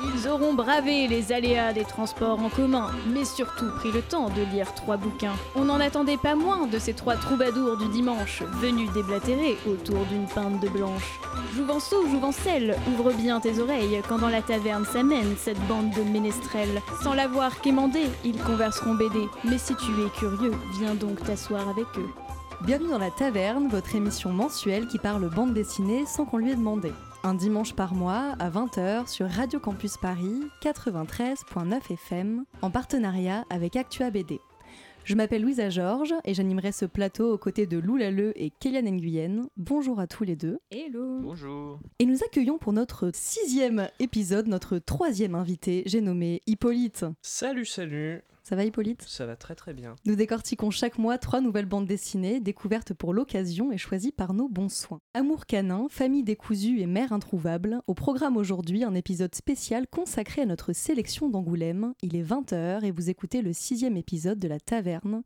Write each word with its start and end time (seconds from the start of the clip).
Ils 0.00 0.28
auront 0.28 0.54
bravé 0.54 1.08
les 1.08 1.32
aléas 1.32 1.72
des 1.72 1.84
transports 1.84 2.38
en 2.38 2.48
commun, 2.48 2.90
mais 3.08 3.24
surtout 3.24 3.68
pris 3.78 3.90
le 3.90 4.00
temps 4.00 4.28
de 4.28 4.42
lire 4.52 4.72
trois 4.74 4.96
bouquins. 4.96 5.34
On 5.56 5.64
n'en 5.64 5.80
attendait 5.80 6.16
pas 6.16 6.36
moins 6.36 6.68
de 6.68 6.78
ces 6.78 6.92
trois 6.92 7.16
troubadours 7.16 7.76
du 7.76 7.88
dimanche, 7.88 8.44
venus 8.60 8.92
déblatérer 8.92 9.56
autour 9.66 10.04
d'une 10.06 10.26
pinte 10.26 10.60
de 10.60 10.68
blanche. 10.68 11.18
Jouvenceau, 11.56 12.06
Jouvencelle, 12.06 12.76
ouvre 12.92 13.12
bien 13.12 13.40
tes 13.40 13.58
oreilles 13.58 14.00
quand 14.08 14.18
dans 14.18 14.28
la 14.28 14.42
taverne 14.42 14.84
s'amène 14.84 15.34
cette 15.36 15.60
bande 15.66 15.90
de 15.90 16.02
ménestrels. 16.02 16.80
Sans 17.02 17.14
l'avoir 17.14 17.60
quémandé, 17.60 18.04
ils 18.24 18.40
converseront 18.40 18.94
BD. 18.94 19.18
Mais 19.44 19.58
si 19.58 19.74
tu 19.74 19.90
es 20.04 20.10
curieux, 20.16 20.54
viens 20.78 20.94
donc 20.94 21.24
t'asseoir 21.24 21.68
avec 21.68 21.86
eux. 21.96 22.08
Bienvenue 22.60 22.90
dans 22.90 22.98
la 22.98 23.10
taverne, 23.10 23.68
votre 23.68 23.96
émission 23.96 24.30
mensuelle 24.30 24.86
qui 24.86 24.98
parle 24.98 25.28
bande 25.28 25.54
dessinée 25.54 26.06
sans 26.06 26.24
qu'on 26.24 26.38
lui 26.38 26.52
ait 26.52 26.56
demandé. 26.56 26.92
Un 27.24 27.34
dimanche 27.34 27.74
par 27.74 27.94
mois 27.94 28.36
à 28.38 28.48
20h 28.48 29.08
sur 29.08 29.28
Radio 29.28 29.58
Campus 29.58 29.96
Paris 29.96 30.40
93.9 30.62 31.92
FM 31.92 32.44
en 32.62 32.70
partenariat 32.70 33.44
avec 33.50 33.74
Actua 33.74 34.10
BD. 34.10 34.40
Je 35.04 35.14
m'appelle 35.14 35.42
Louisa 35.42 35.68
Georges 35.68 36.14
et 36.24 36.34
j'animerai 36.34 36.70
ce 36.70 36.84
plateau 36.84 37.32
aux 37.32 37.38
côtés 37.38 37.66
de 37.66 37.78
Lou 37.78 37.96
Lalleux 37.96 38.32
et 38.36 38.50
Kéliane 38.50 38.90
Nguyen. 38.90 39.48
Bonjour 39.56 39.98
à 40.00 40.06
tous 40.06 40.22
les 40.22 40.36
deux. 40.36 40.58
Hello 40.70 41.18
Bonjour. 41.20 41.80
Et 41.98 42.06
nous 42.06 42.22
accueillons 42.22 42.58
pour 42.58 42.72
notre 42.72 43.10
sixième 43.12 43.88
épisode 43.98 44.46
notre 44.46 44.78
troisième 44.78 45.34
invité, 45.34 45.82
j'ai 45.86 46.00
nommé 46.00 46.42
Hippolyte. 46.46 47.04
Salut, 47.22 47.66
salut. 47.66 48.22
Ça 48.48 48.56
va 48.56 48.64
Hippolyte? 48.64 49.02
Ça 49.02 49.26
va 49.26 49.36
très 49.36 49.54
très 49.54 49.74
bien. 49.74 49.94
Nous 50.06 50.14
décortiquons 50.14 50.70
chaque 50.70 50.96
mois 50.96 51.18
trois 51.18 51.42
nouvelles 51.42 51.66
bandes 51.66 51.86
dessinées, 51.86 52.40
découvertes 52.40 52.94
pour 52.94 53.12
l'occasion 53.12 53.72
et 53.72 53.76
choisies 53.76 54.10
par 54.10 54.32
nos 54.32 54.48
bons 54.48 54.72
soins. 54.72 55.02
Amour 55.12 55.44
canin, 55.44 55.86
famille 55.90 56.22
décousue 56.22 56.80
et 56.80 56.86
mère 56.86 57.12
introuvable. 57.12 57.82
Au 57.86 57.92
programme 57.92 58.38
aujourd'hui, 58.38 58.84
un 58.84 58.94
épisode 58.94 59.34
spécial 59.34 59.86
consacré 59.86 60.40
à 60.40 60.46
notre 60.46 60.72
sélection 60.72 61.28
d'Angoulême. 61.28 61.92
Il 62.00 62.16
est 62.16 62.22
20h 62.22 62.84
et 62.84 62.90
vous 62.90 63.10
écoutez 63.10 63.42
le 63.42 63.52
sixième 63.52 63.98
épisode 63.98 64.38
de 64.38 64.48
La 64.48 64.60
Taverne. 64.60 65.24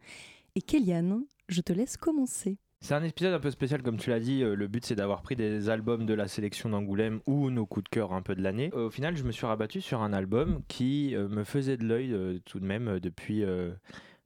Et 0.57 0.61
Kéliane, 0.61 1.23
je 1.49 1.61
te 1.61 1.73
laisse 1.73 1.97
commencer. 1.97 2.59
C'est 2.85 2.95
un 2.95 3.05
épisode 3.05 3.33
un 3.33 3.39
peu 3.39 3.53
spécial, 3.53 3.81
comme 3.81 3.97
tu 3.97 4.11
l'as 4.11 4.19
dit. 4.19 4.43
euh, 4.43 4.57
Le 4.57 4.67
but, 4.67 4.85
c'est 4.85 4.97
d'avoir 4.97 5.23
pris 5.23 5.37
des 5.37 5.69
albums 5.69 6.05
de 6.05 6.15
la 6.15 6.27
sélection 6.27 6.69
d'Angoulême 6.69 7.21
ou 7.27 7.49
nos 7.51 7.65
coups 7.65 7.85
de 7.85 7.89
cœur 7.89 8.13
un 8.13 8.23
peu 8.23 8.35
de 8.35 8.43
l'année. 8.43 8.73
Au 8.73 8.91
final, 8.91 9.17
je 9.17 9.23
me 9.23 9.31
suis 9.31 9.47
rabattu 9.47 9.81
sur 9.81 10.03
un 10.03 10.13
album 10.13 10.63
qui 10.67 11.15
euh, 11.15 11.29
me 11.29 11.45
faisait 11.45 11.77
de 11.77 11.85
l'œil 11.85 12.13
euh, 12.13 12.41
tout 12.45 12.59
de 12.59 12.65
même 12.67 12.99
depuis, 12.99 13.45
euh, 13.45 13.71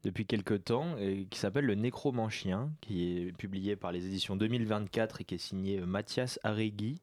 depuis 0.05 0.25
quelques 0.25 0.65
temps, 0.65 0.97
et 0.98 1.27
qui 1.27 1.39
s'appelle 1.39 1.67
Le 1.67 1.75
Nécromancien, 1.75 2.71
qui 2.81 3.19
est 3.29 3.33
publié 3.37 3.77
par 3.77 3.93
les 3.93 4.07
éditions 4.07 4.37
2024 4.37 5.20
et 5.20 5.25
qui 5.25 5.35
est 5.35 5.39
signé 5.39 5.81
Mathias 5.83 6.41
Arregui. 6.43 7.03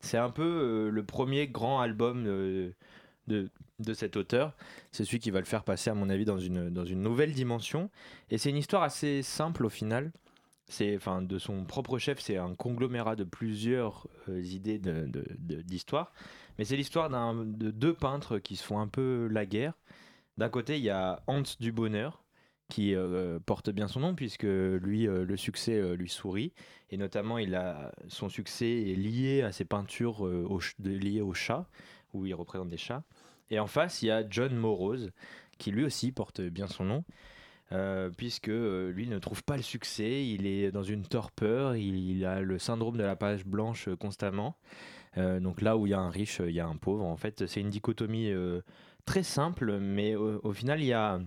C'est 0.00 0.18
un 0.18 0.30
peu 0.30 0.88
le 0.90 1.02
premier 1.04 1.46
grand 1.46 1.80
album 1.80 2.24
euh, 2.26 2.70
de, 3.28 3.48
de 3.78 3.94
cet 3.94 4.16
auteur. 4.16 4.56
C'est 4.90 5.04
celui 5.04 5.20
qui 5.20 5.30
va 5.30 5.38
le 5.38 5.44
faire 5.44 5.62
passer, 5.62 5.90
à 5.90 5.94
mon 5.94 6.10
avis, 6.10 6.24
dans 6.24 6.38
une, 6.38 6.68
dans 6.68 6.84
une 6.84 7.00
nouvelle 7.00 7.32
dimension. 7.32 7.90
Et 8.30 8.38
c'est 8.38 8.50
une 8.50 8.56
histoire 8.56 8.82
assez 8.82 9.22
simple 9.22 9.64
au 9.64 9.68
final. 9.68 10.10
C'est, 10.70 10.94
enfin, 10.94 11.20
de 11.20 11.36
son 11.38 11.64
propre 11.64 11.98
chef, 11.98 12.20
c'est 12.20 12.36
un 12.36 12.54
conglomérat 12.54 13.16
de 13.16 13.24
plusieurs 13.24 14.06
euh, 14.28 14.40
idées 14.40 14.80
d'histoire. 15.64 16.12
Mais 16.58 16.64
c'est 16.64 16.76
l'histoire 16.76 17.10
de 17.10 17.72
deux 17.72 17.92
peintres 17.92 18.38
qui 18.38 18.54
se 18.54 18.62
font 18.62 18.78
un 18.78 18.86
peu 18.86 19.26
la 19.32 19.46
guerre. 19.46 19.74
D'un 20.38 20.48
côté, 20.48 20.78
il 20.78 20.84
y 20.84 20.90
a 20.90 21.24
Hans 21.26 21.42
du 21.58 21.72
Bonheur, 21.72 22.22
qui 22.68 22.94
euh, 22.94 23.40
porte 23.40 23.70
bien 23.70 23.88
son 23.88 23.98
nom, 23.98 24.14
puisque 24.14 24.44
lui, 24.44 25.08
euh, 25.08 25.24
le 25.24 25.36
succès 25.36 25.96
lui 25.96 26.08
sourit. 26.08 26.52
Et 26.90 26.96
notamment, 26.96 27.38
il 27.38 27.56
a, 27.56 27.92
son 28.06 28.28
succès 28.28 28.90
est 28.90 28.94
lié 28.94 29.42
à 29.42 29.50
ses 29.50 29.64
peintures 29.64 30.24
liées 30.84 31.20
aux 31.20 31.34
chats, 31.34 31.66
où 32.12 32.26
il 32.26 32.34
représente 32.34 32.68
des 32.68 32.76
chats. 32.76 33.02
Et 33.50 33.58
en 33.58 33.66
face, 33.66 34.02
il 34.02 34.06
y 34.06 34.10
a 34.12 34.22
John 34.30 34.54
Morose, 34.54 35.10
qui 35.58 35.72
lui 35.72 35.84
aussi 35.84 36.12
porte 36.12 36.40
bien 36.40 36.68
son 36.68 36.84
nom. 36.84 37.04
Euh, 37.72 38.10
puisque 38.16 38.48
euh, 38.48 38.90
lui 38.90 39.06
ne 39.06 39.18
trouve 39.18 39.44
pas 39.44 39.56
le 39.56 39.62
succès, 39.62 40.26
il 40.26 40.44
est 40.44 40.72
dans 40.72 40.82
une 40.82 41.04
torpeur, 41.04 41.76
il, 41.76 41.94
il 41.96 42.24
a 42.24 42.40
le 42.40 42.58
syndrome 42.58 42.96
de 42.96 43.04
la 43.04 43.14
page 43.14 43.44
blanche 43.44 43.86
euh, 43.88 43.96
constamment. 43.96 44.56
Donc 45.16 45.60
là 45.60 45.76
où 45.76 45.88
il 45.88 45.90
y 45.90 45.94
a 45.94 45.98
un 45.98 46.08
riche, 46.08 46.40
il 46.46 46.52
y 46.52 46.60
a 46.60 46.66
un 46.68 46.76
pauvre. 46.76 47.04
En 47.04 47.16
fait, 47.16 47.46
c'est 47.48 47.60
une 47.60 47.68
dichotomie 47.68 48.32
très 49.06 49.24
simple, 49.24 49.80
mais 49.80 50.14
au, 50.14 50.52
final, 50.52 50.80
il 50.80 50.86
y 50.86 50.92
a 50.92 51.18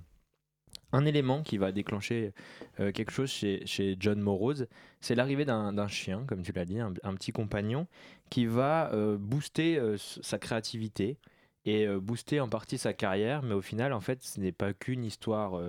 un 0.94 1.06
élément 1.06 1.44
qui 1.44 1.58
va 1.58 1.74
déclencher 1.74 2.32
quelque 2.78 3.12
chose 3.12 3.30
chez, 3.30 3.98
John 4.00 4.22
Morose. 4.22 4.68
C'est 5.02 5.16
l'arrivée 5.16 5.44
d'un 5.44 5.88
chien, 5.90 6.24
comme 6.30 6.44
tu 6.44 6.54
l'as 6.54 6.64
dit, 6.64 6.80
un, 6.80 6.94
petit 6.94 7.34
compagnon, 7.34 7.86
qui 8.30 8.46
va 8.46 8.90
booster 9.20 9.82
sa 9.98 10.40
créativité 10.40 11.18
et 11.66 11.86
booster 11.86 12.40
en 12.40 12.48
partie 12.48 12.78
sa 12.78 12.94
carrière, 12.94 13.44
mais 13.44 13.54
au 13.54 13.62
final, 13.62 13.92
en 13.92 14.00
fait, 14.00 14.24
ce 14.24 14.40
n'est 14.40 14.54
pas 14.54 14.72
qu'une 14.74 15.04
histoire 15.04 15.60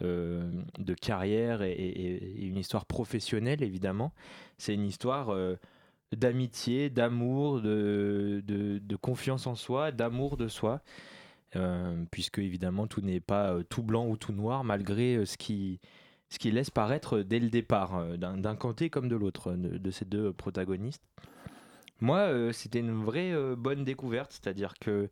de 0.00 0.94
carrière 0.94 1.62
et, 1.62 2.46
une 2.46 2.56
histoire 2.56 2.86
professionnelle, 2.86 3.62
évidemment. 3.62 4.12
C'est 4.56 4.74
une 4.74 4.86
histoire 4.86 5.30
euh, 5.30 5.56
d'amitié, 6.16 6.90
d'amour, 6.90 7.60
de, 7.60 8.42
de- 8.44 8.96
confiance 8.96 9.46
en 9.46 9.54
soi, 9.54 9.92
d'amour 9.92 10.36
de 10.36 10.48
soi. 10.48 10.80
Euh, 11.56 12.04
puisque 12.10 12.40
évidemment 12.40 12.86
tout 12.86 13.00
n'est 13.00 13.20
pas 13.20 13.54
euh, 13.54 13.62
tout 13.62 13.82
blanc 13.82 14.06
ou 14.06 14.18
tout 14.18 14.34
noir 14.34 14.64
malgré 14.64 15.16
euh, 15.16 15.24
ce 15.24 15.38
qui 15.38 15.80
ce 16.28 16.38
qui 16.38 16.50
laisse 16.50 16.68
paraître 16.68 17.20
dès 17.20 17.38
le 17.38 17.48
départ 17.48 17.96
euh, 17.96 18.18
d'un 18.18 18.54
côté 18.54 18.90
comme 18.90 19.08
de 19.08 19.16
l'autre 19.16 19.52
euh, 19.52 19.78
de, 19.78 19.90
ces 19.90 20.04
deux 20.04 20.32
protagonistes. 20.34 21.02
Moi, 22.00 22.18
euh, 22.18 22.52
c'était 22.52 22.80
une 22.80 23.02
vraie 23.02 23.32
euh, 23.32 23.56
bonne 23.56 23.84
découverte, 23.84 24.32
c'est-à-dire 24.32 24.74
que 24.78 25.08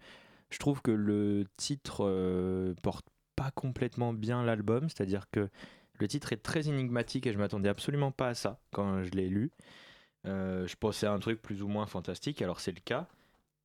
je 0.51 0.59
trouve 0.59 0.83
que 0.83 0.91
le 0.91 1.47
titre 1.57 2.05
euh, 2.07 2.75
porte 2.83 3.07
pas 3.37 3.51
complètement 3.53 4.13
bien 4.13 4.43
l'album, 4.43 4.89
c'est-à-dire 4.89 5.31
que 5.31 5.49
le 5.99 6.09
titre 6.09 6.33
est 6.33 6.43
très 6.43 6.69
énigmatique 6.69 7.27
et 7.27 7.33
je 7.33 7.39
m'attendais 7.39 7.69
absolument 7.69 8.11
pas 8.11 8.29
à 8.29 8.35
ça 8.35 8.59
quand 8.73 9.03
je 9.05 9.11
l'ai 9.11 9.29
lu. 9.29 9.51
Euh, 10.27 10.67
je 10.67 10.75
pensais 10.77 11.07
à 11.07 11.13
un 11.13 11.19
truc 11.21 11.41
plus 11.41 11.63
ou 11.63 11.69
moins 11.69 11.87
fantastique, 11.87 12.43
alors 12.43 12.61
c'est 12.61 12.73
le 12.73 12.81
cas, 12.81 13.07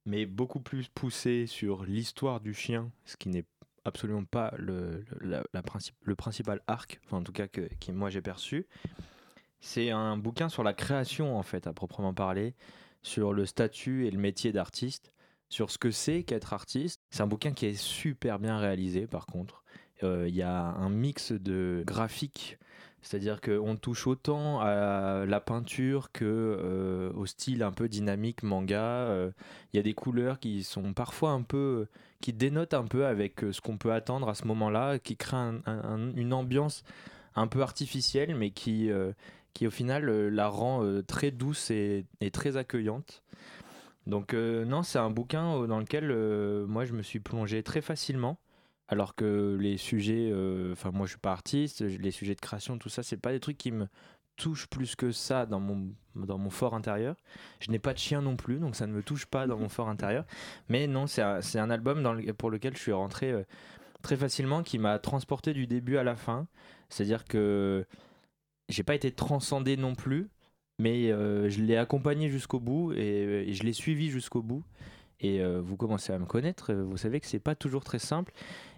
mais 0.06 0.26
beaucoup 0.26 0.59
plus 0.59 0.88
poussé 0.90 1.48
sur 1.48 1.84
l'histoire 1.84 2.40
du 2.40 2.54
chien, 2.54 2.92
ce 3.06 3.18
qui 3.18 3.30
n'est 3.30 3.46
absolument 3.84 4.26
pas 4.26 4.54
le, 4.58 5.04
la- 5.22 5.44
le 6.03 6.16
principal 6.16 6.62
arc, 6.68 7.00
enfin 7.06 7.18
en 7.18 7.24
tout 7.24 7.32
cas 7.32 7.48
que, 7.48 7.68
moi 7.92 8.09
j'ai 8.12 8.22
perçu. 8.22 8.68
C'est 9.59 9.92
un 9.92 10.18
bouquin 10.18 10.50
sur 10.50 10.64
la 10.64 10.74
création 10.74 11.38
en 11.38 11.44
fait, 11.44 11.68
à 11.68 11.74
proprement 11.74 12.14
parler, 12.14 12.53
sur 13.02 13.34
le 13.34 13.46
statut 13.46 14.06
et 14.06 14.12
le 14.12 14.20
métier 14.20 14.52
d'artiste, 14.52 15.12
sur 15.51 15.69
ce 15.69 15.78
que 15.78 15.91
c'est 15.91 16.23
qu'être 16.23 16.53
artiste. 16.53 17.01
C'est 17.09 17.22
un 17.22 17.28
bouquin 17.28 17.51
qui 17.51 17.66
est 17.66 17.75
super 17.78 18.39
bien 18.39 18.57
réalisé 18.57 19.06
par 19.06 19.25
contre. 19.25 19.63
Euh, 20.01 20.25
Il 20.29 20.35
y 20.35 20.41
a 20.41 20.56
un 20.57 20.89
mix 20.89 21.34
de 21.34 21.84
graphiques, 21.85 22.57
c'est-à-dire 23.01 23.41
qu'on 23.41 23.75
touche 23.75 24.07
autant 24.07 24.61
à 24.61 25.25
la 25.28 25.41
peinture 25.41 26.11
que 26.13 26.23
euh, 26.25 27.11
au 27.16 27.25
style 27.25 27.63
un 27.63 27.73
peu 27.73 27.90
dynamique 27.90 28.44
manga. 28.44 28.81
Euh, 28.81 29.31
Il 29.73 29.78
y 29.78 29.79
a 29.81 29.84
des 29.84 29.94
couleurs 29.94 30.40
qui 30.40 30.63
sont 30.63 30.94
parfois 30.94 31.31
un 31.31 31.41
peu, 31.41 31.85
qui 32.22 32.31
dénotent 32.31 32.73
un 32.73 32.85
peu 32.85 33.06
avec 33.06 33.41
ce 33.51 33.59
qu'on 33.59 33.78
peut 33.78 33.91
attendre 33.91 34.29
à 34.29 34.35
ce 34.35 34.47
moment-là, 34.47 35.00
qui 35.00 35.17
créent 35.17 35.35
un- 35.35 35.61
un- 35.66 35.84
un- 35.84 36.16
une 36.16 36.31
ambiance 36.34 36.84
un 37.35 37.47
peu 37.47 37.61
artificielle, 37.61 38.35
mais 38.35 38.51
qui, 38.51 38.90
qui 39.53 39.67
au 39.67 39.72
final 39.72 40.06
la 40.29 40.47
rend 40.47 40.81
très 41.06 41.31
douce 41.31 41.72
et 41.72 42.06
très 42.31 42.56
accueillante. 42.56 43.22
Donc 44.11 44.33
euh, 44.33 44.66
non, 44.66 44.83
c'est 44.83 44.99
un 44.99 45.09
bouquin 45.09 45.55
euh, 45.63 45.67
dans 45.67 45.79
lequel 45.79 46.11
euh, 46.11 46.67
moi 46.67 46.85
je 46.85 46.94
me 46.94 47.01
suis 47.01 47.19
plongé 47.22 47.63
très 47.63 47.81
facilement. 47.81 48.39
Alors 48.89 49.16
que 49.16 49.57
les 49.59 49.77
sujets, 49.77 50.29
euh, 50.33 50.73
enfin 50.73 50.91
moi 50.91 51.05
je 51.05 51.11
suis 51.11 51.19
pas 51.19 51.31
artiste, 51.31 51.81
les 51.81 52.11
sujets 52.11 52.35
de 52.35 52.41
création, 52.41 52.77
tout 52.77 52.89
ça, 52.89 53.03
c'est 53.03 53.16
pas 53.17 53.31
des 53.31 53.39
trucs 53.39 53.57
qui 53.57 53.72
me 53.72 53.88
touchent 54.35 54.67
plus 54.67 54.97
que 54.97 55.11
ça 55.13 55.45
dans 55.45 55.61
mon, 55.61 55.94
dans 56.16 56.38
mon 56.38 56.49
fort 56.49 56.73
intérieur. 56.75 57.16
Je 57.61 57.72
n'ai 57.72 57.79
pas 57.79 57.93
de 57.93 57.99
chien 57.99 58.22
non 58.22 58.35
plus, 58.35 58.59
donc 58.59 58.75
ça 58.75 58.87
ne 58.87 58.91
me 58.93 59.02
touche 59.02 59.25
pas 59.28 59.47
dans 59.47 59.58
mon 59.58 59.69
fort 59.69 59.87
intérieur. 59.96 60.25
Mais 60.67 60.87
non, 60.87 61.07
c'est 61.07 61.22
un, 61.22 61.40
un 61.55 61.69
album 61.69 62.03
dans 62.03 62.14
le- 62.14 62.34
pour 62.34 62.52
lequel 62.52 62.75
je 62.75 62.81
suis 62.81 62.91
rentré 62.91 63.34
très 64.03 64.17
facilement, 64.17 64.64
qui 64.64 64.79
m'a 64.79 64.99
transporté 64.99 65.53
du 65.53 65.67
début 65.67 65.97
à 65.97 66.03
la 66.03 66.16
fin. 66.17 66.47
C'est-à-dire 66.90 67.25
que 67.25 67.85
j'ai 68.69 68.84
pas 68.84 68.96
été 68.96 69.11
transcendé 69.11 69.78
non 69.78 69.96
plus, 69.96 70.29
mais 70.81 71.11
euh, 71.11 71.49
je 71.49 71.61
l'ai 71.61 71.78
accompagné 71.78 72.29
jusqu'au 72.29 72.59
bout 72.59 72.93
et, 72.93 73.47
et 73.49 73.53
je 73.53 73.63
l'ai 73.63 73.73
suivi 73.73 74.09
jusqu'au 74.09 74.41
bout. 74.41 74.63
Et 75.23 75.39
euh, 75.39 75.61
vous 75.63 75.78
commencez 75.78 76.11
à 76.11 76.17
me 76.17 76.25
connaître, 76.25 76.72
euh, 76.73 76.83
vous 76.83 76.97
savez 76.97 77.19
que 77.19 77.28
c'est 77.28 77.37
pas 77.39 77.53
toujours 77.53 77.83
très 77.83 77.99
simple. 77.99 78.33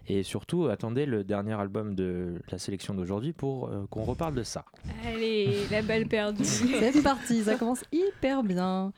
Et 0.06 0.22
surtout, 0.22 0.66
attendez 0.66 1.06
le 1.06 1.24
dernier 1.24 1.54
album 1.54 1.94
de 1.94 2.34
la 2.52 2.58
sélection 2.58 2.92
d'aujourd'hui 2.92 3.32
pour 3.32 3.68
euh, 3.68 3.86
qu'on 3.88 4.04
reparle 4.04 4.34
de 4.34 4.42
ça. 4.42 4.66
Allez, 5.06 5.48
la 5.70 5.80
balle 5.80 6.06
perdue. 6.06 6.44
C'est 6.44 7.02
parti, 7.02 7.42
ça 7.44 7.56
commence 7.56 7.82
hyper 7.92 8.42
bien. 8.42 8.92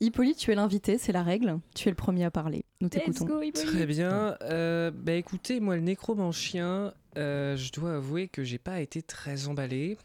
Hippolyte, 0.00 0.36
tu 0.38 0.50
es 0.50 0.56
l'invité, 0.56 0.98
c'est 0.98 1.12
la 1.12 1.22
règle. 1.22 1.60
Tu 1.76 1.86
es 1.86 1.92
le 1.92 1.96
premier 1.96 2.24
à 2.24 2.32
parler. 2.32 2.64
Nous 2.80 2.88
Let's 2.88 3.04
t'écoutons. 3.04 3.24
go, 3.26 3.42
Hippolyte. 3.42 3.72
Très 3.76 3.86
bien. 3.86 4.36
Euh, 4.42 4.90
bah 4.92 5.12
écoutez, 5.12 5.60
moi 5.60 5.76
le 5.76 5.82
nécromancien, 5.82 6.92
euh, 7.16 7.56
je 7.56 7.70
dois 7.70 7.94
avouer 7.94 8.26
que 8.26 8.42
j'ai 8.42 8.58
pas 8.58 8.80
été 8.80 9.00
très 9.02 9.46
emballé. 9.46 9.96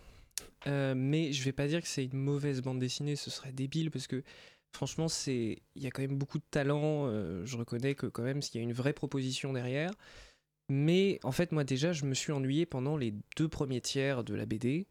Euh, 0.68 0.94
mais 0.96 1.32
je 1.32 1.44
vais 1.44 1.54
pas 1.54 1.68
dire 1.68 1.82
que 1.82 1.88
c'est 1.88 2.06
une 2.06 2.20
mauvaise 2.20 2.62
bande 2.62 2.80
dessinée, 2.80 3.16
ce 3.16 3.30
serait 3.30 3.52
débile 3.52 3.92
parce 3.92 4.08
que 4.08 4.24
Franchement, 4.72 5.08
c'est 5.08 5.64
il 5.76 5.84
y 5.84 5.88
a 5.88 5.92
quand 5.92 6.02
même 6.02 6.18
beaucoup 6.18 6.38
de 6.38 6.46
talent. 6.52 7.08
euh, 7.08 7.46
je 7.46 7.58
reconnais 7.58 7.96
que 7.96 8.06
quand 8.06 8.24
même, 8.24 8.42
il 8.54 8.58
y 8.58 8.60
a 8.60 8.64
une 8.64 8.74
vraie 8.74 8.94
proposition 8.94 9.54
derrière. 9.54 9.92
Mais 10.70 11.20
en 11.24 11.32
fait, 11.32 11.52
moi 11.52 11.64
déjà, 11.64 11.94
je 11.94 12.06
me 12.06 12.14
suis 12.14 12.32
ennuyé 12.34 12.66
pendant 12.66 12.98
les 12.98 13.14
deux 13.38 13.48
premiers 13.48 13.82
tiers 13.82 14.24
de 14.24 14.36
la 14.36 14.46
BD. 14.46 14.88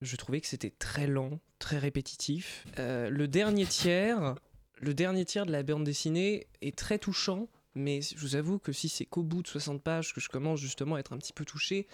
Je 0.00 0.16
trouvais 0.16 0.40
que 0.40 0.46
c'était 0.46 0.70
très 0.70 1.06
lent, 1.06 1.38
très 1.58 1.78
répétitif. 1.78 2.66
Euh, 2.78 3.10
le 3.10 3.28
dernier 3.28 3.66
tiers, 3.66 4.34
le 4.80 4.94
dernier 4.94 5.26
tiers 5.26 5.44
de 5.44 5.52
la 5.52 5.62
bande 5.62 5.84
dessinée 5.84 6.46
est 6.62 6.76
très 6.76 6.98
touchant, 6.98 7.48
mais 7.74 8.00
je 8.00 8.16
vous 8.16 8.34
avoue 8.34 8.58
que 8.58 8.72
si 8.72 8.88
c'est 8.88 9.04
qu'au 9.04 9.22
bout 9.22 9.42
de 9.42 9.48
60 9.48 9.82
pages 9.82 10.14
que 10.14 10.20
je 10.20 10.30
commence 10.30 10.58
justement 10.58 10.94
à 10.94 11.00
être 11.00 11.12
un 11.12 11.18
petit 11.18 11.34
peu 11.34 11.44
touché, 11.44 11.86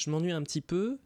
je 0.00 0.10
m'ennuie 0.10 0.32
un 0.32 0.42
petit 0.42 0.60
peu. 0.60 0.98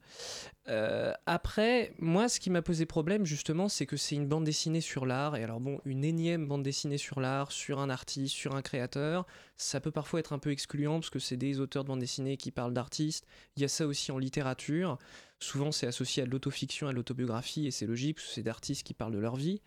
Euh, 0.68 1.12
après, 1.26 1.94
moi, 1.98 2.28
ce 2.28 2.40
qui 2.40 2.50
m'a 2.50 2.62
posé 2.62 2.86
problème, 2.86 3.26
justement, 3.26 3.68
c'est 3.68 3.86
que 3.86 3.96
c'est 3.96 4.14
une 4.14 4.26
bande 4.26 4.44
dessinée 4.44 4.80
sur 4.80 5.06
l'art. 5.06 5.36
Et 5.36 5.44
alors, 5.44 5.60
bon, 5.60 5.80
une 5.84 6.04
énième 6.04 6.46
bande 6.46 6.62
dessinée 6.62 6.98
sur 6.98 7.20
l'art, 7.20 7.52
sur 7.52 7.78
un 7.80 7.90
artiste, 7.90 8.34
sur 8.34 8.54
un 8.54 8.62
créateur, 8.62 9.26
ça 9.56 9.80
peut 9.80 9.90
parfois 9.90 10.20
être 10.20 10.32
un 10.32 10.38
peu 10.38 10.50
excluant 10.50 11.00
parce 11.00 11.10
que 11.10 11.18
c'est 11.18 11.36
des 11.36 11.60
auteurs 11.60 11.84
de 11.84 11.88
bande 11.88 12.00
dessinée 12.00 12.36
qui 12.36 12.50
parlent 12.50 12.74
d'artistes. 12.74 13.26
Il 13.56 13.62
y 13.62 13.64
a 13.64 13.68
ça 13.68 13.86
aussi 13.86 14.12
en 14.12 14.18
littérature. 14.18 14.98
Souvent, 15.38 15.72
c'est 15.72 15.86
associé 15.86 16.22
à 16.22 16.26
l'autofiction, 16.26 16.88
à 16.88 16.92
l'autobiographie, 16.92 17.66
et 17.66 17.70
c'est 17.70 17.86
logique 17.86 18.16
parce 18.16 18.28
que 18.28 18.34
c'est 18.34 18.42
d'artistes 18.42 18.86
qui 18.86 18.94
parlent 18.94 19.12
de 19.12 19.18
leur 19.18 19.36
vie. 19.36 19.60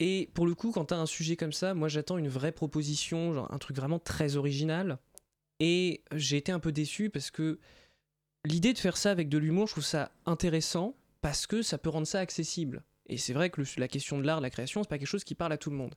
Et 0.00 0.30
pour 0.34 0.46
le 0.46 0.54
coup, 0.54 0.72
quand 0.72 0.86
tu 0.86 0.94
as 0.94 0.98
un 0.98 1.06
sujet 1.06 1.36
comme 1.36 1.52
ça, 1.52 1.74
moi, 1.74 1.88
j'attends 1.88 2.16
une 2.16 2.28
vraie 2.28 2.52
proposition, 2.52 3.34
genre 3.34 3.52
un 3.52 3.58
truc 3.58 3.76
vraiment 3.76 3.98
très 3.98 4.36
original. 4.36 4.98
Et 5.60 6.02
j'ai 6.14 6.38
été 6.38 6.50
un 6.52 6.58
peu 6.58 6.72
déçu 6.72 7.10
parce 7.10 7.30
que 7.30 7.60
l'idée 8.44 8.72
de 8.72 8.78
faire 8.78 8.96
ça 8.96 9.10
avec 9.10 9.28
de 9.28 9.38
l'humour, 9.38 9.66
je 9.66 9.72
trouve 9.74 9.84
ça 9.84 10.10
intéressant 10.26 10.94
parce 11.20 11.46
que 11.46 11.62
ça 11.62 11.78
peut 11.78 11.90
rendre 11.90 12.06
ça 12.06 12.20
accessible. 12.20 12.82
Et 13.06 13.18
c'est 13.18 13.32
vrai 13.32 13.50
que 13.50 13.60
le- 13.60 13.66
la 13.78 13.88
question 13.88 14.18
de 14.18 14.24
l'art, 14.24 14.38
de 14.38 14.42
la 14.42 14.50
création, 14.50 14.82
c'est 14.82 14.88
pas 14.88 14.98
quelque 14.98 15.08
chose 15.08 15.24
qui 15.24 15.34
parle 15.34 15.52
à 15.52 15.58
tout 15.58 15.70
le 15.70 15.76
monde. 15.76 15.94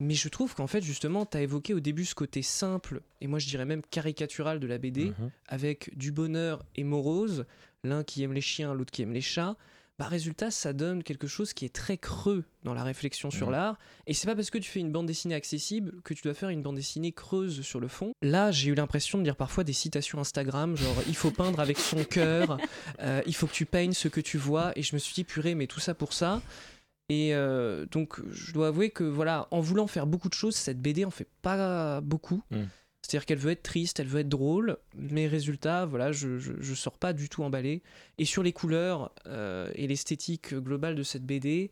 Mais 0.00 0.14
je 0.14 0.28
trouve 0.28 0.54
qu'en 0.54 0.66
fait, 0.66 0.82
justement, 0.82 1.24
tu 1.24 1.36
as 1.36 1.42
évoqué 1.42 1.72
au 1.72 1.80
début 1.80 2.04
ce 2.04 2.14
côté 2.14 2.42
simple, 2.42 3.00
et 3.20 3.26
moi 3.26 3.38
je 3.38 3.46
dirais 3.46 3.64
même 3.64 3.82
caricatural 3.82 4.58
de 4.60 4.66
la 4.66 4.78
BD, 4.78 5.06
Mhm. 5.06 5.30
avec 5.46 5.96
du 5.96 6.12
bonheur 6.12 6.64
et 6.76 6.84
morose, 6.84 7.46
l'un 7.84 8.02
qui 8.04 8.22
aime 8.22 8.32
les 8.32 8.40
chiens, 8.40 8.74
l'autre 8.74 8.90
qui 8.90 9.02
aime 9.02 9.12
les 9.12 9.20
chats. 9.20 9.56
Bah, 9.98 10.06
résultat, 10.08 10.50
ça 10.50 10.72
donne 10.72 11.04
quelque 11.04 11.28
chose 11.28 11.52
qui 11.52 11.64
est 11.64 11.72
très 11.74 11.98
creux 11.98 12.44
dans 12.64 12.74
la 12.74 12.82
réflexion 12.82 13.30
sur 13.30 13.46
Mhm. 13.46 13.52
l'art. 13.52 13.78
Et 14.08 14.14
c'est 14.14 14.26
pas 14.26 14.34
parce 14.34 14.50
que 14.50 14.58
tu 14.58 14.68
fais 14.68 14.80
une 14.80 14.90
bande 14.90 15.06
dessinée 15.06 15.36
accessible 15.36 16.00
que 16.02 16.14
tu 16.14 16.22
dois 16.24 16.34
faire 16.34 16.48
une 16.48 16.62
bande 16.62 16.74
dessinée 16.74 17.12
creuse 17.12 17.62
sur 17.62 17.78
le 17.78 17.86
fond. 17.86 18.12
Là, 18.20 18.50
j'ai 18.50 18.70
eu 18.70 18.74
l'impression 18.74 19.18
de 19.18 19.22
lire 19.24 19.36
parfois 19.36 19.62
des 19.62 19.72
citations 19.72 20.18
Instagram, 20.18 20.76
genre 20.76 20.96
il 21.06 21.14
faut 21.14 21.30
peindre 21.30 21.60
avec 21.60 21.78
son 21.78 22.02
cœur, 22.02 22.58
euh, 23.00 23.22
il 23.26 23.36
faut 23.36 23.46
que 23.46 23.52
tu 23.52 23.66
peignes 23.66 23.92
ce 23.92 24.08
que 24.08 24.20
tu 24.20 24.36
vois. 24.36 24.72
Et 24.76 24.82
je 24.82 24.96
me 24.96 24.98
suis 24.98 25.14
dit, 25.14 25.22
purée, 25.22 25.54
mais 25.54 25.68
tout 25.68 25.80
ça 25.80 25.94
pour 25.94 26.12
ça. 26.12 26.42
Et 27.08 27.34
euh, 27.34 27.86
donc, 27.92 28.18
je 28.32 28.52
dois 28.52 28.68
avouer 28.68 28.90
que 28.90 29.04
voilà, 29.04 29.46
en 29.52 29.60
voulant 29.60 29.86
faire 29.86 30.06
beaucoup 30.08 30.28
de 30.28 30.34
choses, 30.34 30.56
cette 30.56 30.80
BD 30.80 31.04
en 31.04 31.10
fait 31.10 31.28
pas 31.42 32.00
beaucoup. 32.00 32.42
Mm. 32.50 32.62
C'est-à-dire 33.06 33.26
qu'elle 33.26 33.38
veut 33.38 33.50
être 33.50 33.62
triste, 33.62 34.00
elle 34.00 34.06
veut 34.06 34.20
être 34.20 34.28
drôle, 34.30 34.78
mais 34.96 35.26
résultat, 35.26 35.84
voilà, 35.84 36.10
je, 36.10 36.38
je, 36.38 36.52
je 36.58 36.74
sors 36.74 36.96
pas 36.98 37.12
du 37.12 37.28
tout 37.28 37.42
emballé. 37.44 37.82
Et 38.16 38.24
sur 38.24 38.42
les 38.42 38.52
couleurs 38.54 39.12
euh, 39.26 39.70
et 39.74 39.86
l'esthétique 39.86 40.54
globale 40.54 40.94
de 40.94 41.02
cette 41.02 41.24
BD, 41.26 41.70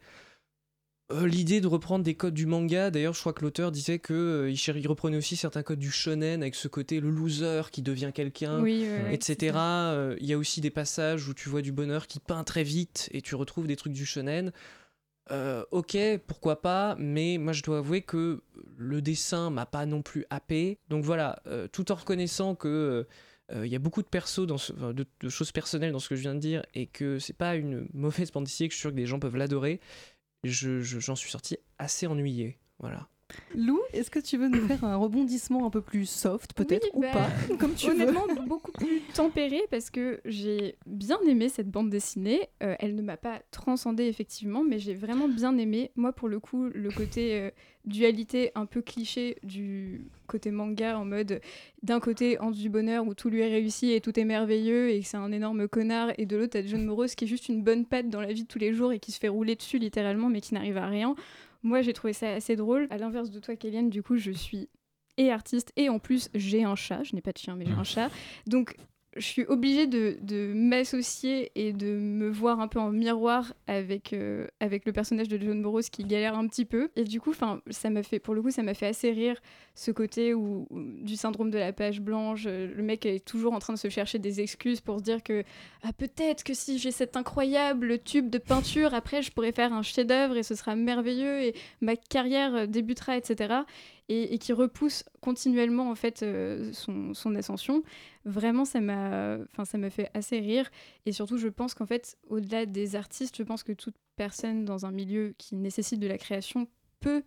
euh, 1.12 1.26
l'idée 1.26 1.60
de 1.60 1.66
reprendre 1.66 2.04
des 2.04 2.14
codes 2.14 2.34
du 2.34 2.46
manga, 2.46 2.90
d'ailleurs, 2.90 3.12
je 3.14 3.20
crois 3.20 3.32
que 3.32 3.42
l'auteur 3.42 3.70
disait 3.72 3.98
que 3.98 4.12
euh, 4.14 4.50
il 4.50 4.56
chéri- 4.56 4.80
il 4.80 4.88
reprenait 4.88 5.16
aussi 5.16 5.36
certains 5.36 5.62
codes 5.62 5.78
du 5.78 5.90
shonen 5.90 6.42
avec 6.42 6.54
ce 6.54 6.68
côté 6.68 7.00
le 7.00 7.10
loser 7.10 7.62
qui 7.70 7.82
devient 7.82 8.12
quelqu'un 8.14 8.60
Oui, 8.60 8.84
etc. 9.10 9.56
Euh, 9.56 10.16
Il 10.20 10.26
y 10.26 10.32
a 10.32 10.38
aussi 10.38 10.60
des 10.60 10.70
passages 10.70 11.28
où 11.28 11.34
tu 11.34 11.48
vois 11.48 11.60
du 11.62 11.72
bonheur 11.72 12.06
qui 12.06 12.18
peint 12.20 12.44
très 12.44 12.62
vite 12.62 13.08
et 13.12 13.20
tu 13.22 13.34
retrouves 13.34 13.66
des 13.66 13.76
trucs 13.76 13.92
du 13.92 14.06
shonen. 14.06 14.52
Euh, 15.30 15.64
ok, 15.70 15.96
pourquoi 16.26 16.60
pas, 16.60 16.96
mais 16.98 17.38
moi 17.38 17.52
je 17.52 17.62
dois 17.62 17.78
avouer 17.78 18.02
que 18.02 18.42
le 18.76 19.00
dessin 19.00 19.50
m'a 19.50 19.66
pas 19.66 19.86
non 19.86 20.02
plus 20.02 20.26
happé. 20.30 20.78
Donc 20.88 21.04
voilà, 21.04 21.40
euh, 21.46 21.68
tout 21.68 21.92
en 21.92 21.94
reconnaissant 21.94 22.54
que 22.54 23.06
euh, 23.52 23.66
il 23.66 23.72
y 23.72 23.76
a 23.76 23.78
beaucoup 23.78 24.02
de 24.02 24.08
persos 24.08 24.46
de, 24.46 25.28
choses 25.28 25.52
personnelles 25.52 25.92
dans 25.92 25.98
ce 26.00 26.08
que 26.08 26.16
je 26.16 26.22
viens 26.22 26.34
de 26.34 26.40
dire 26.40 26.64
et 26.74 26.86
que 26.86 27.18
c'est 27.18 27.32
pas 27.36 27.54
une 27.56 27.88
mauvaise 27.94 28.30
bande 28.32 28.44
que 28.46 28.50
je 28.50 28.56
suis 28.56 28.70
sûr 28.72 28.90
que 28.90 28.96
des 28.96 29.06
gens 29.06 29.20
peuvent 29.20 29.36
l'adorer. 29.36 29.80
Je, 30.44 30.80
je- 30.80 30.98
j'en 31.00 31.14
suis 31.16 31.30
sorti 31.30 31.56
assez 31.78 32.06
ennuyé. 32.06 32.58
Voilà. 32.78 33.08
Lou, 33.54 33.80
est-ce 33.92 34.10
que 34.10 34.18
tu 34.18 34.36
veux 34.36 34.48
nous 34.48 34.66
faire 34.66 34.84
un 34.84 34.96
rebondissement 34.96 35.66
un 35.66 35.70
peu 35.70 35.80
plus 35.80 36.06
soft, 36.06 36.52
peut-être, 36.54 36.86
Oui, 36.94 36.98
ou 36.98 37.00
bah, 37.00 37.12
pas, 37.12 37.54
comme 37.58 37.74
tu 37.74 37.86
veux 37.86 37.92
Honnêtement, 37.92 38.26
beaucoup 38.46 38.72
plus 38.72 39.00
tempéré 39.14 39.60
parce 39.70 39.90
que 39.90 40.20
j'ai 40.24 40.76
bien 40.86 41.18
aimé 41.26 41.48
cette 41.48 41.70
bande 41.70 41.90
dessinée. 41.90 42.48
Euh, 42.62 42.74
elle 42.78 42.94
ne 42.94 43.02
m'a 43.02 43.16
pas 43.16 43.40
transcendée 43.50 44.04
effectivement, 44.04 44.64
mais 44.64 44.78
j'ai 44.78 44.94
vraiment 44.94 45.28
bien 45.28 45.56
aimé. 45.58 45.90
Moi, 45.96 46.12
pour 46.12 46.28
le 46.28 46.40
coup, 46.40 46.68
le 46.72 46.90
côté 46.90 47.38
euh, 47.38 47.50
dualité 47.84 48.52
un 48.54 48.66
peu 48.66 48.80
cliché 48.80 49.38
du 49.42 50.06
côté 50.26 50.50
manga 50.50 50.98
en 50.98 51.04
mode 51.04 51.40
d'un 51.82 52.00
côté 52.00 52.40
Hans 52.40 52.50
du 52.50 52.68
bonheur 52.68 53.06
où 53.06 53.14
tout 53.14 53.28
lui 53.28 53.40
est 53.40 53.48
réussi 53.48 53.92
et 53.92 54.00
tout 54.00 54.18
est 54.18 54.24
merveilleux 54.24 54.90
et 54.90 55.00
que 55.00 55.06
c'est 55.06 55.16
un 55.16 55.32
énorme 55.32 55.68
connard 55.68 56.12
et 56.16 56.26
de 56.26 56.36
l'autre 56.36 56.52
t'as 56.52 56.64
John 56.64 56.84
Morose 56.84 57.14
qui 57.14 57.24
est 57.24 57.28
juste 57.28 57.48
une 57.48 57.62
bonne 57.62 57.84
patte 57.84 58.08
dans 58.08 58.20
la 58.20 58.32
vie 58.32 58.44
de 58.44 58.48
tous 58.48 58.58
les 58.58 58.72
jours 58.72 58.92
et 58.92 59.00
qui 59.00 59.12
se 59.12 59.18
fait 59.18 59.28
rouler 59.28 59.56
dessus 59.56 59.78
littéralement 59.78 60.28
mais 60.28 60.40
qui 60.40 60.54
n'arrive 60.54 60.76
à 60.76 60.86
rien. 60.86 61.16
Moi, 61.62 61.82
j'ai 61.82 61.92
trouvé 61.92 62.12
ça 62.12 62.32
assez 62.32 62.56
drôle. 62.56 62.86
À 62.90 62.98
l'inverse 62.98 63.30
de 63.30 63.38
toi, 63.38 63.56
Kéliane, 63.56 63.90
du 63.90 64.02
coup, 64.02 64.16
je 64.16 64.32
suis 64.32 64.68
et 65.18 65.30
artiste 65.30 65.72
et 65.76 65.88
en 65.88 65.98
plus, 65.98 66.30
j'ai 66.34 66.64
un 66.64 66.74
chat. 66.74 67.02
Je 67.04 67.14
n'ai 67.14 67.20
pas 67.20 67.32
de 67.32 67.38
chien, 67.38 67.54
mais 67.56 67.66
j'ai 67.66 67.72
un 67.72 67.84
chat. 67.84 68.10
Donc, 68.46 68.76
je 69.16 69.26
suis 69.26 69.44
obligée 69.44 69.86
de, 69.86 70.52
m'associer 70.54 71.52
et 71.54 71.72
de 71.72 71.98
me 71.98 72.30
voir 72.30 72.60
un 72.60 72.68
peu 72.68 72.78
en 72.78 72.90
miroir 72.90 73.52
avec, 73.66 74.12
euh, 74.12 74.46
avec 74.60 74.86
le 74.86 74.92
personnage 74.92 75.28
de 75.28 75.38
John 75.38 75.60
Burroughs 75.60 75.90
qui 75.90 76.04
galère 76.04 76.36
un 76.36 76.46
petit 76.46 76.64
peu. 76.64 76.90
Et 76.96 77.04
du 77.04 77.20
coup, 77.20 77.34
ça 77.34 77.90
m'a 77.90 78.02
fait, 78.02 78.18
pour 78.18 78.34
le 78.34 78.42
coup, 78.42 78.50
ça 78.50 78.62
m'a 78.62 78.74
fait 78.74 78.86
assez 78.86 79.10
rire 79.10 79.40
ce 79.74 79.90
côté 79.90 80.34
où- 80.34 80.66
du 80.70 81.16
syndrome 81.16 81.50
de 81.50 81.58
la 81.58 81.72
page 81.72 82.00
blanche. 82.00 82.44
euh, 82.46 82.72
Le 82.74 82.82
mec 82.82 83.04
est 83.06 83.24
toujours 83.24 83.52
en 83.52 83.58
train 83.58 83.74
de 83.74 83.78
se 83.78 83.88
chercher 83.88 84.18
des 84.18 84.40
excuses 84.40 84.80
pour 84.80 84.98
se 84.98 85.04
dire 85.04 85.22
que 85.22 85.44
ah, 85.82 85.92
peut-être 85.92 86.44
que 86.44 86.54
si 86.54 86.78
j'ai 86.78 86.90
cet 86.90 87.16
incroyable 87.16 87.98
tube 88.02 88.30
de 88.30 88.38
peinture, 88.38 88.94
après 88.94 89.22
je 89.22 89.30
pourrais 89.30 89.52
faire 89.52 89.72
un 89.72 89.82
chef-d'œuvre 89.82 90.36
et 90.36 90.42
ce 90.42 90.54
sera 90.54 90.76
merveilleux 90.76 91.42
et 91.42 91.54
ma 91.80 91.96
carrière 91.96 92.54
euh, 92.54 92.66
débutera, 92.66 93.16
etc. 93.16 93.54
Et, 94.08 94.36
qui 94.38 94.52
repousse 94.52 95.04
continuellement 95.20 95.90
en 95.90 95.94
fait 95.94 96.22
euh, 96.22 96.70
son, 96.72 97.14
son 97.14 97.34
ascension. 97.34 97.82
Vraiment, 98.26 98.66
ça 98.66 98.80
m'a, 98.80 99.38
enfin, 99.52 99.64
ça 99.64 99.78
m'a 99.78 99.88
fait 99.88 100.10
assez 100.12 100.38
rire. 100.38 100.70
Et 101.06 101.12
surtout, 101.12 101.38
je 101.38 101.48
pense 101.48 101.72
qu'en 101.72 101.86
fait, 101.86 102.18
au-delà 102.28 102.66
des 102.66 102.94
artistes, 102.94 103.36
je 103.38 103.42
pense 103.42 103.62
que 103.62 103.72
toute 103.72 103.94
personne 104.16 104.66
dans 104.66 104.84
un 104.84 104.90
milieu 104.90 105.34
qui 105.38 105.56
nécessite 105.56 105.98
de 105.98 106.08
la 106.08 106.18
création 106.18 106.68
peut 107.00 107.22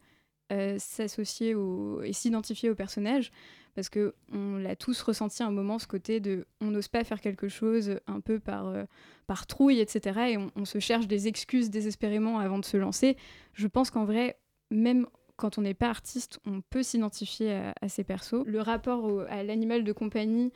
euh, 0.52 0.76
s'associer 0.78 1.56
au, 1.56 2.04
et 2.04 2.14
s'identifier 2.14 2.70
au 2.70 2.76
personnage 2.76 3.32
parce 3.74 3.90
que 3.90 4.14
on 4.32 4.58
l'a 4.58 4.76
tous 4.76 5.02
ressenti 5.02 5.42
à 5.42 5.48
un 5.48 5.52
moment 5.52 5.80
ce 5.80 5.88
côté 5.88 6.20
de 6.20 6.46
on 6.62 6.68
n'ose 6.68 6.88
pas 6.88 7.04
faire 7.04 7.20
quelque 7.20 7.48
chose 7.48 8.00
un 8.06 8.20
peu 8.20 8.40
par 8.40 8.68
euh, 8.68 8.84
par 9.26 9.48
trouille 9.48 9.80
etc 9.80 10.20
et 10.34 10.38
on, 10.38 10.52
on 10.56 10.66
se 10.66 10.78
cherche 10.78 11.08
des 11.08 11.28
excuses 11.28 11.72
désespérément 11.72 12.38
avant 12.38 12.60
de 12.60 12.66
se 12.66 12.78
lancer 12.78 13.18
je 13.54 13.66
pense 13.66 13.90
qu'en 13.90 14.06
vrai 14.06 14.38
même 14.70 15.08
quand 15.38 15.58
on 15.58 15.62
n'est 15.62 15.74
pas 15.74 15.90
artiste, 15.90 16.40
on 16.46 16.62
peut 16.62 16.84
s'identifier 16.84 17.54
à, 17.54 17.74
à 17.82 17.90
ces 17.90 18.04
persos. 18.04 18.44
Le 18.46 18.62
rapport 18.62 19.04
au- 19.04 19.20
à 19.30 19.44
l'animal 19.44 19.84
de 19.84 19.92
compagnie 19.92 20.52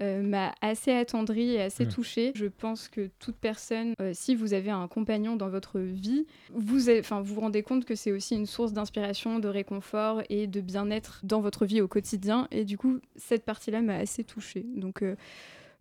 euh, 0.00 0.22
m'a 0.22 0.52
assez 0.60 0.90
attendri 0.90 1.50
et 1.52 1.60
assez 1.62 1.84
Mm. 1.86 1.88
touchée. 1.88 2.32
Je 2.34 2.46
pense 2.46 2.88
que 2.88 3.10
toute 3.20 3.36
personne, 3.36 3.94
euh, 4.00 4.10
si 4.12 4.34
vous 4.34 4.52
avez 4.52 4.70
un 4.72 4.88
compagnon 4.88 5.36
dans 5.36 5.48
votre 5.48 5.78
vie, 5.78 6.26
vous 6.52 6.88
avez- 6.88 6.98
enfin, 6.98 7.20
vous 7.20 7.32
vous 7.34 7.40
rendez 7.40 7.62
compte 7.62 7.84
que 7.84 7.94
c'est 7.94 8.10
aussi 8.10 8.34
une 8.34 8.46
source 8.46 8.72
d'inspiration, 8.72 9.38
de 9.38 9.46
réconfort 9.46 10.22
et 10.30 10.48
de 10.48 10.60
bien-être 10.60 11.20
dans 11.22 11.40
votre 11.40 11.64
vie 11.64 11.80
au 11.80 11.86
quotidien. 11.86 12.48
Et 12.50 12.64
du 12.64 12.76
coup, 12.76 12.98
cette 13.14 13.44
partie-là 13.44 13.82
m'a 13.82 13.94
assez 13.94 14.24
touchée. 14.24 14.66
Donc, 14.74 15.02
euh, 15.02 15.14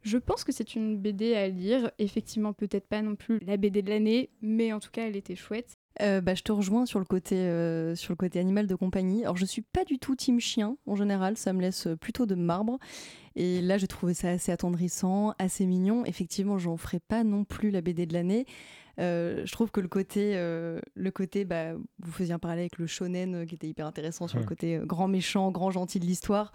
je 0.04 0.20
pense 0.20 0.44
que 0.44 0.52
c'est 0.52 0.76
une 0.76 0.96
BD 0.98 1.34
à 1.34 1.48
lire. 1.48 1.90
Effectivement, 1.98 2.54
peut-être 2.54 2.86
pas 2.86 3.02
non 3.02 3.16
plus 3.16 3.40
la 3.40 3.58
BD 3.58 3.82
de 3.82 3.90
l'année, 3.90 4.30
mais 4.44 4.74
en 4.74 4.80
tout 4.80 4.92
cas, 4.92 5.08
elle 5.08 5.16
était 5.16 5.36
chouette. 5.36 5.73
Euh, 6.02 6.22
bah, 6.22 6.34
je 6.34 6.42
te 6.42 6.52
rejoins 6.52 6.86
sur 6.86 7.00
le 7.00 7.06
côté 7.06 7.36
euh, 7.36 7.96
sur 7.96 8.12
le 8.12 8.16
côté 8.18 8.40
animal 8.40 8.66
de 8.66 8.76
compagnie. 8.76 9.24
Alors 9.24 9.38
je 9.38 9.46
suis 9.46 9.62
pas 9.62 9.84
du 9.86 10.00
tout 10.00 10.16
team 10.16 10.40
chien 10.40 10.76
en 10.88 10.96
général, 10.96 11.38
ça 11.38 11.54
me 11.54 11.62
laisse 11.62 11.88
plutôt 12.02 12.26
de 12.26 12.36
marbre. 12.36 12.80
Et 13.36 13.62
là 13.62 13.78
j'ai 13.78 13.88
trouvé 13.88 14.14
ça 14.14 14.30
assez 14.30 14.52
attendrissant, 14.52 15.34
assez 15.38 15.66
mignon. 15.66 16.06
Effectivement, 16.06 16.58
j'en 16.58 16.78
ferai 16.78 17.00
pas 17.00 17.24
non 17.24 17.44
plus 17.44 17.70
la 17.70 17.82
BD 17.82 18.06
de 18.06 18.14
l'année. 18.14 18.46
Euh, 19.00 19.42
je 19.46 19.52
trouve 19.52 19.72
que 19.72 19.80
le 19.80 19.88
côté 19.88 20.34
euh, 20.36 20.80
le 20.94 21.10
côté 21.10 21.46
bah, 21.46 21.74
vous 21.74 22.12
faisiez 22.12 22.34
un 22.34 22.40
parallèle 22.40 22.64
avec 22.64 22.78
le 22.78 22.86
shonen 22.86 23.36
euh, 23.36 23.46
qui 23.46 23.56
était 23.56 23.68
hyper 23.68 23.88
intéressant 23.88 24.28
sur 24.28 24.38
le 24.38 24.46
côté 24.46 24.78
euh, 24.78 24.86
grand 24.86 25.08
méchant, 25.08 25.52
grand 25.52 25.72
gentil 25.72 26.00
de 26.00 26.06
l'histoire. 26.06 26.52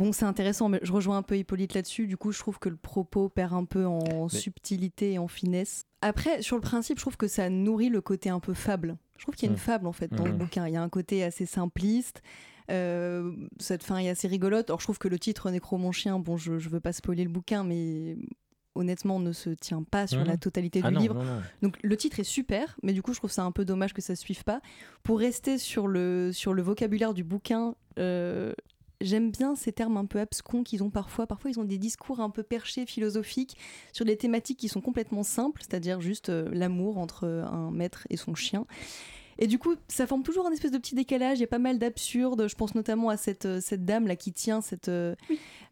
Bon, 0.00 0.12
c'est 0.12 0.24
intéressant, 0.24 0.70
mais 0.70 0.80
je 0.82 0.92
rejoins 0.92 1.18
un 1.18 1.22
peu 1.22 1.36
Hippolyte 1.36 1.74
là-dessus. 1.74 2.06
Du 2.06 2.16
coup, 2.16 2.32
je 2.32 2.38
trouve 2.38 2.58
que 2.58 2.70
le 2.70 2.76
propos 2.76 3.28
perd 3.28 3.52
un 3.52 3.66
peu 3.66 3.84
en 3.84 4.30
subtilité 4.30 5.12
et 5.12 5.18
en 5.18 5.28
finesse. 5.28 5.84
Après, 6.00 6.40
sur 6.40 6.56
le 6.56 6.62
principe, 6.62 6.96
je 6.96 7.02
trouve 7.02 7.18
que 7.18 7.28
ça 7.28 7.50
nourrit 7.50 7.90
le 7.90 8.00
côté 8.00 8.30
un 8.30 8.40
peu 8.40 8.54
fable. 8.54 8.96
Je 9.18 9.24
trouve 9.24 9.34
qu'il 9.34 9.46
y 9.46 9.50
a 9.50 9.52
une 9.52 9.56
Mm. 9.58 9.60
fable, 9.60 9.86
en 9.86 9.92
fait, 9.92 10.10
dans 10.10 10.24
le 10.24 10.32
Mhm. 10.32 10.38
bouquin. 10.38 10.66
Il 10.66 10.72
y 10.72 10.76
a 10.78 10.82
un 10.82 10.88
côté 10.88 11.22
assez 11.22 11.44
simpliste. 11.44 12.22
Euh, 12.70 13.30
cette 13.58 13.82
fin 13.82 13.98
est 13.98 14.08
assez 14.08 14.26
rigolote. 14.26 14.70
Alors, 14.70 14.80
je 14.80 14.86
trouve 14.86 14.96
que 14.98 15.08
le 15.08 15.18
titre 15.18 15.50
Nécro 15.50 15.76
mon 15.76 15.92
chien, 15.92 16.18
bon, 16.18 16.38
je, 16.38 16.58
je 16.58 16.70
veux 16.70 16.80
pas 16.80 16.94
spoiler 16.94 17.24
le 17.24 17.30
bouquin, 17.30 17.62
mais 17.62 18.16
honnêtement 18.74 19.20
ne 19.20 19.32
se 19.32 19.50
tient 19.50 19.82
pas 19.82 20.06
sur 20.06 20.24
la 20.24 20.38
totalité 20.38 20.80
Ah 20.82 20.88
du 20.88 20.94
non, 20.94 21.00
livre. 21.02 21.14
non, 21.16 21.24
non. 21.24 21.40
Donc 21.60 21.76
le 21.82 21.96
titre 21.98 22.20
est 22.20 22.24
super, 22.24 22.78
mais 22.82 22.92
du 22.94 23.02
coup 23.02 23.12
je 23.12 23.18
trouve 23.18 23.32
ça 23.32 23.42
un 23.42 23.50
peu 23.52 23.64
dommage 23.66 23.92
que 23.92 24.00
ça 24.00 24.14
se 24.16 24.22
suive 24.22 24.44
pas. 24.44 24.62
Pour 25.02 25.18
rester 25.18 25.58
sur 25.58 25.88
le, 25.88 26.30
sur 26.32 26.54
le 26.54 26.62
vocabulaire 26.62 27.12
du 27.12 27.24
bouquin, 27.24 27.74
euh, 27.98 28.54
j'aime 29.00 29.30
bien 29.30 29.54
ces 29.56 29.72
termes 29.72 29.96
un 29.96 30.04
peu 30.06 30.20
abscons 30.20 30.62
qu'ils 30.62 30.82
ont 30.82 30.90
parfois. 30.90 31.26
Parfois 31.26 31.50
ils 31.50 31.58
ont 31.60 31.64
des 31.64 31.78
discours 31.78 32.20
un 32.20 32.30
peu 32.30 32.42
perchés, 32.42 32.86
philosophiques, 32.86 33.56
sur 33.92 34.04
des 34.04 34.16
thématiques 34.16 34.58
qui 34.58 34.68
sont 34.68 34.80
complètement 34.80 35.22
simples, 35.22 35.62
c'est-à-dire 35.62 36.00
juste 36.00 36.28
euh, 36.28 36.48
l'amour 36.52 36.98
entre 36.98 37.26
un 37.26 37.70
maître 37.70 38.06
et 38.10 38.16
son 38.16 38.34
chien. 38.34 38.66
Et 39.42 39.46
du 39.46 39.58
coup, 39.58 39.74
ça 39.88 40.06
forme 40.06 40.22
toujours 40.22 40.46
un 40.46 40.50
espèce 40.52 40.70
de 40.70 40.76
petit 40.76 40.94
décalage. 40.94 41.38
Il 41.38 41.40
y 41.40 41.44
a 41.44 41.46
pas 41.46 41.58
mal 41.58 41.78
d'absurdes. 41.78 42.46
Je 42.46 42.54
pense 42.54 42.74
notamment 42.74 43.08
à 43.08 43.16
cette, 43.16 43.46
euh, 43.46 43.58
cette 43.62 43.86
dame 43.86 44.06
là 44.06 44.14
qui 44.14 44.34
tient 44.34 44.60
cette, 44.60 44.88
euh, 44.90 45.14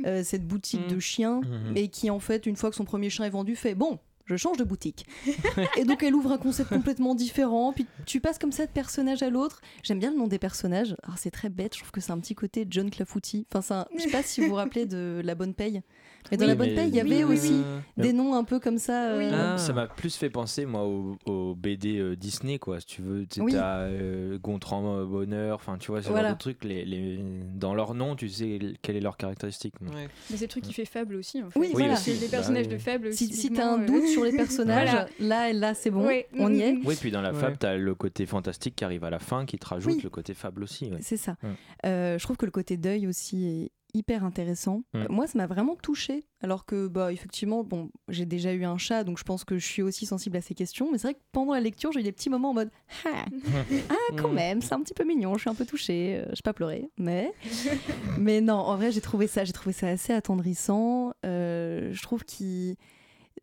euh, 0.07 0.23
cette 0.25 0.47
boutique 0.47 0.87
Mm. 0.87 0.95
de 0.95 0.99
chiens 0.99 1.41
Mhm. 1.43 1.77
et 1.77 1.89
qui 1.89 2.09
en 2.09 2.19
fait, 2.19 2.47
une 2.47 2.57
fois 2.57 2.71
que 2.71 2.77
son 2.77 2.87
premier 2.87 3.11
chien 3.11 3.27
est 3.27 3.31
vendu, 3.31 3.57
fait 3.57 3.75
bon. 3.75 3.99
Je 4.29 4.37
change 4.37 4.57
de 4.59 4.65
boutique. 4.65 5.07
et 5.77 5.85
donc 5.85 6.03
elle 6.03 6.15
ouvre 6.15 6.31
un 6.33 6.39
concept 6.39 6.69
complètement 6.71 7.15
différent. 7.15 7.73
Puis 7.73 7.87
tu 8.07 8.21
passes 8.21 8.39
comme 8.39 8.53
ça 8.53 8.67
de 8.67 8.71
personnage 8.71 9.23
à 9.23 9.31
l'autre. 9.31 9.61
J'aime 9.83 9.99
bien 9.99 10.11
le 10.11 10.17
nom 10.19 10.29
des 10.29 10.39
personnages. 10.39 10.95
Alors 11.03 11.19
c'est 11.19 11.31
très 11.31 11.49
bête. 11.49 11.75
Je 11.75 11.81
trouve 11.81 11.91
que 11.91 12.01
c'est 12.01 12.13
un 12.13 12.19
petit 12.21 12.35
côté 12.35 12.67
John 12.71 12.91
Clafouti. 12.91 13.47
Enfin, 13.55 13.81
un- 13.81 13.87
je 13.97 14.03
sais 14.03 14.11
pas 14.11 14.23
si 14.23 14.41
vous 14.41 14.49
vous 14.49 14.55
rappelez 14.55 14.87
de 14.87 15.21
La 15.25 15.35
Bonne 15.35 15.55
Paye. 15.55 15.83
Mais 16.31 16.37
dans 16.37 16.43
Oui, 16.45 16.49
La 16.49 16.55
Bonne 16.57 16.75
Paye, 16.75 16.89
il 16.89 16.95
y 16.95 17.01
avait 17.01 17.25
oui, 17.25 17.35
aussi 17.35 17.63
des 17.97 18.13
noms 18.13 18.35
un 18.35 18.45
peu 18.45 18.61
comme 18.61 18.77
ça. 18.79 19.13
euh. 19.13 19.31
Ah. 19.33 19.57
Ça 19.57 19.73
m'a 19.73 19.87
plus 19.87 20.15
fait 20.15 20.29
penser, 20.29 20.67
moi, 20.67 20.85
au, 20.85 21.17
au 21.25 21.55
BD 21.55 21.99
euh, 21.99 22.17
Disney, 22.17 22.59
quoi. 22.59 22.81
Si 22.81 22.87
tu 22.87 23.01
veux, 23.03 23.27
tu 23.27 23.41
t'as 23.51 23.79
euh, 23.81 24.39
Gontran 24.39 24.99
euh, 24.99 25.05
Bonheur, 25.07 25.55
enfin, 25.57 25.79
tu 25.79 25.91
vois, 25.91 26.03
ce 26.03 26.09
Voilà. 26.11 26.29
genre 26.29 26.37
de 26.37 26.41
trucs. 26.41 26.65
Les, 26.65 26.85
les- 26.85 27.19
Dans 27.55 27.75
leur 27.75 27.95
nom, 27.95 28.15
tu 28.15 28.29
sais 28.29 28.59
quelle 28.83 28.97
est 28.97 29.01
leur 29.01 29.17
caractéristique. 29.17 29.75
ouais. 29.81 30.09
Mais 30.31 30.37
c'est 30.37 30.45
le 30.45 30.49
truc 30.49 30.65
qui 30.65 30.75
fait 30.75 30.85
fable 30.85 31.15
aussi. 31.15 31.43
En 31.43 31.49
fait. 31.49 31.59
Oui, 31.59 31.69
Oui, 31.69 31.73
voilà. 31.79 31.95
aussi. 31.95 32.13
C'est 32.13 32.21
des 32.21 32.27
Bah, 32.27 32.31
personnages 32.39 32.67
oui. 32.67 32.73
de 32.75 32.79
fable. 32.79 33.13
Si, 33.15 33.27
si 33.27 33.31
typiquement, 33.33 33.57
t'as 33.57 33.73
un 33.77 33.83
euh, 33.83 33.87
doute 33.87 34.07
sur 34.09 34.25
les 34.25 34.33
personnages, 34.37 34.91
Voilà. 34.91 35.09
là, 35.21 35.53
là 35.55 35.75
c'est 35.75 35.91
bon, 35.91 36.07
Ouais. 36.07 36.27
on 36.39 36.53
y 36.53 36.61
est. 36.61 36.79
Oui, 36.85 36.95
puis 37.01 37.11
dans 37.11 37.23
la 37.23 37.33
Ouais. 37.33 37.41
fable, 37.41 37.57
t'as 37.59 37.77
le 37.77 37.95
côté 37.95 38.27
fantastique 38.27 38.77
qui 38.77 38.85
arrive 38.85 39.05
à 39.05 39.11
la 39.11 39.19
fin, 39.19 39.47
qui 39.47 39.59
te 39.59 39.67
rajoute 39.67 39.95
Oui. 39.95 40.01
le 40.05 40.11
côté 40.11 40.35
fable 40.35 40.63
aussi. 40.63 40.87
ouais. 40.91 40.99
C'est 41.01 41.17
ça. 41.17 41.37
Ouais. 41.43 41.51
Euh, 41.87 42.19
je 42.19 42.23
trouve 42.25 42.37
que 42.37 42.45
le 42.45 42.51
côté 42.53 42.77
deuil 42.77 43.07
aussi 43.07 43.47
est 43.47 43.71
hyper 43.99 44.25
intéressant. 44.25 44.83
Mm. 44.95 45.05
Moi, 45.11 45.27
ça 45.27 45.39
m'a 45.39 45.47
vraiment 45.47 45.77
touchée. 45.77 46.25
Alors 46.41 46.65
que, 46.65 46.87
bah, 46.89 47.13
effectivement, 47.13 47.65
bon, 47.65 47.91
j'ai 48.09 48.25
déjà 48.27 48.53
eu 48.53 48.65
un 48.65 48.79
chat, 48.79 49.03
donc 49.05 49.19
je 49.19 49.25
pense 49.25 49.45
que 49.45 49.59
je 49.59 49.67
suis 49.67 49.83
aussi 49.83 50.07
sensible 50.07 50.37
à 50.37 50.41
ces 50.41 50.55
questions. 50.55 50.91
Mais 50.91 50.99
c'est 50.99 51.09
vrai 51.09 51.15
que 51.15 51.21
pendant 51.33 51.53
la 51.55 51.61
lecture, 51.61 51.91
j'ai 51.93 52.01
eu 52.01 52.05
des 52.05 52.13
petits 52.13 52.31
moments 52.31 52.51
en 52.51 52.55
mode 52.55 52.71
Ah, 53.05 53.25
ah, 53.91 53.95
quand 54.17 54.31
Mm. 54.31 54.35
même, 54.35 54.63
c'est 54.63 54.73
un 54.75 54.81
petit 54.81 54.95
peu 54.95 55.05
mignon, 55.05 55.35
je 55.35 55.41
suis 55.43 55.51
un 55.51 55.55
peu 55.55 55.67
touchée, 55.67 56.23
euh, 56.25 56.35
je 56.35 56.43
pas 56.43 56.53
pleuré, 56.53 56.89
mais. 56.97 57.33
mais 58.19 58.41
non, 58.41 58.55
en 58.55 58.77
vrai, 58.77 58.93
j'ai 58.93 59.01
trouvé 59.01 59.27
ça, 59.27 59.45
j'ai 59.45 59.53
trouvé 59.53 59.73
ça 59.73 59.89
assez 59.89 60.13
attendrissant. 60.13 61.13
Euh, 61.27 61.93
je 61.93 62.03
trouve 62.03 62.25
qu'il. 62.25 62.77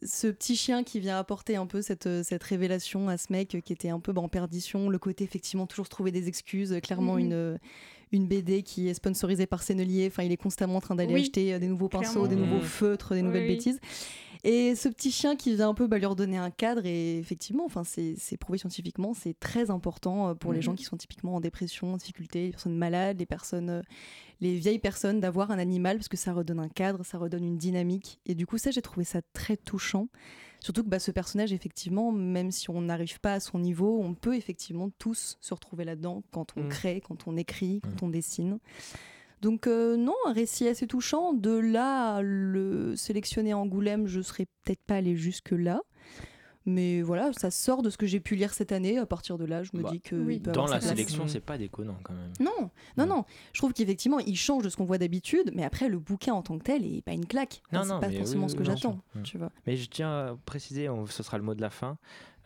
Ce 0.04 0.28
petit 0.28 0.58
chien 0.58 0.84
qui 0.84 1.00
vient 1.00 1.18
apporter 1.18 1.56
un 1.56 1.66
peu 1.66 1.82
cette, 1.82 2.06
euh, 2.06 2.22
cette 2.22 2.44
révélation 2.44 3.08
à 3.08 3.18
ce 3.18 3.28
mec 3.32 3.58
qui 3.64 3.72
était 3.74 3.90
un 3.90 4.02
peu 4.02 4.12
bah, 4.12 4.22
en 4.22 4.28
perdition, 4.28 4.90
le 4.90 5.00
côté 5.00 5.24
effectivement 5.24 5.66
toujours 5.68 5.86
se 5.86 5.90
trouver 5.90 6.12
des 6.12 6.28
excuses, 6.28 6.78
clairement 6.84 7.14
Mhm. 7.16 7.20
une, 7.22 7.60
une 8.12 8.28
BD 8.28 8.64
qui 8.64 8.88
est 8.88 8.94
sponsorisée 8.94 9.48
par 9.48 9.64
Sennelier, 9.64 10.08
enfin 10.08 10.24
il 10.24 10.32
est 10.32 10.38
constamment 10.38 10.76
en 10.78 10.82
train 10.82 10.96
d'aller 10.96 11.14
Oui, 11.14 11.22
acheter 11.22 11.54
euh, 11.54 11.60
des 11.60 11.68
nouveaux 11.68 11.90
pinceaux, 11.90 12.28
des 12.28 12.36
nouveaux 12.36 12.58
Mhm. 12.58 12.62
feutres, 12.62 13.14
des 13.14 13.22
Oui, 13.22 13.26
nouvelles 13.28 13.42
oui. 13.44 13.48
bêtises. 13.56 13.80
Et 14.44 14.76
ce 14.76 14.88
petit 14.90 15.12
chien 15.12 15.36
qui 15.36 15.56
vient 15.56 15.70
un 15.70 15.74
peu 15.74 15.88
bah, 15.88 15.98
lui 15.98 16.06
redonner 16.06 16.38
un 16.38 16.52
cadre, 16.52 16.86
et 16.86 17.18
effectivement, 17.18 17.66
enfin, 17.66 17.84
c'est 17.84 18.38
prouvé 18.38 18.60
scientifiquement, 18.60 19.14
c'est 19.16 19.34
très 19.40 19.72
important 19.72 20.30
euh, 20.30 20.34
pour 20.36 20.52
les 20.54 20.60
Mhm. 20.60 20.64
gens 20.64 20.76
qui 20.76 20.84
sont 20.84 20.98
typiquement 20.98 21.36
en 21.36 21.40
dépression, 21.40 21.94
en 21.94 21.98
difficulté, 21.98 22.44
les 22.46 22.52
personnes 22.52 22.78
malades, 22.78 23.18
les 23.18 23.26
personnes, 23.26 23.70
euh, 23.72 23.82
les 24.42 24.56
vieilles 24.56 24.78
personnes, 24.80 25.20
d'avoir 25.20 25.50
un 25.50 25.58
animal 25.58 25.98
parce 25.98 26.10
que 26.10 26.18
ça 26.18 26.32
redonne 26.34 26.60
un 26.60 26.70
cadre, 26.70 27.04
ça 27.04 27.18
redonne 27.18 27.44
une 27.44 27.58
dynamique. 27.58 28.20
Et 28.28 28.36
du 28.36 28.46
coup, 28.46 28.58
ça, 28.60 28.70
j'ai 28.70 28.82
trouvé 28.84 29.04
ça 29.04 29.22
très 29.34 29.58
touchant. 29.58 30.10
Surtout 30.66 30.84
que 30.84 30.90
bah, 30.90 30.98
ce 30.98 31.12
personnage, 31.12 31.54
effectivement, 31.54 32.12
même 32.12 32.50
si 32.50 32.72
on 32.72 32.82
n'arrive 32.82 33.20
pas 33.20 33.34
à 33.34 33.40
son 33.40 33.60
niveau, 33.60 34.00
on 34.02 34.16
peut 34.16 34.36
effectivement 34.36 34.90
tous 34.98 35.38
se 35.40 35.54
retrouver 35.54 35.86
là-dedans 35.86 36.24
quand 36.32 36.54
on 36.58 36.64
Mm. 36.64 36.70
crée, 36.70 37.02
quand 37.08 37.28
on 37.28 37.38
écrit, 37.38 37.82
quand 37.84 38.08
on 38.08 38.10
dessine. 38.10 38.58
Donc 39.44 39.68
euh, 39.68 39.96
non, 39.96 40.16
un 40.26 40.34
récit 40.34 40.68
assez 40.68 40.88
touchant. 40.88 41.34
De 41.34 41.52
là 41.52 42.16
à 42.16 42.22
le 42.24 42.96
sélectionner 42.96 43.52
à 43.52 43.60
Angoulême, 43.60 44.08
je 44.08 44.22
serais 44.22 44.48
peut-être 44.64 44.82
pas 44.88 44.96
allée 44.96 45.16
jusque 45.16 45.52
là. 45.52 45.82
Mais 46.68 47.02
voilà, 47.04 47.32
ça 47.34 47.52
sort 47.52 47.82
de 47.84 47.90
ce 47.92 47.98
que 47.98 48.08
j'ai 48.08 48.20
pu 48.20 48.36
lire 48.36 48.54
cette 48.54 48.72
année. 48.72 48.98
À 48.98 49.06
partir 49.06 49.38
de 49.38 49.46
là, 49.46 49.62
je 49.64 49.70
me 49.74 49.84
Bah, 49.84 49.90
dis 49.92 50.02
que 50.02 50.16
oui. 50.16 50.40
peut 50.40 50.52
Dans 50.52 50.64
avoir 50.66 50.80
la 50.80 50.82
sélection, 50.82 51.28
c'est 51.28 51.40
pas 51.40 51.58
déconnant 51.60 51.98
quand 52.04 52.14
même. 52.14 52.32
Non, 52.40 52.52
non, 52.98 53.04
Ouais. 53.04 53.10
non. 53.10 53.24
Je 53.54 53.60
trouve 53.60 53.72
qu'effectivement, 53.74 54.20
il 54.20 54.36
change 54.36 54.64
de 54.64 54.70
ce 54.70 54.76
qu'on 54.78 54.86
voit 54.86 54.98
d'habitude, 54.98 55.52
mais 55.54 55.64
après, 55.64 55.90
le 55.90 56.00
bouquin 56.00 56.34
en 56.34 56.42
tant 56.42 56.58
que 56.58 56.64
tel 56.64 56.84
est 56.86 57.02
pas 57.04 57.12
une 57.14 57.26
claque. 57.28 57.62
Enfin, 57.68 57.78
Non, 57.78 57.84
c'est 57.84 57.90
non, 57.94 58.00
pas 58.00 58.08
mais 58.10 58.18
forcément 58.18 58.46
oui, 58.46 58.50
ce 58.52 58.56
que 58.56 58.64
j'attends, 58.64 59.00
tu 59.24 59.38
vois. 59.38 59.52
Mais 59.68 59.78
je 59.78 59.88
tiens 59.90 60.10
à 60.10 60.38
préciser, 60.46 60.90
on- 60.90 61.06
ce 61.06 61.22
sera 61.22 61.38
le 61.38 61.44
mot 61.44 61.54
de 61.54 61.62
la 61.62 61.70
fin, 61.70 61.98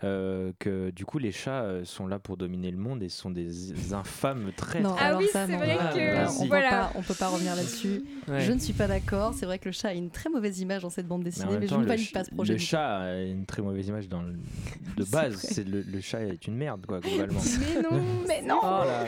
euh, 0.04 0.52
que 0.60 0.92
du 0.92 1.06
coup 1.06 1.20
les 1.20 1.32
chats 1.32 1.62
euh, 1.64 1.84
sont 1.84 2.08
là 2.08 2.20
pour 2.20 2.38
dominer 2.38 2.72
le 2.72 2.78
monde 2.78 3.04
et 3.04 3.10
sont 3.10 3.30
des 3.32 3.50
infâmes 3.94 4.52
traîtres. 4.56 4.88
Non, 4.88 4.96
Ah 5.00 5.18
oui, 5.18 5.28
c'est 5.32 5.46
vrai 5.46 5.58
voilà, 5.58 5.76
que- 5.92 5.98
voilà, 5.98 6.32
on, 6.40 6.46
voilà. 6.46 6.70
peut 6.70 6.76
pas, 6.76 6.92
on 6.96 7.02
peut 7.02 7.14
pas 7.14 7.28
revenir 7.28 7.56
là-dessus. 7.56 8.04
Ouais. 8.28 8.42
Je 8.42 8.52
ne 8.54 8.60
suis 8.60 8.74
pas 8.74 8.88
d'accord. 8.88 9.34
C'est 9.34 9.46
vrai 9.46 9.60
que 9.60 9.66
le 9.66 9.72
chat 9.74 9.90
a 9.90 9.94
une 9.94 10.10
très 10.10 10.30
mauvaise 10.30 10.60
image 10.62 10.84
dans 10.84 10.90
cette 10.90 11.08
bande 11.08 11.24
dessinée, 11.24 11.58
mais, 11.60 11.68
je 11.68 11.76
ne 11.76 11.82
le, 11.82 11.86
valide 11.88 12.12
pas 12.14 12.24
ce 12.24 12.30
le 12.32 12.36
projet. 12.36 12.58
chat 12.58 12.98
a 13.00 13.22
une 13.24 13.46
très 13.46 13.62
mauvaise 13.62 13.88
image 13.88 14.08
dans 14.08 14.22
le- 14.22 14.36
de 14.98 15.04
base. 15.12 15.36
C'est 15.36 15.68
le, 15.68 15.82
le 15.82 16.02
chat 16.02 16.22
est 16.22 16.48
une 16.48 16.56
merde 16.56 16.86
quoi 16.86 17.00
globalement. 17.00 17.42
Mais 17.76 17.82
non, 17.82 18.02
Mais 18.28 18.42
non 18.42 18.60
Oh 18.64 18.86
là 18.86 19.04
là. 19.04 19.06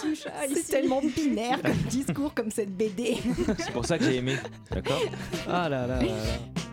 Team 0.00 0.14
chat 0.14 0.30
C'est 0.52 0.62
tellement 0.70 1.00
binaire 1.16 1.60
comme 1.62 1.72
discours, 1.88 2.34
comme 2.34 2.50
cette 2.50 2.76
BD. 2.76 3.16
C'est 3.58 3.72
pour 3.72 3.84
ça 3.86 3.96
que 3.98 4.04
j'ai 4.04 4.16
aimé. 4.16 4.36
D'accord? 4.70 5.00
Ah 5.48 5.68
là 5.68 5.86
là 5.86 5.96
là 5.98 6.02
là. 6.02 6.67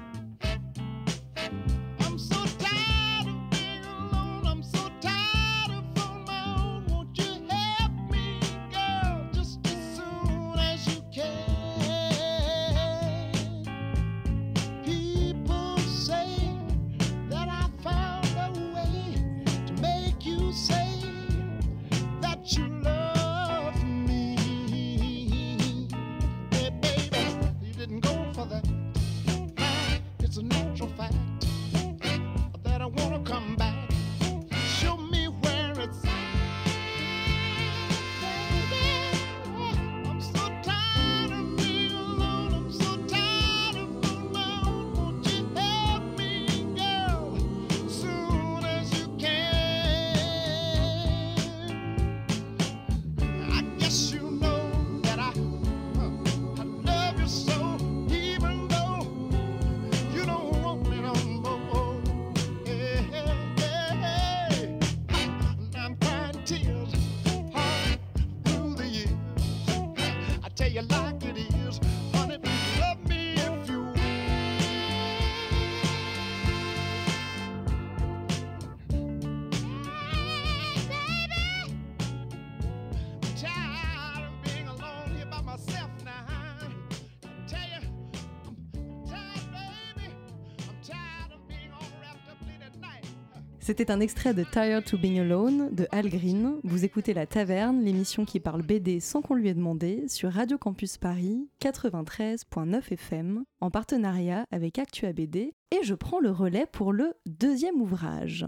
C'était 93.77 93.91
un 93.91 93.99
extrait 93.99 94.33
de 94.33 94.45
Tired 94.45 94.85
to 94.85 94.97
Being 94.97 95.19
Alone 95.19 95.67
de 95.75 95.85
Al 95.91 96.07
Green. 96.07 96.61
Vous 96.63 96.85
écoutez 96.85 97.13
La 97.13 97.25
Taverne, 97.25 97.83
l'émission 97.83 98.23
qui 98.23 98.39
parle 98.39 98.61
BD 98.61 99.01
sans 99.01 99.21
qu'on 99.21 99.35
lui 99.35 99.49
ait 99.49 99.53
demandé, 99.53 100.05
sur 100.07 100.31
Radio 100.31 100.57
Campus 100.57 100.97
Paris 100.97 101.49
93.9 101.59 102.93
FM, 102.93 103.43
en 103.59 103.71
partenariat 103.71 104.45
avec 104.49 104.79
Actua 104.79 105.11
BD. 105.11 105.53
Et 105.71 105.83
je 105.83 105.93
prends 105.93 106.21
le 106.21 106.31
relais 106.31 106.67
pour 106.71 106.93
le 106.93 107.15
deuxième 107.25 107.81
ouvrage. 107.81 108.47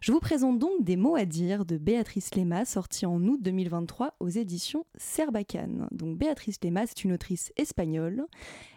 Je 0.00 0.10
vous 0.10 0.18
présente 0.18 0.58
donc 0.58 0.82
Des 0.82 0.96
mots 0.96 1.14
à 1.14 1.26
dire 1.26 1.64
de 1.64 1.76
Béatrice 1.76 2.34
Lema, 2.34 2.64
sorti 2.64 3.06
en 3.06 3.22
août 3.22 3.38
2023 3.40 4.16
aux 4.18 4.28
éditions 4.28 4.84
Serbacane. 4.96 5.86
Donc 5.92 6.18
Béatrice 6.18 6.58
Lema, 6.64 6.88
c'est 6.88 7.04
une 7.04 7.12
autrice 7.12 7.52
espagnole. 7.56 8.26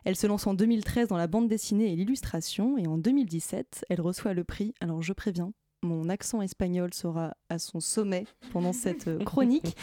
Elle 0.06 0.16
se 0.16 0.28
lance 0.28 0.46
en 0.46 0.54
2013 0.54 1.08
dans 1.08 1.18
la 1.18 1.26
bande 1.26 1.48
dessinée 1.48 1.92
et 1.92 1.96
l'illustration, 1.96 2.78
et 2.78 2.86
en 2.86 3.00
2017, 3.00 3.86
elle 3.90 4.02
reçoit 4.02 4.36
le 4.36 4.44
prix. 4.44 4.76
Alors 4.82 5.02
je 5.02 5.14
préviens, 5.14 5.52
mon 5.82 6.10
accent 6.10 6.42
espagnol 6.42 6.94
sera 6.94 7.36
à 7.50 7.60
son 7.60 7.80
sommet 7.80 8.26
pendant 8.52 8.74
cette 8.74 9.08
euh, 9.08 9.24
chronique. 9.24 9.76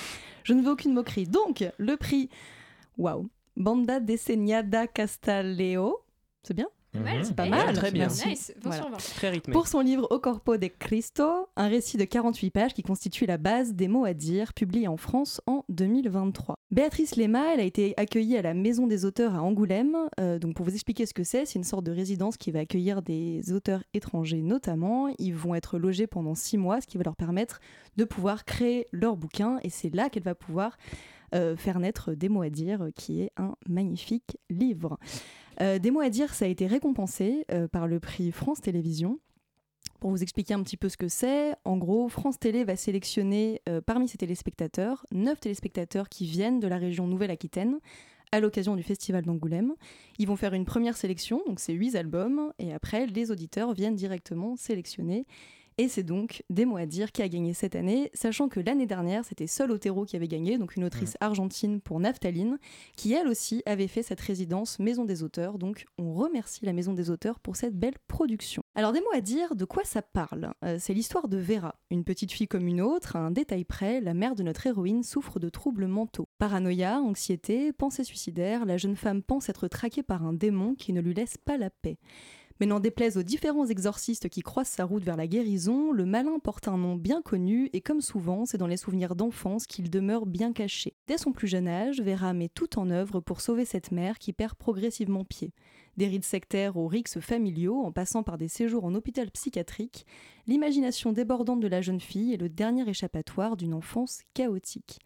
Je 0.44 0.52
ne 0.52 0.62
veux 0.62 0.70
aucune 0.70 0.92
moquerie. 0.92 1.26
Donc, 1.26 1.64
le 1.78 1.96
prix, 1.96 2.28
waouh, 2.98 3.28
Banda 3.56 4.00
Desenhada 4.00 4.86
Castaleo, 4.86 6.02
c'est 6.42 6.54
bien? 6.54 6.68
Mal, 7.04 7.24
C'est 7.24 7.34
pas 7.36 7.46
mal. 7.46 7.74
Très 7.74 7.90
bien. 7.90 8.08
Nice, 8.08 8.52
20 8.62 8.68
Voilà. 8.70 8.82
sur 8.82 8.90
20. 8.90 8.96
Très 8.96 9.30
rythmé. 9.30 9.52
Pour 9.52 9.68
son 9.68 9.80
livre 9.80 10.06
Au 10.10 10.18
Corpo 10.18 10.56
de 10.56 10.66
Cristo, 10.66 11.48
un 11.56 11.68
récit 11.68 11.96
de 11.96 12.04
48 12.04 12.50
pages 12.50 12.74
qui 12.74 12.82
constitue 12.82 13.26
la 13.26 13.38
base 13.38 13.74
des 13.74 13.88
mots 13.88 14.04
à 14.04 14.14
dire, 14.14 14.52
publié 14.54 14.88
en 14.88 14.96
France 14.96 15.40
en 15.46 15.64
2023. 15.68 16.56
Béatrice 16.70 17.16
Lema, 17.16 17.54
elle 17.54 17.60
a 17.60 17.64
été 17.64 17.94
accueillie 17.96 18.36
à 18.36 18.42
la 18.42 18.54
Maison 18.54 18.86
des 18.86 19.04
auteurs 19.04 19.34
à 19.34 19.42
Angoulême. 19.42 19.96
Euh, 20.20 20.38
donc 20.38 20.54
pour 20.56 20.64
vous 20.64 20.74
expliquer 20.74 21.06
ce 21.06 21.14
que 21.14 21.24
c'est, 21.24 21.46
c'est 21.46 21.58
une 21.58 21.64
sorte 21.64 21.84
de 21.84 21.92
résidence 21.92 22.36
qui 22.36 22.50
va 22.50 22.60
accueillir 22.60 23.02
des 23.02 23.52
auteurs 23.52 23.82
étrangers 23.94 24.42
notamment. 24.42 25.08
Ils 25.18 25.34
vont 25.34 25.54
être 25.54 25.78
logés 25.78 26.06
pendant 26.06 26.34
six 26.34 26.58
mois, 26.58 26.80
ce 26.80 26.86
qui 26.86 26.98
va 26.98 27.04
leur 27.04 27.16
permettre 27.16 27.60
de 27.96 28.04
pouvoir 28.04 28.44
créer 28.44 28.86
leur 28.92 29.16
bouquin. 29.16 29.58
Et 29.62 29.70
c'est 29.70 29.94
là 29.94 30.10
qu'elle 30.10 30.22
va 30.24 30.34
pouvoir 30.34 30.76
euh, 31.34 31.56
faire 31.56 31.80
naître 31.80 32.12
Des 32.12 32.28
mots 32.28 32.42
à 32.42 32.50
dire, 32.50 32.82
euh, 32.82 32.90
qui 32.94 33.20
est 33.20 33.32
un 33.36 33.54
magnifique 33.68 34.38
livre. 34.48 34.98
Euh, 35.60 35.78
Des 35.78 35.90
mots 35.90 36.00
à 36.00 36.10
dire, 36.10 36.34
ça 36.34 36.44
a 36.44 36.48
été 36.48 36.66
récompensé 36.66 37.44
euh, 37.50 37.68
par 37.68 37.86
le 37.86 38.00
prix 38.00 38.32
France 38.32 38.60
Télévisions. 38.60 39.18
Pour 40.00 40.10
vous 40.10 40.22
expliquer 40.22 40.54
un 40.54 40.62
petit 40.62 40.76
peu 40.76 40.88
ce 40.88 40.96
que 40.96 41.08
c'est, 41.08 41.54
en 41.64 41.78
gros, 41.78 42.08
France 42.08 42.38
Télé 42.38 42.64
va 42.64 42.76
sélectionner 42.76 43.62
euh, 43.68 43.80
parmi 43.80 44.08
ses 44.08 44.18
téléspectateurs, 44.18 45.06
9 45.12 45.40
téléspectateurs 45.40 46.08
qui 46.08 46.26
viennent 46.26 46.60
de 46.60 46.68
la 46.68 46.76
région 46.76 47.06
Nouvelle-Aquitaine 47.06 47.78
à 48.32 48.40
l'occasion 48.40 48.76
du 48.76 48.82
Festival 48.82 49.24
d'Angoulême. 49.24 49.74
Ils 50.18 50.26
vont 50.26 50.36
faire 50.36 50.52
une 50.52 50.64
première 50.64 50.96
sélection, 50.96 51.40
donc 51.46 51.60
c'est 51.60 51.72
8 51.72 51.96
albums, 51.96 52.52
et 52.58 52.74
après, 52.74 53.06
les 53.06 53.30
auditeurs 53.30 53.72
viennent 53.72 53.94
directement 53.94 54.56
sélectionner. 54.56 55.26
Et 55.78 55.88
c'est 55.88 56.02
donc 56.02 56.42
Des 56.48 56.64
mots 56.64 56.78
à 56.78 56.86
dire 56.86 57.12
qui 57.12 57.20
a 57.20 57.28
gagné 57.28 57.52
cette 57.52 57.76
année, 57.76 58.10
sachant 58.14 58.48
que 58.48 58.60
l'année 58.60 58.86
dernière, 58.86 59.26
c'était 59.26 59.46
Sol 59.46 59.70
Otero 59.70 60.06
qui 60.06 60.16
avait 60.16 60.26
gagné, 60.26 60.56
donc 60.56 60.76
une 60.76 60.84
autrice 60.84 61.18
argentine 61.20 61.82
pour 61.82 62.00
Naphtaline, 62.00 62.58
qui 62.96 63.12
elle 63.12 63.28
aussi 63.28 63.62
avait 63.66 63.86
fait 63.86 64.02
cette 64.02 64.20
résidence 64.20 64.78
Maison 64.78 65.04
des 65.04 65.22
auteurs. 65.22 65.58
Donc 65.58 65.84
on 65.98 66.14
remercie 66.14 66.64
la 66.64 66.72
Maison 66.72 66.94
des 66.94 67.10
auteurs 67.10 67.40
pour 67.40 67.56
cette 67.56 67.78
belle 67.78 67.98
production. 68.08 68.62
Alors 68.74 68.92
des 68.92 69.00
mots 69.00 69.12
à 69.14 69.20
dire, 69.20 69.54
de 69.54 69.66
quoi 69.66 69.84
ça 69.84 70.00
parle? 70.00 70.50
Euh, 70.64 70.78
C'est 70.80 70.94
l'histoire 70.94 71.28
de 71.28 71.36
Vera, 71.36 71.74
une 71.90 72.04
petite 72.04 72.32
fille 72.32 72.48
comme 72.48 72.66
une 72.66 72.80
autre. 72.80 73.16
À 73.16 73.18
un 73.18 73.30
détail 73.30 73.64
près, 73.64 74.00
la 74.00 74.14
mère 74.14 74.34
de 74.34 74.42
notre 74.42 74.66
héroïne 74.66 75.02
souffre 75.02 75.38
de 75.38 75.50
troubles 75.50 75.88
mentaux. 75.88 76.28
Paranoïa, 76.38 77.00
anxiété, 77.00 77.74
pensée 77.74 78.04
suicidaire, 78.04 78.64
la 78.64 78.78
jeune 78.78 78.96
femme 78.96 79.22
pense 79.22 79.50
être 79.50 79.68
traquée 79.68 80.02
par 80.02 80.24
un 80.24 80.32
démon 80.32 80.74
qui 80.74 80.94
ne 80.94 81.02
lui 81.02 81.12
laisse 81.12 81.36
pas 81.36 81.58
la 81.58 81.68
paix. 81.68 81.98
Mais 82.58 82.66
n'en 82.66 82.80
déplaise 82.80 83.16
aux 83.18 83.22
différents 83.22 83.66
exorcistes 83.66 84.28
qui 84.28 84.40
croisent 84.40 84.70
sa 84.70 84.84
route 84.84 85.04
vers 85.04 85.16
la 85.16 85.26
guérison, 85.26 85.92
le 85.92 86.06
malin 86.06 86.38
porte 86.38 86.68
un 86.68 86.78
nom 86.78 86.96
bien 86.96 87.20
connu 87.20 87.68
et 87.72 87.80
comme 87.80 88.00
souvent, 88.00 88.46
c'est 88.46 88.58
dans 88.58 88.66
les 88.66 88.76
souvenirs 88.76 89.14
d'enfance 89.14 89.66
qu'il 89.66 89.90
demeure 89.90 90.26
bien 90.26 90.52
caché. 90.52 90.94
Dès 91.06 91.18
son 91.18 91.32
plus 91.32 91.48
jeune 91.48 91.68
âge, 91.68 92.00
Vera 92.00 92.32
met 92.32 92.48
tout 92.48 92.78
en 92.78 92.90
œuvre 92.90 93.20
pour 93.20 93.40
sauver 93.40 93.64
cette 93.64 93.92
mère 93.92 94.18
qui 94.18 94.32
perd 94.32 94.54
progressivement 94.54 95.24
pied. 95.24 95.52
Des 95.96 96.08
rites 96.08 96.24
sectaires 96.24 96.76
aux 96.76 96.88
rixes 96.88 97.20
familiaux, 97.20 97.82
en 97.82 97.92
passant 97.92 98.22
par 98.22 98.38
des 98.38 98.48
séjours 98.48 98.84
en 98.84 98.94
hôpital 98.94 99.30
psychiatrique, 99.30 100.06
l'imagination 100.46 101.12
débordante 101.12 101.60
de 101.60 101.68
la 101.68 101.80
jeune 101.80 102.00
fille 102.00 102.34
est 102.34 102.38
le 102.38 102.48
dernier 102.48 102.88
échappatoire 102.88 103.56
d'une 103.56 103.74
enfance 103.74 104.20
chaotique. 104.34 105.00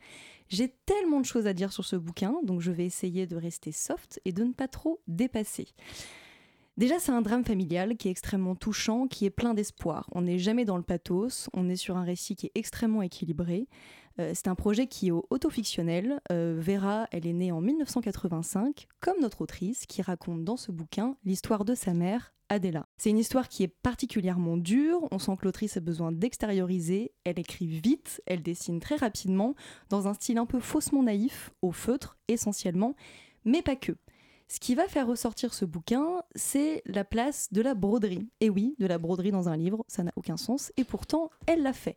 J'ai 0.48 0.74
tellement 0.86 1.20
de 1.20 1.26
choses 1.26 1.46
à 1.46 1.52
dire 1.52 1.72
sur 1.72 1.84
ce 1.84 1.94
bouquin, 1.94 2.34
donc 2.42 2.60
je 2.60 2.72
vais 2.72 2.84
essayer 2.84 3.28
de 3.28 3.36
rester 3.36 3.70
soft 3.70 4.20
et 4.24 4.32
de 4.32 4.42
ne 4.42 4.52
pas 4.52 4.66
trop 4.66 5.00
dépasser. 5.06 5.68
Déjà, 6.80 6.98
c'est 6.98 7.12
un 7.12 7.20
drame 7.20 7.44
familial 7.44 7.94
qui 7.98 8.08
est 8.08 8.10
extrêmement 8.10 8.54
touchant, 8.54 9.06
qui 9.06 9.26
est 9.26 9.30
plein 9.30 9.52
d'espoir. 9.52 10.08
On 10.12 10.22
n'est 10.22 10.38
jamais 10.38 10.64
dans 10.64 10.78
le 10.78 10.82
pathos, 10.82 11.50
on 11.52 11.68
est 11.68 11.76
sur 11.76 11.98
un 11.98 12.04
récit 12.04 12.36
qui 12.36 12.46
est 12.46 12.52
extrêmement 12.54 13.02
équilibré. 13.02 13.68
Euh, 14.18 14.32
c'est 14.34 14.48
un 14.48 14.54
projet 14.54 14.86
qui 14.86 15.08
est 15.08 15.12
autofictionnel. 15.28 16.22
Euh, 16.32 16.56
Vera, 16.58 17.06
elle 17.10 17.26
est 17.26 17.34
née 17.34 17.52
en 17.52 17.60
1985, 17.60 18.86
comme 19.00 19.20
notre 19.20 19.42
autrice, 19.42 19.84
qui 19.84 20.00
raconte 20.00 20.42
dans 20.42 20.56
ce 20.56 20.72
bouquin 20.72 21.18
l'histoire 21.26 21.66
de 21.66 21.74
sa 21.74 21.92
mère, 21.92 22.32
Adela. 22.48 22.86
C'est 22.96 23.10
une 23.10 23.18
histoire 23.18 23.48
qui 23.48 23.62
est 23.62 23.68
particulièrement 23.82 24.56
dure, 24.56 25.06
on 25.10 25.18
sent 25.18 25.36
que 25.38 25.44
l'autrice 25.44 25.76
a 25.76 25.80
besoin 25.80 26.12
d'extérioriser, 26.12 27.12
elle 27.24 27.38
écrit 27.38 27.66
vite, 27.66 28.22
elle 28.24 28.42
dessine 28.42 28.80
très 28.80 28.96
rapidement, 28.96 29.54
dans 29.90 30.08
un 30.08 30.14
style 30.14 30.38
un 30.38 30.46
peu 30.46 30.60
faussement 30.60 31.02
naïf, 31.02 31.50
au 31.60 31.72
feutre 31.72 32.16
essentiellement, 32.26 32.94
mais 33.44 33.60
pas 33.60 33.76
que. 33.76 33.92
Ce 34.50 34.58
qui 34.58 34.74
va 34.74 34.88
faire 34.88 35.06
ressortir 35.06 35.54
ce 35.54 35.64
bouquin, 35.64 36.24
c'est 36.34 36.82
la 36.84 37.04
place 37.04 37.52
de 37.52 37.62
la 37.62 37.74
broderie. 37.74 38.26
Et 38.40 38.50
oui, 38.50 38.74
de 38.80 38.86
la 38.86 38.98
broderie 38.98 39.30
dans 39.30 39.48
un 39.48 39.56
livre, 39.56 39.84
ça 39.86 40.02
n'a 40.02 40.10
aucun 40.16 40.36
sens, 40.36 40.72
et 40.76 40.82
pourtant, 40.82 41.30
elle 41.46 41.62
l'a 41.62 41.72
fait. 41.72 41.96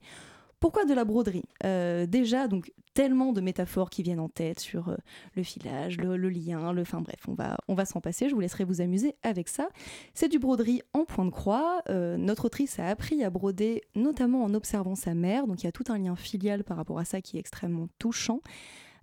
Pourquoi 0.59 0.85
de 0.85 0.93
la 0.93 1.03
broderie? 1.03 1.45
Euh, 1.65 2.05
Déjà, 2.05 2.47
donc, 2.47 2.71
tellement 2.93 3.33
de 3.33 3.41
métaphores 3.41 3.89
qui 3.89 4.03
viennent 4.03 4.19
en 4.19 4.29
tête 4.29 4.59
sur 4.59 4.89
euh, 4.89 4.97
le 5.35 5.41
filage, 5.41 5.97
le, 5.97 6.15
lien, 6.29 6.71
le... 6.73 6.83
Enfin 6.83 7.01
bref, 7.01 7.21
on 7.27 7.33
va, 7.33 7.57
on 7.67 7.73
va 7.73 7.85
s'en 7.85 8.01
passer, 8.01 8.29
je 8.29 8.35
vous 8.35 8.39
laisserai 8.39 8.65
vous 8.65 8.81
amuser 8.81 9.15
avec 9.23 9.49
ça. 9.49 9.69
C'est 10.13 10.29
du 10.29 10.37
broderie 10.37 10.83
en 10.93 11.05
point 11.05 11.25
de 11.25 11.31
croix. 11.31 11.81
Euh, 11.89 12.17
notre 12.17 12.45
autrice 12.45 12.77
a 12.77 12.87
appris 12.87 13.23
à 13.23 13.31
broder, 13.31 13.81
notamment 13.95 14.43
en 14.43 14.53
observant 14.53 14.93
sa 14.93 15.15
mère, 15.15 15.47
donc 15.47 15.63
il 15.63 15.65
y 15.65 15.69
a 15.69 15.71
tout 15.71 15.85
un 15.89 15.97
lien 15.97 16.15
filial 16.15 16.63
par 16.63 16.77
rapport 16.77 16.99
à 16.99 17.05
ça 17.05 17.19
qui 17.19 17.37
est 17.37 17.39
extrêmement 17.39 17.87
touchant. 17.97 18.41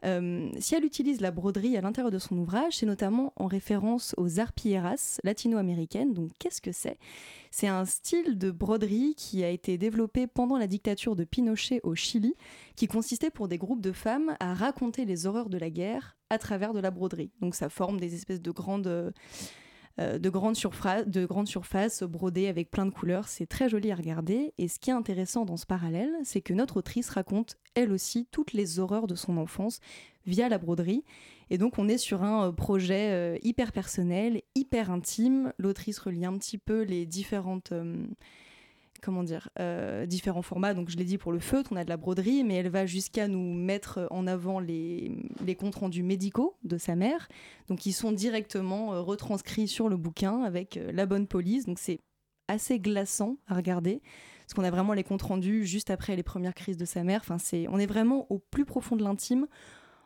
Euh, 0.04 0.50
si 0.58 0.74
elle 0.74 0.84
utilise 0.84 1.20
la 1.20 1.30
broderie 1.30 1.76
à 1.76 1.80
l'intérieur 1.80 2.10
de 2.10 2.18
son 2.18 2.36
ouvrage, 2.38 2.78
c'est 2.78 2.86
notamment 2.86 3.32
en 3.36 3.46
référence 3.46 4.14
aux 4.16 4.40
arpilleras 4.40 5.20
latino-américaines. 5.24 6.14
Donc, 6.14 6.32
qu'est-ce 6.38 6.60
que 6.60 6.72
c'est? 6.72 6.98
C'est 7.50 7.68
un 7.68 7.84
style 7.84 8.38
de 8.38 8.50
broderie 8.50 9.14
qui 9.16 9.44
a 9.44 9.48
été 9.48 9.78
développé 9.78 10.26
pendant 10.26 10.56
la 10.56 10.66
dictature 10.66 11.16
de 11.16 11.24
Pinochet 11.24 11.80
au 11.82 11.94
Chili, 11.94 12.34
qui 12.76 12.86
consistait 12.86 13.30
pour 13.30 13.48
des 13.48 13.58
groupes 13.58 13.82
de 13.82 13.92
femmes 13.92 14.36
à 14.40 14.54
raconter 14.54 15.04
les 15.04 15.26
horreurs 15.26 15.50
de 15.50 15.58
la 15.58 15.70
guerre 15.70 16.16
à 16.30 16.38
travers 16.38 16.72
de 16.72 16.80
la 16.80 16.90
broderie. 16.90 17.32
Donc, 17.40 17.54
ça 17.54 17.68
forme 17.68 17.98
des 17.98 18.14
espèces 18.14 18.42
de 18.42 18.50
grandes. 18.50 18.86
euh, 18.86 19.10
de, 20.00 20.30
grandes 20.30 20.56
surfa- 20.56 21.04
de 21.04 21.26
grandes 21.26 21.48
surfaces 21.48 22.02
brodées 22.02 22.48
avec 22.48 22.70
plein 22.70 22.86
de 22.86 22.90
couleurs. 22.90 23.28
C'est 23.28 23.46
très 23.46 23.68
joli 23.68 23.92
à 23.92 23.94
regarder. 23.94 24.52
Et 24.58 24.68
ce 24.68 24.78
qui 24.78 24.90
est 24.90 24.94
intéressant 24.94 25.44
dans 25.44 25.56
ce 25.56 25.66
parallèle, 25.66 26.12
c'est 26.24 26.40
que 26.40 26.54
notre 26.54 26.78
autrice 26.78 27.10
raconte 27.10 27.56
elle 27.74 27.92
aussi 27.92 28.26
toutes 28.30 28.52
les 28.52 28.78
horreurs 28.78 29.06
de 29.06 29.14
son 29.14 29.36
enfance 29.36 29.80
via 30.26 30.48
la 30.48 30.58
broderie. 30.58 31.04
Et 31.50 31.58
donc 31.58 31.78
on 31.78 31.88
est 31.88 31.98
sur 31.98 32.22
un 32.22 32.48
euh, 32.48 32.52
projet 32.52 33.10
euh, 33.10 33.38
hyper 33.42 33.72
personnel, 33.72 34.42
hyper 34.54 34.90
intime. 34.90 35.52
L'autrice 35.58 35.98
relie 35.98 36.24
un 36.24 36.36
petit 36.38 36.58
peu 36.58 36.82
les 36.82 37.06
différentes... 37.06 37.72
euh, 37.72 38.06
comment 39.00 39.22
dire, 39.22 39.48
euh, 39.58 40.06
différents 40.06 40.42
formats. 40.42 40.74
Donc 40.74 40.90
je 40.90 40.96
l'ai 40.96 41.04
dit 41.04 41.18
pour 41.18 41.32
le 41.32 41.38
feutre, 41.38 41.70
on 41.72 41.76
a 41.76 41.84
de 41.84 41.88
la 41.88 41.96
broderie, 41.96 42.44
mais 42.44 42.54
elle 42.54 42.68
va 42.68 42.86
jusqu'à 42.86 43.28
nous 43.28 43.54
mettre 43.54 44.06
en 44.10 44.26
avant 44.26 44.60
les, 44.60 45.10
les 45.44 45.54
comptes 45.54 45.76
rendus 45.76 46.02
médicaux 46.02 46.56
de 46.62 46.78
sa 46.78 46.94
mère, 46.94 47.28
donc 47.68 47.86
ils 47.86 47.92
sont 47.92 48.12
directement 48.12 48.94
euh, 48.94 49.00
retranscrits 49.00 49.68
sur 49.68 49.88
le 49.88 49.96
bouquin 49.96 50.42
avec 50.42 50.76
euh, 50.76 50.92
la 50.92 51.06
bonne 51.06 51.26
police. 51.26 51.66
Donc 51.66 51.78
c'est 51.78 52.00
assez 52.48 52.78
glaçant 52.78 53.36
à 53.46 53.54
regarder, 53.54 54.02
parce 54.40 54.54
qu'on 54.54 54.64
a 54.64 54.70
vraiment 54.70 54.92
les 54.92 55.04
comptes 55.04 55.22
rendus 55.22 55.64
juste 55.64 55.90
après 55.90 56.16
les 56.16 56.24
premières 56.24 56.54
crises 56.54 56.76
de 56.76 56.84
sa 56.84 57.04
mère. 57.04 57.20
Enfin, 57.22 57.38
c'est, 57.38 57.66
on 57.68 57.78
est 57.78 57.86
vraiment 57.86 58.26
au 58.30 58.38
plus 58.38 58.64
profond 58.64 58.96
de 58.96 59.04
l'intime. 59.04 59.46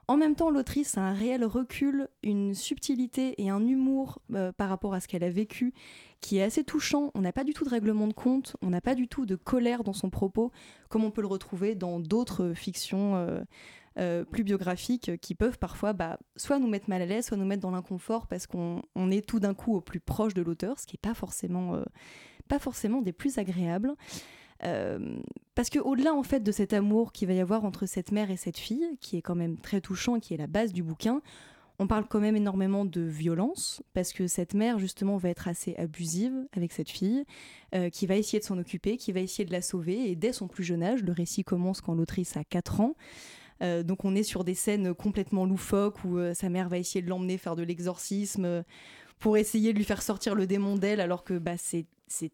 En 0.07 0.19
même 0.19 0.35
temps, 0.35 0.51
l'autrice 0.51 0.99
a 0.99 1.03
un 1.03 1.15
réel 1.15 1.45
recul, 1.45 2.09
une 2.23 2.55
subtilité 2.55 3.41
et 3.43 3.49
un 3.49 3.67
humour 3.67 4.21
euh, 4.35 4.53
par 4.53 4.69
rapport 4.69 4.93
à 4.93 5.01
ce 5.01 5.09
qu'elle 5.09 5.25
a 5.25 5.31
vécu 5.31 5.73
qui 6.21 6.39
est 6.39 6.43
assez 6.43 6.63
touchant. 6.63 7.11
On 7.15 7.23
n'a 7.23 7.33
pas 7.33 7.45
du 7.45 7.55
tout 7.55 7.65
de 7.65 7.71
règlement 7.71 8.07
de 8.07 8.13
compte, 8.13 8.57
on 8.61 8.71
n'a 8.71 8.83
pas 8.83 8.95
du 8.95 9.09
tout 9.09 9.25
de 9.25 9.37
colère 9.37 9.83
dans 9.83 9.93
son 9.95 10.11
propos, 10.11 10.53
comme 10.91 11.05
on 11.05 11.11
peut 11.11 11.23
le 11.23 11.27
retrouver 11.27 11.75
dans 11.75 12.01
d'autres 12.01 12.53
fictions 12.53 13.17
euh, 13.17 13.41
euh, 13.99 14.25
plus 14.25 14.45
biographiques 14.45 15.19
qui 15.21 15.35
peuvent 15.35 15.59
parfois 15.59 15.93
bah, 15.95 16.19
soit 16.37 16.59
nous 16.59 16.69
mettre 16.69 16.91
mal 16.91 17.01
à 17.01 17.07
l'aise, 17.07 17.27
soit 17.27 17.39
nous 17.39 17.47
mettre 17.47 17.63
dans 17.63 17.71
l'inconfort 17.71 18.27
parce 18.27 18.47
qu'on 18.47 18.83
on 18.95 19.11
est 19.11 19.27
tout 19.27 19.41
d'un 19.41 19.55
coup 19.55 19.75
au 19.75 19.81
plus 19.81 20.01
proche 20.01 20.35
de 20.35 20.43
l'auteur, 20.43 20.79
ce 20.79 20.87
qui 20.87 20.97
n'est 20.97 21.09
pas 21.09 21.15
forcément, 21.15 21.81
pas 22.49 22.59
forcément 22.59 23.01
des 23.01 23.13
plus 23.13 23.39
agréables. 23.39 23.95
Euh, 24.67 24.99
parce 25.55 25.71
que 25.71 25.79
au-delà 25.79 26.15
en 26.15 26.23
fait 26.23 26.41
de 26.41 26.53
cet 26.53 26.73
amour 26.73 27.13
qu'il 27.13 27.29
va 27.29 27.35
y 27.35 27.41
avoir 27.41 27.65
entre 27.65 27.87
cette 27.87 28.13
mère 28.13 28.31
et 28.31 28.37
cette 28.37 28.59
fille, 28.59 28.97
qui 29.01 29.17
est 29.17 29.23
quand 29.23 29.35
même 29.35 29.59
très 29.59 29.81
touchant, 29.81 30.21
qui 30.21 30.35
est 30.35 30.39
la 30.39 30.47
base 30.47 30.73
du 30.73 30.83
bouquin, 30.83 31.21
on 31.79 31.87
parle 31.87 32.07
quand 32.09 32.21
même 32.21 32.37
énormément 32.37 32.85
de 32.85 33.01
violence, 33.01 33.83
parce 33.95 34.13
que 34.13 34.27
cette 34.27 34.55
mère 34.55 34.79
justement 34.79 35.17
va 35.17 35.29
être 35.29 35.49
assez 35.49 35.75
abusive 35.77 36.33
avec 36.53 36.73
cette 36.73 36.91
fille, 36.91 37.25
euh, 37.75 37.91
qui 37.91 38.07
va 38.07 38.17
essayer 38.17 38.39
de 38.39 38.45
s'en 38.45 38.59
occuper, 38.59 38.97
qui 38.97 39.13
va 39.13 39.21
essayer 39.21 39.45
de 39.45 39.53
la 39.53 39.63
sauver, 39.63 40.11
et 40.11 40.15
dès 40.15 40.33
son 40.33 40.47
plus 40.47 40.65
jeune 40.65 40.83
âge, 40.83 41.03
le 41.03 41.13
récit 41.13 41.43
commence 41.43 41.81
quand 41.81 41.95
l'autrice 41.95 42.37
a 42.37 42.45
4 42.45 42.81
ans, 42.81 42.95
euh, 43.63 43.83
donc 43.83 44.05
on 44.05 44.15
est 44.15 44.23
sur 44.23 44.45
des 44.45 44.55
scènes 44.55 44.95
complètement 44.95 45.47
loufoques 45.47 46.05
où 46.05 46.19
sa 46.35 46.49
mère 46.49 46.69
va 46.69 46.79
essayer 46.79 47.03
de 47.03 47.09
l'emmener 47.09 47.39
faire 47.39 47.57
de 47.57 47.63
l'exorcisme 47.63 48.65
pour 49.19 49.37
essayer 49.37 49.73
de 49.73 49.79
lui 49.79 49.85
faire 49.85 50.03
sortir 50.03 50.35
le 50.35 50.47
démon 50.47 50.77
d'elle 50.77 51.01
alors 51.01 51.25
que 51.25 51.39
bah, 51.39 51.57
c'est 51.57 51.87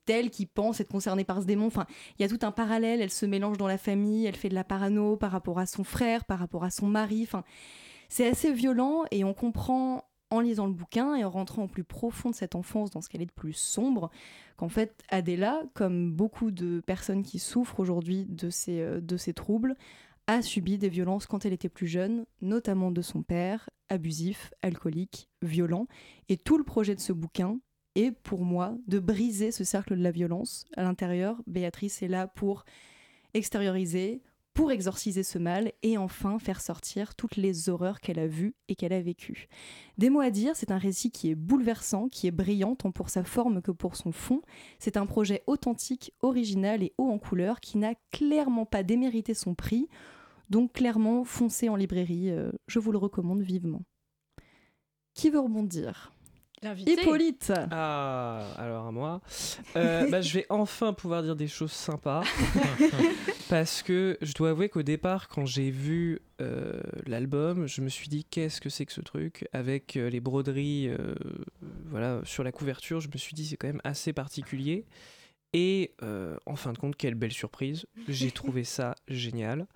elle 0.09 0.31
qui 0.31 0.47
pense 0.47 0.81
être 0.81 0.91
concernée 0.91 1.25
par 1.25 1.41
ce 1.41 1.47
démon. 1.47 1.67
Enfin, 1.67 1.87
il 2.19 2.23
y 2.23 2.25
a 2.25 2.29
tout 2.29 2.45
un 2.45 2.53
parallèle. 2.53 3.01
Elle 3.01 3.11
se 3.11 3.27
mélange 3.27 3.59
dans 3.59 3.69
la 3.69 3.79
famille, 3.79 4.27
elle 4.27 4.37
fait 4.37 4.49
de 4.49 4.55
la 4.55 4.65
parano 4.65 5.17
par 5.17 5.31
rapport 5.31 5.59
à 5.59 5.67
son 5.67 5.85
frère, 5.85 6.25
par 6.25 6.39
rapport 6.39 6.65
à 6.65 6.71
son 6.71 6.87
mari. 6.87 7.23
Enfin, 7.23 7.45
c'est 8.09 8.29
assez 8.29 8.53
violent 8.53 9.05
et 9.11 9.25
on 9.25 9.35
comprend 9.35 10.05
en 10.31 10.41
lisant 10.41 10.67
le 10.67 10.73
bouquin 10.73 11.15
et 11.17 11.25
en 11.25 11.31
rentrant 11.31 11.65
au 11.65 11.69
plus 11.69 11.85
profond 11.85 12.31
de 12.31 12.35
cette 12.35 12.55
enfance, 12.55 12.91
dans 12.91 13.01
ce 13.01 13.09
qu'elle 13.09 13.23
est 13.23 13.27
de 13.27 13.33
plus 13.33 13.53
sombre, 13.53 14.11
qu'en 14.57 14.69
fait 14.69 15.03
Adela, 15.09 15.63
comme 15.75 16.13
beaucoup 16.13 16.51
de 16.51 16.81
personnes 16.81 17.23
qui 17.23 17.39
souffrent 17.39 17.81
aujourd'hui 17.81 18.29
euh, 18.69 19.01
de 19.01 19.17
ces 19.17 19.35
troubles, 19.35 19.75
a 20.29 20.43
subi 20.43 20.79
des 20.79 20.89
violences 20.89 21.27
quand 21.27 21.45
elle 21.45 21.53
était 21.53 21.69
plus 21.69 21.89
jeune, 21.89 22.27
notamment 22.41 22.93
de 22.93 23.03
son 23.03 23.23
père, 23.23 23.69
abusif, 23.91 24.55
alcoolique, 24.63 25.29
violent. 25.43 25.87
Et 26.29 26.37
tout 26.37 26.57
le 26.57 26.65
projet 26.65 26.95
de 26.95 27.01
ce 27.01 27.13
bouquin 27.13 27.61
est 27.97 28.13
pour 28.13 28.45
moi 28.45 28.77
de 28.87 28.99
briser 28.99 29.51
ce 29.53 29.65
cercle 29.65 29.97
de 29.97 30.03
la 30.03 30.11
violence. 30.11 30.65
À 30.77 30.83
l'intérieur, 30.83 31.43
Béatrice 31.47 32.03
est 32.03 32.09
là 32.09 32.27
pour 32.27 32.65
extérioriser, 33.35 34.23
pour 34.55 34.73
exorciser 34.73 35.23
ce 35.23 35.39
mal 35.39 35.73
et 35.83 35.97
enfin 35.97 36.39
faire 36.39 36.61
sortir 36.61 37.15
toutes 37.15 37.37
les 37.37 37.69
horreurs 37.69 38.01
qu'elle 38.01 38.19
a 38.19 38.27
vues 38.27 38.55
et 38.69 38.75
qu'elle 38.75 38.93
a 38.93 39.01
vécues. 39.01 39.49
Des 39.97 40.11
mots 40.11 40.21
à 40.21 40.31
dire, 40.31 40.57
c'est 40.57 40.71
un 40.71 40.79
récit 40.79 41.11
qui 41.11 41.31
est 41.31 41.35
bouleversant, 41.35 42.09
qui 42.09 42.27
est 42.27 42.33
brillant 42.33 42.75
tant 42.75 42.91
pour 42.91 43.11
sa 43.11 43.25
forme 43.25 43.63
que 43.63 43.71
pour 43.71 43.97
son 43.97 44.13
fond. 44.13 44.43
C'est 44.79 44.97
un 44.97 45.07
projet 45.07 45.43
authentique, 45.47 46.13
original 46.21 46.83
et 46.83 46.93
haut 46.99 47.11
en 47.11 47.19
couleur 47.19 47.61
qui 47.61 47.79
n'a 47.79 47.95
clairement 48.11 48.67
pas 48.67 48.83
démérité 48.83 49.35
son 49.35 49.55
prix. 49.55 49.89
Donc 50.51 50.73
clairement, 50.73 51.25
foncez 51.25 51.69
en 51.69 51.77
librairie, 51.77 52.31
euh, 52.31 52.51
je 52.67 52.79
vous 52.79 52.93
le 52.93 52.99
recommande 52.99 53.41
vivement. 53.41 53.83
Qui 55.15 55.31
veut 55.31 55.41
rebondir? 55.41 56.13
L'invité. 56.63 56.93
Hippolyte 56.93 57.53
Ah, 57.71 58.45
alors 58.59 58.87
à 58.87 58.93
moi. 58.93 59.23
Euh, 59.77 60.07
bah, 60.11 60.21
je 60.21 60.35
vais 60.35 60.47
enfin 60.51 60.93
pouvoir 60.93 61.23
dire 61.23 61.35
des 61.35 61.49
choses 61.49 61.73
sympas. 61.73 62.23
parce 63.49 63.83
que 63.83 64.19
je 64.21 64.33
dois 64.35 64.51
avouer 64.51 64.69
qu'au 64.69 64.83
départ, 64.83 65.29
quand 65.29 65.47
j'ai 65.47 65.71
vu 65.71 66.21
euh, 66.41 66.81
l'album, 67.07 67.67
je 67.67 67.81
me 67.81 67.89
suis 67.89 68.09
dit 68.09 68.25
qu'est-ce 68.25 68.61
que 68.61 68.69
c'est 68.69 68.85
que 68.85 68.93
ce 68.93 69.01
truc? 69.01 69.49
Avec 69.53 69.97
euh, 69.97 70.11
les 70.11 70.21
broderies 70.21 70.89
euh, 70.89 71.15
voilà, 71.87 72.21
sur 72.25 72.45
la 72.45 72.53
couverture, 72.53 73.01
je 73.01 73.09
me 73.09 73.17
suis 73.19 73.35
dit 73.35 73.47
c'est 73.47 73.57
quand 73.57 73.67
même 73.67 73.81
assez 73.83 74.13
particulier. 74.13 74.85
Et 75.53 75.95
euh, 76.03 76.37
en 76.47 76.55
fin 76.55 76.73
de 76.73 76.79
compte, 76.79 76.97
quelle 76.97 77.15
belle 77.15 77.33
surprise. 77.33 77.87
J'ai 78.09 78.31
trouvé 78.33 78.65
ça 78.65 78.95
génial. 79.09 79.67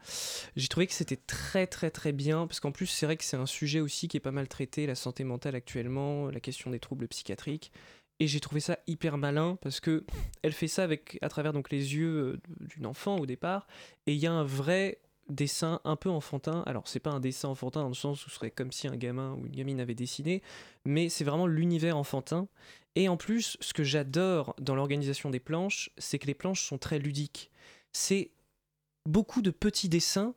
J'ai 0.57 0.69
trouvé 0.69 0.87
que 0.87 0.93
c'était 0.93 1.17
très 1.17 1.67
très 1.67 1.91
très 1.91 2.13
bien, 2.13 2.47
parce 2.47 2.61
qu'en 2.61 2.73
plus 2.73 2.87
c'est 2.87 3.07
vrai 3.07 3.17
que 3.17 3.25
c'est 3.25 3.37
un 3.37 3.47
sujet 3.47 3.81
aussi 3.81 4.07
qui 4.07 4.17
est 4.17 4.21
pas 4.21 4.31
mal 4.31 4.49
traité, 4.49 4.87
la 4.87 4.95
santé 4.95 5.25
mentale 5.25 5.57
actuellement, 5.57 6.31
la 6.31 6.41
question 6.41 6.71
des 6.71 6.79
troubles 6.79 7.09
psychiatriques. 7.09 7.73
Et 8.21 8.29
j'ai 8.29 8.39
trouvé 8.39 8.61
ça 8.61 8.79
hyper 8.87 9.19
malin 9.19 9.59
parce 9.61 9.81
que 9.81 10.05
elle 10.43 10.53
fait 10.53 10.69
ça 10.69 10.85
avec 10.85 11.19
à 11.21 11.29
travers 11.29 11.53
donc 11.53 11.71
les 11.71 11.97
yeux 11.97 12.17
euh, 12.17 12.41
d'une 12.61 12.87
enfant 12.87 13.17
au 13.17 13.27
départ, 13.27 13.67
et 14.07 14.13
il 14.15 14.19
y 14.19 14.27
a 14.27 14.33
un 14.33 14.45
vrai 14.45 15.01
dessin 15.29 15.81
un 15.85 15.97
peu 15.97 16.11
enfantin. 16.11 16.63
Alors 16.67 16.87
c'est 16.87 17.01
pas 17.01 17.11
un 17.11 17.21
dessin 17.21 17.49
enfantin 17.49 17.83
dans 17.83 17.89
le 17.89 17.95
sens 17.95 18.25
où 18.25 18.31
ce 18.31 18.37
serait 18.37 18.51
comme 18.51 18.71
si 18.71 18.87
un 18.87 18.97
gamin 18.97 19.35
ou 19.35 19.47
une 19.47 19.53
gamine 19.53 19.81
avait 19.81 19.95
dessiné, 19.97 20.43
mais 20.85 21.09
c'est 21.09 21.25
vraiment 21.25 21.49
l'univers 21.49 21.97
enfantin. 21.97 22.47
Et 22.96 23.09
en 23.09 23.16
plus, 23.16 23.57
ce 23.61 23.72
que 23.72 23.83
j'adore 23.85 24.54
dans 24.61 24.74
l'organisation 24.76 25.30
des 25.30 25.40
planches, 25.40 25.90
c'est 25.98 26.18
que 26.18 26.26
les 26.26 26.35
planches 26.35 26.62
sont 26.64 26.78
très 26.78 26.98
ludiques. 26.98 27.50
C'est 27.92 28.30
beaucoup 29.07 29.42
de 29.42 29.50
petits 29.50 29.88
dessins, 29.88 30.35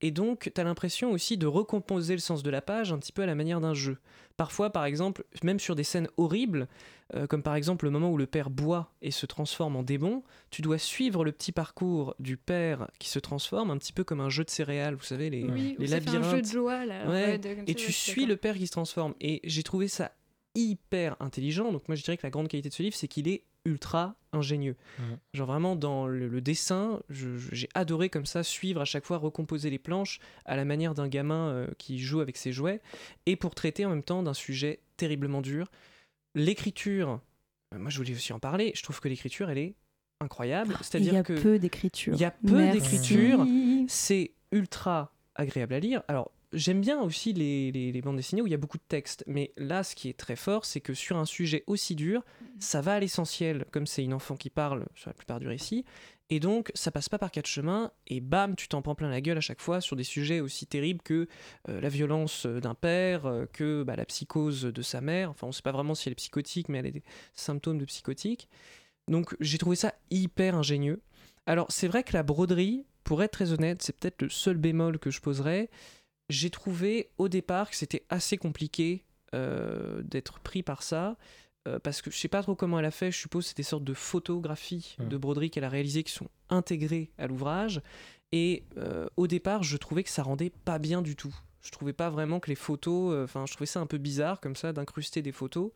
et 0.00 0.10
donc 0.10 0.50
tu 0.54 0.60
as 0.60 0.64
l'impression 0.64 1.10
aussi 1.10 1.36
de 1.36 1.46
recomposer 1.46 2.14
le 2.14 2.20
sens 2.20 2.42
de 2.42 2.50
la 2.50 2.62
page 2.62 2.92
un 2.92 2.98
petit 2.98 3.12
peu 3.12 3.22
à 3.22 3.26
la 3.26 3.34
manière 3.34 3.60
d'un 3.60 3.74
jeu. 3.74 3.98
Parfois, 4.36 4.70
par 4.70 4.84
exemple, 4.84 5.24
même 5.42 5.58
sur 5.58 5.74
des 5.74 5.82
scènes 5.84 6.08
horribles, 6.16 6.68
euh, 7.14 7.26
comme 7.26 7.42
par 7.42 7.56
exemple 7.56 7.84
le 7.86 7.90
moment 7.90 8.10
où 8.10 8.16
le 8.16 8.26
père 8.26 8.50
boit 8.50 8.92
et 9.02 9.10
se 9.10 9.26
transforme 9.26 9.74
en 9.76 9.82
démon, 9.82 10.22
tu 10.50 10.62
dois 10.62 10.78
suivre 10.78 11.24
le 11.24 11.32
petit 11.32 11.50
parcours 11.52 12.14
du 12.20 12.36
père 12.36 12.88
qui 13.00 13.08
se 13.08 13.18
transforme, 13.18 13.70
un 13.70 13.78
petit 13.78 13.92
peu 13.92 14.04
comme 14.04 14.20
un 14.20 14.30
jeu 14.30 14.44
de 14.44 14.50
céréales, 14.50 14.94
vous 14.94 15.02
savez, 15.04 15.28
les, 15.30 15.44
Oui, 15.44 15.74
les 15.78 15.86
fait 15.88 15.94
un 15.94 15.98
jeu 16.00 16.04
de 16.06 16.12
labyrinthes. 16.20 16.52
joie 16.52 16.86
là. 16.86 17.08
Ouais, 17.10 17.38
de- 17.38 17.56
Et 17.66 17.74
tu 17.74 17.92
suis 17.92 18.24
le 18.26 18.36
père 18.36 18.54
qui 18.56 18.66
se 18.66 18.72
transforme. 18.72 19.14
Et 19.20 19.40
j'ai 19.44 19.62
trouvé 19.64 19.88
ça 19.88 20.12
hyper 20.54 21.16
intelligent. 21.20 21.72
Donc 21.72 21.88
moi 21.88 21.94
je 21.94 22.02
dirais 22.02 22.16
que 22.16 22.26
la 22.26 22.30
grande 22.30 22.48
qualité 22.48 22.68
de 22.68 22.74
ce 22.74 22.82
livre, 22.82 22.96
c'est 22.96 23.08
qu'il 23.08 23.28
est 23.28 23.42
ultra 23.64 24.14
ingénieux. 24.32 24.76
Genre 25.34 25.46
vraiment 25.46 25.76
dans 25.76 26.06
le, 26.06 26.26
le 26.28 26.40
dessin, 26.40 27.00
j'ai 27.10 27.68
adoré 27.74 28.08
comme 28.08 28.24
ça 28.26 28.42
suivre 28.42 28.80
à 28.80 28.84
chaque 28.84 29.04
fois, 29.04 29.18
recomposer 29.18 29.68
les 29.70 29.78
planches 29.78 30.20
à 30.46 30.56
la 30.56 30.64
manière 30.64 30.94
d'un 30.94 31.08
gamin 31.08 31.48
euh, 31.50 31.66
qui 31.76 31.98
joue 31.98 32.20
avec 32.20 32.36
ses 32.36 32.52
jouets, 32.52 32.80
et 33.26 33.36
pour 33.36 33.54
traiter 33.54 33.84
en 33.84 33.90
même 33.90 34.02
temps 34.02 34.22
d'un 34.22 34.34
sujet 34.34 34.80
terriblement 34.96 35.42
dur. 35.42 35.70
L'écriture, 36.34 37.20
euh, 37.74 37.78
moi 37.78 37.90
je 37.90 37.98
voulais 37.98 38.12
aussi 38.12 38.32
en 38.32 38.38
parler, 38.38 38.72
je 38.74 38.82
trouve 38.82 39.00
que 39.00 39.08
l'écriture 39.08 39.50
elle 39.50 39.58
est 39.58 39.74
incroyable. 40.20 40.74
Il 40.74 40.80
y 40.80 40.84
C'est-à-dire 40.84 41.16
a 41.16 41.22
que 41.22 41.40
peu 41.40 41.58
d'écriture. 41.58 42.14
il 42.14 42.20
y 42.20 42.24
a 42.24 42.30
peu 42.30 42.70
d'écriture. 42.72 43.46
c'est 43.88 44.32
ultra 44.52 45.12
agréable 45.34 45.74
à 45.74 45.80
lire. 45.80 46.02
Alors, 46.08 46.30
j'aime 46.52 46.80
bien 46.80 47.00
aussi 47.02 47.32
les, 47.32 47.70
les- 47.72 47.92
les 47.92 48.00
bandes 48.00 48.16
dessinées 48.16 48.42
où 48.42 48.46
il 48.46 48.50
y 48.50 48.54
a 48.54 48.58
beaucoup 48.58 48.78
de 48.78 48.82
texte, 48.88 49.22
mais 49.26 49.52
là, 49.56 49.82
ce 49.84 49.94
qui 49.94 50.08
est 50.08 50.18
très 50.18 50.36
fort, 50.36 50.64
c'est 50.64 50.80
que 50.80 50.94
sur 50.94 51.16
un 51.16 51.24
sujet 51.24 51.64
aussi 51.66 51.94
dur, 51.94 52.24
ça 52.58 52.80
va 52.80 52.94
à 52.94 53.00
l'essentiel, 53.00 53.64
comme 53.70 53.86
c'est 53.86 54.02
une 54.04 54.14
enfant 54.14 54.36
qui 54.36 54.50
parle 54.50 54.86
sur 54.94 55.10
la 55.10 55.14
plupart 55.14 55.40
du 55.40 55.48
récit, 55.48 55.84
et 56.30 56.40
donc 56.40 56.70
ça 56.74 56.90
passe 56.90 57.08
pas 57.08 57.18
par 57.18 57.30
quatre 57.30 57.46
chemins, 57.46 57.90
et 58.06 58.20
bam, 58.20 58.54
tu 58.56 58.68
t'en 58.68 58.82
prends 58.82 58.94
plein 58.94 59.08
la 59.10 59.20
gueule 59.20 59.38
à 59.38 59.42
chaque 59.42 59.60
fois 59.60 59.80
sur 59.80 59.96
des 59.96 60.04
sujets 60.04 60.40
aussi 60.40 60.66
terribles 60.66 61.00
que 61.02 61.26
euh, 61.68 61.80
la 61.80 61.88
violence 61.88 62.46
d'un 62.46 62.74
père, 62.74 63.26
euh, 63.26 63.46
que 63.52 63.82
bah, 63.82 63.96
la 63.96 64.04
psychose 64.04 64.62
de 64.62 64.82
sa 64.82 65.00
mère, 65.00 65.30
enfin 65.30 65.46
on 65.46 65.52
sait 65.52 65.62
pas 65.62 65.72
vraiment 65.72 65.94
si 65.94 66.08
elle 66.08 66.12
est 66.12 66.16
psychotique, 66.16 66.68
mais 66.68 66.78
elle 66.78 66.86
a 66.86 66.90
des 66.90 67.02
symptômes 67.34 67.78
de 67.78 67.84
psychotique. 67.84 68.48
Donc 69.06 69.34
j'ai 69.40 69.56
trouvé 69.58 69.76
ça 69.76 69.94
hyper 70.10 70.54
ingénieux. 70.54 71.00
Alors 71.46 71.66
c'est 71.70 71.88
vrai 71.88 72.02
que 72.04 72.12
la 72.12 72.22
broderie, 72.22 72.84
pour 73.04 73.22
être 73.22 73.32
très 73.32 73.52
honnête, 73.52 73.80
c'est 73.82 73.96
peut-être 73.96 74.20
le 74.20 74.28
seul 74.28 74.58
bémol 74.58 74.98
que 74.98 75.10
je 75.10 75.22
poserais. 75.22 75.70
J'ai 76.28 76.50
trouvé 76.50 77.10
au 77.18 77.28
départ 77.28 77.70
que 77.70 77.76
c'était 77.76 78.04
assez 78.10 78.36
compliqué 78.36 79.04
euh, 79.34 80.02
d'être 80.02 80.40
pris 80.40 80.62
par 80.62 80.82
ça. 80.82 81.16
euh, 81.66 81.78
parce 81.78 82.00
que 82.02 82.10
je 82.10 82.16
sais 82.16 82.28
pas 82.28 82.42
trop 82.42 82.54
comment 82.54 82.78
elle 82.78 82.84
a 82.86 82.90
fait, 82.90 83.10
je 83.10 83.18
suppose 83.18 83.44
que 83.44 83.48
c'est 83.50 83.56
des 83.56 83.62
sortes 83.62 83.84
de 83.84 83.92
photographies 83.94 84.96
Mm. 84.98 85.08
de 85.08 85.16
broderie 85.16 85.50
qu'elle 85.50 85.64
a 85.64 85.68
réalisées 85.68 86.02
qui 86.02 86.12
sont 86.12 86.28
intégrées 86.48 87.10
à 87.18 87.26
l'ouvrage. 87.26 87.80
Et 88.32 88.64
euh, 88.76 89.06
au 89.16 89.26
départ, 89.26 89.62
je 89.62 89.76
trouvais 89.76 90.02
que 90.04 90.10
ça 90.10 90.22
rendait 90.22 90.50
pas 90.64 90.78
bien 90.78 91.02
du 91.02 91.16
tout. 91.16 91.34
Je 91.62 91.70
trouvais 91.70 91.92
pas 91.92 92.08
vraiment 92.10 92.40
que 92.40 92.48
les 92.48 92.54
photos, 92.56 93.24
enfin, 93.24 93.44
je 93.46 93.52
trouvais 93.52 93.66
ça 93.66 93.80
un 93.80 93.86
peu 93.86 93.98
bizarre 93.98 94.40
comme 94.40 94.56
ça 94.56 94.72
d'incruster 94.72 95.20
des 95.22 95.32
photos. 95.32 95.70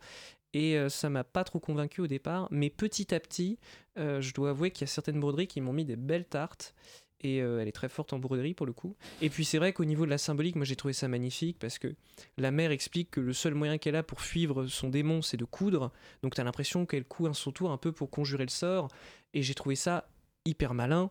Et 0.55 0.77
ça 0.87 1.09
m'a 1.09 1.23
pas 1.23 1.43
trop 1.43 1.59
convaincu 1.59 2.01
au 2.01 2.05
départ, 2.07 2.47
mais 2.51 2.69
petit 2.69 3.13
à 3.15 3.19
petit, 3.19 3.57
euh, 3.97 4.21
je 4.21 4.33
dois 4.35 4.51
avouer 4.51 4.69
qu'il 4.69 4.81
y 4.81 4.89
a 4.89 4.93
certaines 4.93 5.19
broderies 5.19 5.47
qui 5.47 5.61
m'ont 5.61 5.73
mis 5.73 5.83
des 5.83 5.95
belles 5.95 6.27
tartes. 6.27 6.75
Et 7.23 7.41
euh, 7.41 7.59
elle 7.61 7.67
est 7.67 7.73
très 7.73 7.89
forte 7.89 8.13
en 8.13 8.19
broderie 8.19 8.53
pour 8.53 8.65
le 8.65 8.73
coup. 8.73 8.95
Et 9.21 9.29
puis 9.29 9.45
c'est 9.45 9.57
vrai 9.57 9.71
qu'au 9.73 9.85
niveau 9.85 10.05
de 10.05 10.09
la 10.09 10.17
symbolique, 10.17 10.55
moi 10.55 10.65
j'ai 10.65 10.75
trouvé 10.75 10.93
ça 10.93 11.07
magnifique 11.07 11.57
parce 11.59 11.79
que 11.79 11.95
la 12.37 12.51
mère 12.51 12.71
explique 12.71 13.11
que 13.11 13.21
le 13.21 13.33
seul 13.33 13.53
moyen 13.53 13.77
qu'elle 13.77 13.95
a 13.95 14.03
pour 14.03 14.21
suivre 14.21 14.67
son 14.67 14.89
démon, 14.89 15.21
c'est 15.21 15.37
de 15.37 15.45
coudre. 15.45 15.91
Donc 16.21 16.35
t'as 16.35 16.43
l'impression 16.43 16.85
qu'elle 16.85 17.05
coud 17.05 17.29
à 17.29 17.33
son 17.33 17.51
tour 17.51 17.71
un 17.71 17.77
peu 17.77 17.91
pour 17.91 18.09
conjurer 18.09 18.43
le 18.43 18.49
sort. 18.49 18.89
Et 19.33 19.41
j'ai 19.41 19.53
trouvé 19.53 19.75
ça 19.75 20.07
hyper 20.45 20.73
malin. 20.73 21.09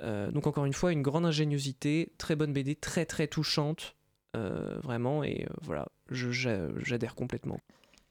Euh, 0.00 0.30
donc 0.30 0.46
encore 0.46 0.64
une 0.64 0.72
fois, 0.72 0.92
une 0.92 1.02
grande 1.02 1.26
ingéniosité, 1.26 2.12
très 2.18 2.36
bonne 2.36 2.52
BD, 2.52 2.76
très 2.76 3.04
très 3.04 3.26
touchante. 3.26 3.94
euh, 4.36 4.78
vraiment, 4.82 5.24
et 5.24 5.46
euh, 5.48 5.54
voilà, 5.62 5.88
j'adhère 6.10 7.14
complètement. 7.14 7.58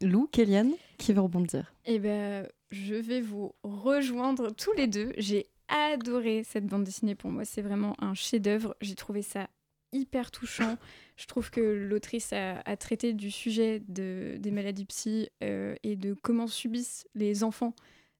Lou, 0.01 0.27
Kéliane, 0.27 0.73
qui 0.97 1.13
veut 1.13 1.21
rebondir? 1.21 1.73
Eh 1.85 1.99
ben, 1.99 2.47
je 2.71 2.95
vais 2.95 3.21
vous 3.21 3.53
rejoindre 3.63 4.51
tous 4.51 4.73
les 4.73 4.87
deux. 4.87 5.13
J'ai 5.17 5.47
adoré 5.67 6.43
cette 6.43 6.65
bande 6.65 6.83
dessinée. 6.83 7.15
Pour 7.15 7.31
moi, 7.31 7.45
c'est 7.45 7.61
vraiment 7.61 7.95
un 7.99 8.13
chef-d'œuvre. 8.13 8.75
J'ai 8.81 8.95
trouvé 8.95 9.21
ça 9.21 9.49
hyper 9.91 10.31
touchant. 10.31 10.77
Je 11.15 11.25
trouve 11.25 11.49
que 11.49 11.61
l'autrice 11.61 12.33
a, 12.33 12.77
traité 12.77 13.13
du 13.13 13.31
sujet 13.31 13.81
de, 13.87 14.37
des 14.39 14.51
maladies 14.51 14.85
psy 14.85 15.29
euh, 15.43 15.75
et 15.83 15.95
de 15.95 16.13
comment 16.13 16.47
subissent 16.47 17.07
les 17.15 17.43
enfants 17.43 17.73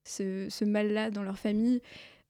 ce, 0.04 0.64
mal-là 0.64 1.12
dans 1.12 1.24
leur 1.24 1.38
famille 1.38 1.82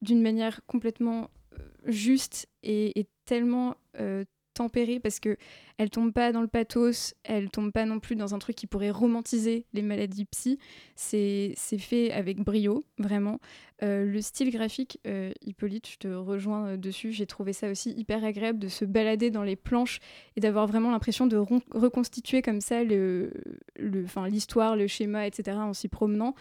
d'une 0.02 0.22
manière 0.22 0.62
complètement 0.66 1.30
euh, 1.54 1.64
juste 1.86 2.48
et, 2.64 3.00
et 3.00 3.08
tellement 3.26 3.76
euh, 4.00 4.26
tempérée 4.58 5.00
parce 5.00 5.20
que 5.20 5.38
elle 5.78 5.90
tombe 5.90 6.12
pas 6.12 6.32
dans 6.32 6.42
le 6.42 6.48
pathos, 6.48 7.14
elle 7.24 7.50
tombe 7.50 7.72
pas 7.72 7.86
non 7.86 8.00
plus 8.00 8.16
dans 8.16 8.34
un 8.34 8.40
truc 8.40 8.56
qui 8.56 8.66
pourrait 8.66 8.90
romantiser 8.90 9.66
les 9.74 9.84
maladies 9.84 10.26
psy. 10.26 10.58
C'est 10.96 11.54
fait 11.78 12.12
avec 12.12 12.40
brio, 12.40 12.84
vraiment. 12.98 13.40
Euh, 13.84 14.06
le 14.06 14.22
style 14.22 14.50
graphique, 14.50 15.00
euh, 15.06 15.32
Hippolyte, 15.46 15.88
je 15.88 15.98
te 15.98 16.08
rejoins 16.08 16.70
euh, 16.70 16.78
dessus. 16.78 17.12
J'ai 17.12 17.28
trouvé 17.28 17.54
ça 17.54 17.70
aussi 17.70 17.92
hyper 17.92 18.24
agréable 18.24 18.58
de 18.58 18.70
se 18.70 18.86
balader 18.86 19.30
dans 19.30 19.44
les 19.44 19.56
planches 19.56 20.00
et 20.36 20.40
d'avoir 20.40 20.66
vraiment 20.66 20.90
l'impression 20.90 21.28
de 21.28 21.38
reconstituer 21.38 22.42
comme 22.42 22.60
ça 22.60 22.84
le, 22.84 23.32
le, 23.78 24.06
l'histoire, 24.28 24.76
le 24.76 24.88
schéma, 24.88 25.28
etc. 25.28 25.58
en 25.58 25.74
s'y 25.74 25.88
promenant. 25.88 26.34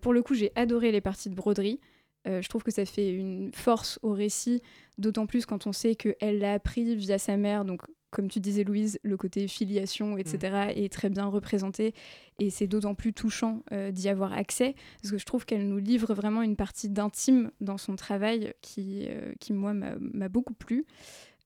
Pour 0.00 0.12
le 0.12 0.22
coup, 0.22 0.34
j'ai 0.34 0.52
adoré 0.54 0.92
les 0.92 1.00
parties 1.00 1.28
de 1.28 1.34
broderie. 1.34 1.80
Euh, 2.26 2.40
je 2.42 2.48
trouve 2.48 2.62
que 2.62 2.70
ça 2.70 2.84
fait 2.84 3.10
une 3.10 3.50
force 3.52 3.98
au 4.02 4.12
récit, 4.12 4.62
d'autant 4.98 5.26
plus 5.26 5.46
quand 5.46 5.66
on 5.66 5.72
sait 5.72 5.94
qu'elle 5.94 6.38
l'a 6.38 6.54
appris 6.54 6.94
via 6.96 7.18
sa 7.18 7.36
mère, 7.36 7.64
donc 7.64 7.82
comme 8.10 8.28
tu 8.28 8.40
disais 8.40 8.62
Louise, 8.62 8.98
le 9.02 9.16
côté 9.16 9.48
filiation, 9.48 10.18
etc. 10.18 10.72
est 10.76 10.92
très 10.92 11.08
bien 11.08 11.26
représenté 11.26 11.94
et 12.38 12.50
c'est 12.50 12.66
d'autant 12.66 12.94
plus 12.94 13.14
touchant 13.14 13.62
euh, 13.72 13.90
d'y 13.90 14.10
avoir 14.10 14.34
accès 14.34 14.74
parce 15.00 15.12
que 15.12 15.18
je 15.18 15.24
trouve 15.24 15.46
qu'elle 15.46 15.66
nous 15.66 15.78
livre 15.78 16.12
vraiment 16.12 16.42
une 16.42 16.54
partie 16.54 16.90
d'intime 16.90 17.50
dans 17.62 17.78
son 17.78 17.96
travail 17.96 18.52
qui, 18.60 19.06
euh, 19.08 19.32
qui 19.40 19.54
moi, 19.54 19.72
m'a 19.72 20.28
beaucoup 20.28 20.52
plu. 20.52 20.84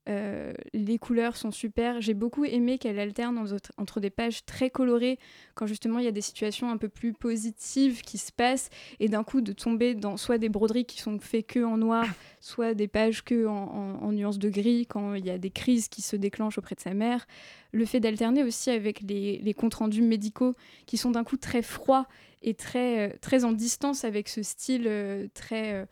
Euh, 0.08 0.52
les 0.72 0.98
couleurs 0.98 1.36
sont 1.36 1.50
super. 1.50 2.00
J'ai 2.00 2.14
beaucoup 2.14 2.44
aimé 2.44 2.78
qu'elle 2.78 2.98
alterne 2.98 3.44
entre, 3.76 4.00
des 4.00 4.10
pages 4.10 4.44
très 4.44 4.70
colorées, 4.70 5.18
quand 5.54 5.66
justement 5.66 5.98
il 5.98 6.04
y 6.04 6.08
a 6.08 6.12
des 6.12 6.20
situations 6.20 6.70
un 6.70 6.76
peu 6.76 6.88
plus 6.88 7.12
positives 7.12 8.02
qui 8.02 8.18
se 8.18 8.32
passent, 8.32 8.70
et 9.00 9.08
d'un 9.08 9.24
coup 9.24 9.40
de 9.40 9.52
tomber 9.52 9.94
dans 9.94 10.16
soit 10.16 10.38
des 10.38 10.48
broderies 10.48 10.84
qui 10.84 11.00
sont 11.00 11.18
faites 11.18 11.46
que 11.46 11.64
en 11.64 11.76
noir, 11.76 12.06
soit 12.40 12.74
des 12.74 12.88
pages 12.88 13.24
que 13.24 13.46
en, 13.46 13.52
en, 13.52 14.02
en 14.02 14.12
nuances 14.12 14.38
de 14.38 14.48
gris, 14.48 14.86
quand 14.86 15.14
il 15.14 15.24
y 15.24 15.30
a 15.30 15.38
des 15.38 15.50
crises 15.50 15.88
qui 15.88 16.02
se 16.02 16.16
déclenchent 16.16 16.58
auprès 16.58 16.74
de 16.74 16.80
sa 16.80 16.94
mère. 16.94 17.26
Le 17.72 17.84
fait 17.84 18.00
d'alterner 18.00 18.44
aussi 18.44 18.70
avec 18.70 19.00
les, 19.00 19.38
les 19.38 19.54
comptes 19.54 19.74
rendus 19.74 20.02
médicaux 20.02 20.54
qui 20.86 20.96
sont 20.96 21.10
d'un 21.10 21.24
coup 21.24 21.36
très 21.36 21.62
froids 21.62 22.06
et 22.42 22.54
très, 22.54 23.08
euh, 23.08 23.12
très 23.20 23.44
en 23.44 23.52
distance 23.52 24.04
avec 24.04 24.28
ce 24.28 24.42
style 24.42 24.84
euh, 24.86 25.26
très. 25.34 25.86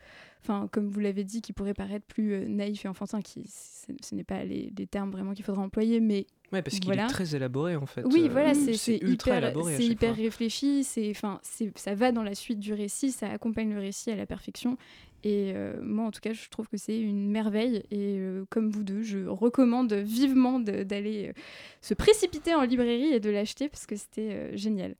Euh, 0.49 0.53
Enfin, 0.53 0.67
comme 0.71 0.89
vous 0.89 0.99
l'avez 0.99 1.23
dit, 1.23 1.41
qui 1.41 1.53
pourrait 1.53 1.73
paraître 1.73 2.05
plus 2.05 2.33
euh, 2.33 2.47
naïf 2.47 2.85
et 2.85 2.87
enfantin, 2.87 3.21
qui 3.21 3.47
ce, 3.47 4.15
n'est 4.15 4.23
pas 4.23 4.43
les, 4.43 4.71
les 4.77 4.87
termes 4.87 5.11
vraiment 5.11 5.33
qu'il 5.33 5.43
faudra 5.45 5.61
employer, 5.63 5.99
mais 5.99 6.27
Ouais, 6.51 6.61
parce 6.61 6.79
qu'il 6.79 6.91
est 6.93 7.07
très 7.07 7.35
élaboré 7.35 7.75
en 7.75 7.85
fait. 7.87 8.03
oui, 8.05 8.25
Euh, 8.25 8.29
voilà, 8.31 8.53
c'est 8.53 8.73
c'est 8.73 8.97
ultra 9.01 9.31
hyper, 9.31 9.37
élaboré 9.37 9.77
hyper 9.83 10.15
fois. 10.15 10.23
réfléchi, 10.23 10.83
c'est, 10.83 11.09
enfin, 11.09 11.39
c'est, 11.41 11.75
ça 11.77 11.95
va 11.95 12.11
dans 12.11 12.23
la 12.23 12.35
suite 12.35 12.59
du 12.59 12.73
récit, 12.73 13.11
ça 13.11 13.29
accompagne 13.29 13.73
le 13.73 13.79
récit 13.79 14.11
à 14.11 14.15
la 14.15 14.25
perfection. 14.25 14.77
Et 15.23 15.53
euh, 15.55 15.81
moi, 15.81 16.05
en 16.05 16.11
tout 16.11 16.19
cas, 16.21 16.33
je 16.33 16.47
trouve 16.49 16.67
que 16.69 16.77
c'est 16.77 16.99
une 16.99 17.31
merveille. 17.31 17.77
Et 17.89 18.19
euh, 18.19 18.45
comme 18.51 18.69
vous 18.69 18.83
deux, 18.83 19.01
je 19.01 19.25
recommande 19.25 19.91
vivement 19.93 20.59
d'aller 20.59 21.29
euh, 21.29 21.33
se 21.81 21.95
précipiter 21.95 22.53
en 22.53 22.61
librairie 22.61 23.11
et 23.13 23.19
de 23.19 23.31
l'acheter 23.31 23.67
parce 23.67 23.87
que 23.87 23.95
c'était 23.95 24.33
euh, 24.33 24.55
génial. 24.55 24.95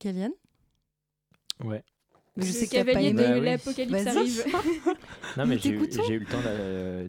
Kéliane? 0.00 0.32
Ouais. 1.64 1.84
Mais 2.38 2.46
je 2.46 2.52
sais 2.52 2.66
que 2.66 2.72
cavalier 2.72 3.12
de 3.12 3.16
Bah 3.18 3.38
l'apocalypse 3.40 4.06
arrive. 4.06 4.44
Non, 5.36 5.46
mais 5.46 5.58
j'ai 5.62 5.70
eu, 5.70 5.78
le 6.18 6.24
temps 6.24 6.38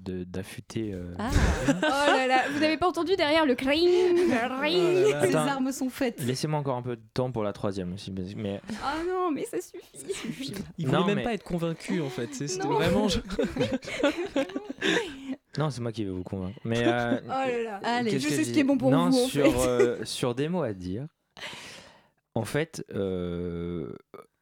de- 0.04 0.24
d'affûter. 0.26 0.92
euh, 0.94 1.14
Ah, 1.18 1.30
oh 1.70 1.72
là 1.82 2.28
là, 2.28 2.42
vous 2.52 2.60
n'avez 2.60 2.78
pas 2.78 2.88
entendu 2.88 3.16
derrière 3.16 3.46
le 3.46 3.56
cring, 3.56 3.88
le 3.88 4.62
ring 4.62 5.06
Oh 5.08 5.26
ces 5.26 5.36
Attends. 5.36 5.48
armes 5.48 5.72
sont 5.72 5.90
faites. 5.90 6.22
Laissez-moi 6.24 6.60
encore 6.60 6.76
un 6.78 6.82
peu 6.82 6.96
de 6.96 7.02
temps 7.14 7.32
pour 7.32 7.44
la 7.44 7.54
troisième 7.54 7.94
aussi. 7.94 8.12
mais- 8.12 8.24
Mais 8.36 8.62
Ah 8.84 8.96
non, 9.08 9.32
mais 9.32 9.46
ça 9.46 9.58
suffit. 9.62 10.54
Il 10.78 10.88
Non, 10.88 11.02
voulait 11.04 11.06
même 11.08 11.16
mais- 11.18 11.24
pas 11.24 11.34
être 11.34 11.44
convaincu 11.44 12.02
en 12.02 12.10
fait. 12.10 12.34
C'était 12.34 12.58
Non. 12.68 12.74
vraiment. 12.74 13.08
je- 13.08 13.20
non, 15.58 15.70
c'est 15.70 15.82
moi 15.82 15.92
qui 15.92 16.04
vais 16.06 16.12
vous 16.12 16.24
convaincre. 16.24 16.60
Mais 16.64 16.84
euh, 16.86 17.20
Oh 17.26 17.28
là 17.30 17.64
là. 17.64 17.80
Allez, 17.84 18.20
je 18.20 18.28
sais 18.30 18.44
ce 18.44 18.52
qui 18.52 18.60
est 18.60 18.64
bon 18.64 18.78
pour 18.78 18.92
non, 18.92 19.10
vous, 19.10 19.18
en 19.18 19.28
sur, 19.28 19.62
fait. 19.62 19.68
euh, 19.68 20.06
sur 20.06 20.36
des 20.36 20.48
mots 20.50 20.64
à 20.64 20.74
dire. 20.74 21.08
En 22.36 22.46
fait, 22.46 22.86
euh, 22.94 23.92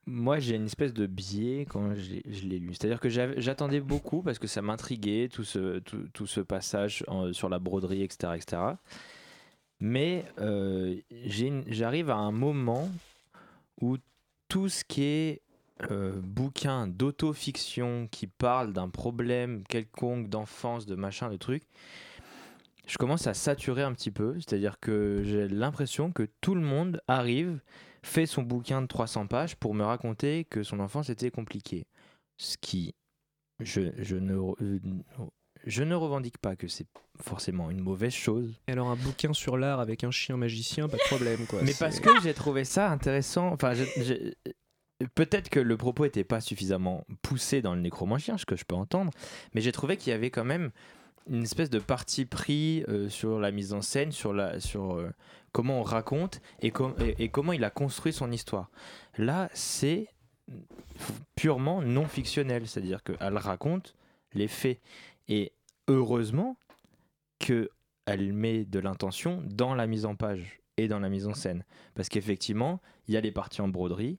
moi 0.07 0.39
j'ai 0.39 0.55
une 0.55 0.65
espèce 0.65 0.93
de 0.93 1.05
biais 1.05 1.67
quand 1.69 1.93
je 1.93 2.45
l'ai- 2.47 2.59
lu. 2.59 2.73
C'est-à-dire 2.73 2.99
que 2.99 3.09
j'attendais 3.09 3.81
beaucoup 3.81 4.23
parce 4.23 4.39
que 4.39 4.47
ça 4.47 4.61
m'intriguait, 4.61 5.27
tout 5.27 5.43
ce, 5.43 6.39
passage 6.41 7.05
sur 7.33 7.49
la 7.49 7.59
broderie, 7.59 8.01
etc. 8.01 8.33
etc. 8.35 8.61
Mais 9.79 10.25
euh, 10.39 10.95
j'arrive 11.67 12.09
à 12.09 12.15
un 12.15 12.31
moment 12.31 12.89
où 13.81 13.97
tout 14.47 14.69
ce 14.69 14.83
qui 14.83 15.03
est 15.03 15.41
euh, 15.91 16.13
bouquin 16.23 16.87
d'autofiction 16.87 18.07
qui 18.09 18.25
parle 18.25 18.73
d'un 18.73 18.89
problème 18.89 19.63
quelconque 19.67 20.29
d'enfance, 20.29 20.87
de 20.87 20.95
machin, 20.95 21.29
de 21.29 21.37
truc, 21.37 21.63
je 22.87 22.97
commence 22.97 23.27
à 23.27 23.33
saturer 23.33 23.83
un 23.83 23.93
petit 23.93 24.09
peu. 24.09 24.35
C'est-à-dire 24.35 24.79
que 24.79 25.21
j'ai 25.23 25.47
l'impression 25.47 26.11
que 26.11 26.27
tout 26.41 26.55
le 26.55 26.61
monde 26.61 27.01
arrive, 27.07 27.59
fait 28.07 28.25
son 28.25 28.41
bouquin 28.41 28.81
de 28.81 28.87
300 28.87 29.27
pages 29.27 29.55
pour 29.55 29.73
me 29.73 29.83
raconter 29.83 30.45
que 30.45 30.63
son 30.63 30.79
enfance 30.79 31.09
était 31.09 31.29
compliquée. 31.31 31.85
Ce 32.37 32.57
qui, 32.57 32.95
je, 33.59 33.91
je, 33.97 34.15
ne, 34.15 34.35
re- 34.35 34.55
euh, 34.61 34.79
je 35.65 35.83
ne 35.83 35.93
revendique 35.95 36.37
pas 36.37 36.55
que 36.55 36.67
c'est 36.67 36.87
forcément 37.21 37.69
une 37.69 37.79
mauvaise 37.81 38.13
chose. 38.13 38.59
Et 38.67 38.71
alors 38.71 38.89
un 38.89 38.95
bouquin 38.95 39.33
sur 39.33 39.57
l'art 39.57 39.79
avec 39.79 40.03
un 40.03 40.11
chien 40.11 40.37
magicien, 40.37 40.87
pas 40.87 40.97
de 40.97 41.07
problème 41.07 41.45
quoi. 41.47 41.61
Mais 41.63 41.73
parce 41.79 41.99
que 41.99 42.09
j'ai 42.23 42.33
trouvé 42.33 42.63
ça 42.63 42.89
intéressant. 42.91 43.47
Enfin, 43.51 43.73
j'ai- 43.73 44.35
peut-être 45.15 45.49
que 45.49 45.59
le 45.59 45.77
propos 45.77 46.03
n'était 46.05 46.23
pas 46.23 46.41
suffisamment 46.41 47.05
poussé 47.21 47.61
dans 47.61 47.75
le 47.75 47.81
nécromancien, 47.81 48.37
ce 48.37 48.45
que 48.45 48.55
je 48.55 48.65
peux 48.65 48.75
entendre, 48.75 49.11
mais 49.53 49.61
j'ai 49.61 49.71
trouvé 49.71 49.97
qu'il 49.97 50.11
y 50.11 50.13
avait 50.13 50.31
quand 50.31 50.45
même 50.45 50.71
une 51.29 51.43
espèce 51.43 51.69
de 51.69 51.79
parti 51.79 52.25
pris 52.25 52.83
euh, 52.87 53.09
sur 53.09 53.39
la 53.39 53.51
mise 53.51 53.73
en 53.73 53.81
scène, 53.81 54.11
sur, 54.11 54.33
la, 54.33 54.59
sur 54.59 54.95
euh, 54.95 55.09
comment 55.51 55.79
on 55.79 55.83
raconte 55.83 56.41
et, 56.61 56.71
et- 57.19 57.29
comment 57.29 57.53
il 57.53 57.63
a 57.63 57.69
construit 57.69 58.13
son 58.13 58.31
histoire. 58.31 58.69
Là, 59.17 59.49
c'est 59.53 60.07
purement 61.35 61.81
non 61.81 62.05
fictionnel, 62.07 62.67
c'est-à-dire 62.67 63.03
qu'elle 63.03 63.37
raconte 63.37 63.95
les 64.33 64.47
faits. 64.47 64.79
Et 65.27 65.51
heureusement 65.87 66.57
que 67.39 67.69
elle 68.05 68.31
met 68.31 68.63
de 68.63 68.79
l'intention 68.79 69.43
dans 69.45 69.75
la 69.75 69.85
mise 69.87 70.05
en 70.05 70.15
page 70.15 70.61
et 70.77 70.87
dans 70.87 70.99
la 70.99 71.09
mise 71.09 71.27
en 71.27 71.33
scène. 71.33 71.65
Parce 71.95 72.07
qu'effectivement, 72.07 72.79
il 73.07 73.13
y 73.13 73.17
a 73.17 73.21
les 73.21 73.31
parties 73.33 73.61
en 73.61 73.67
broderie 73.67 74.17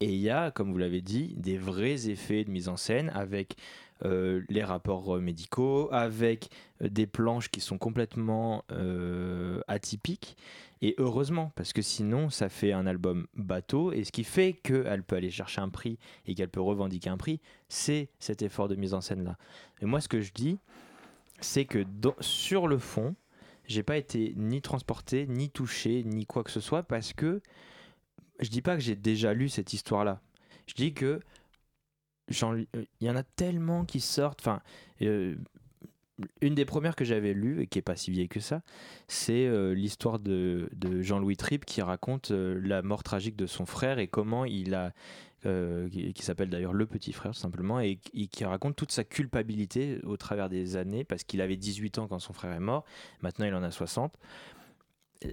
et 0.00 0.06
il 0.06 0.20
y 0.20 0.30
a, 0.30 0.50
comme 0.50 0.72
vous 0.72 0.78
l'avez 0.78 1.02
dit, 1.02 1.34
des 1.36 1.58
vrais 1.58 2.08
effets 2.08 2.44
de 2.44 2.50
mise 2.50 2.68
en 2.68 2.76
scène 2.76 3.10
avec 3.14 3.56
euh, 4.04 4.42
les 4.50 4.62
rapports 4.62 5.16
euh, 5.16 5.20
médicaux, 5.20 5.88
avec 5.90 6.50
euh, 6.82 6.88
des 6.88 7.06
planches 7.06 7.50
qui 7.50 7.60
sont 7.60 7.78
complètement 7.78 8.64
atypiques. 9.68 10.36
Et 10.82 10.94
heureusement, 10.98 11.52
parce 11.56 11.72
que 11.72 11.80
sinon, 11.80 12.28
ça 12.28 12.50
fait 12.50 12.72
un 12.72 12.86
album 12.86 13.26
bateau. 13.34 13.92
Et 13.92 14.04
ce 14.04 14.12
qui 14.12 14.24
fait 14.24 14.52
qu'elle 14.52 15.02
peut 15.02 15.16
aller 15.16 15.30
chercher 15.30 15.62
un 15.62 15.70
prix 15.70 15.98
et 16.26 16.34
qu'elle 16.34 16.50
peut 16.50 16.60
revendiquer 16.60 17.08
un 17.08 17.16
prix, 17.16 17.40
c'est 17.68 18.10
cet 18.18 18.42
effort 18.42 18.68
de 18.68 18.76
mise 18.76 18.92
en 18.92 19.00
scène-là. 19.00 19.38
Et 19.80 19.86
moi, 19.86 20.00
ce 20.00 20.08
que 20.08 20.20
je 20.20 20.32
dis, 20.32 20.58
c'est 21.40 21.64
que 21.64 21.84
sur 22.20 22.68
le 22.68 22.78
fond, 22.78 23.14
j'ai 23.66 23.82
pas 23.82 23.96
été 23.96 24.34
ni 24.36 24.60
transporté, 24.60 25.26
ni 25.26 25.48
touché, 25.48 26.04
ni 26.04 26.26
quoi 26.26 26.44
que 26.44 26.50
ce 26.50 26.60
soit, 26.60 26.82
parce 26.82 27.14
que 27.14 27.40
je 28.40 28.50
dis 28.50 28.62
pas 28.62 28.76
que 28.76 28.82
j'ai 28.82 28.96
déjà 28.96 29.32
lu 29.32 29.48
cette 29.48 29.72
histoire-là. 29.72 30.20
Je 30.66 30.74
dis 30.74 30.92
que 30.92 31.20
il 32.28 32.66
y 33.00 33.10
en 33.10 33.16
a 33.16 33.22
tellement 33.22 33.84
qui 33.84 34.00
sortent. 34.00 34.40
Enfin, 34.40 34.60
euh, 35.02 35.36
une 36.40 36.54
des 36.54 36.64
premières 36.64 36.96
que 36.96 37.04
j'avais 37.04 37.34
lues 37.34 37.62
et 37.62 37.66
qui 37.66 37.78
est 37.78 37.82
pas 37.82 37.96
si 37.96 38.10
vieille 38.10 38.28
que 38.28 38.40
ça, 38.40 38.62
c'est 39.08 39.46
euh, 39.46 39.74
l'histoire 39.74 40.18
de, 40.18 40.68
Jean-Louis 41.00 41.36
Tripp 41.36 41.64
qui 41.64 41.82
raconte 41.82 42.30
euh, 42.30 42.58
la 42.62 42.82
mort 42.82 43.02
tragique 43.02 43.36
de 43.36 43.46
son 43.46 43.66
frère 43.66 43.98
et 43.98 44.08
comment 44.08 44.44
il 44.44 44.74
a 44.74 44.92
euh, 45.44 45.88
qui, 45.88 46.22
s'appelle 46.22 46.48
d'ailleurs 46.48 46.72
Le 46.72 46.86
Petit 46.86 47.12
Frère 47.12 47.32
tout 47.32 47.38
simplement, 47.38 47.78
et, 47.78 47.96
qui- 47.96 48.28
qui 48.28 48.44
raconte 48.44 48.74
toute 48.74 48.90
sa 48.90 49.04
culpabilité 49.04 50.00
au 50.02 50.16
travers 50.16 50.48
des 50.48 50.76
années, 50.76 51.04
parce 51.04 51.22
qu'il 51.22 51.40
avait 51.40 51.56
18 51.56 51.98
ans 51.98 52.08
quand 52.08 52.18
son 52.18 52.32
frère 52.32 52.52
est 52.52 52.60
mort, 52.60 52.84
maintenant 53.20 53.46
il 53.46 53.54
en 53.54 53.62
a 53.62 53.70
60. 53.70 54.18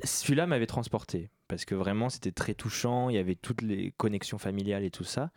Celui-là 0.04 0.46
m'avait 0.46 0.68
transporté, 0.68 1.30
parce 1.48 1.66
que 1.66 1.74
vraiment 1.74 2.10
c'était 2.10 2.32
très 2.32 2.54
touchant, 2.54 3.10
il 3.10 3.16
y 3.16 3.20
avait 3.20 3.36
toutes 3.36 3.62
les 3.64 3.92
connexions 3.98 4.38
familiales 4.38 4.84
et 4.84 4.92
tout 4.92 5.04
ça, 5.04 5.32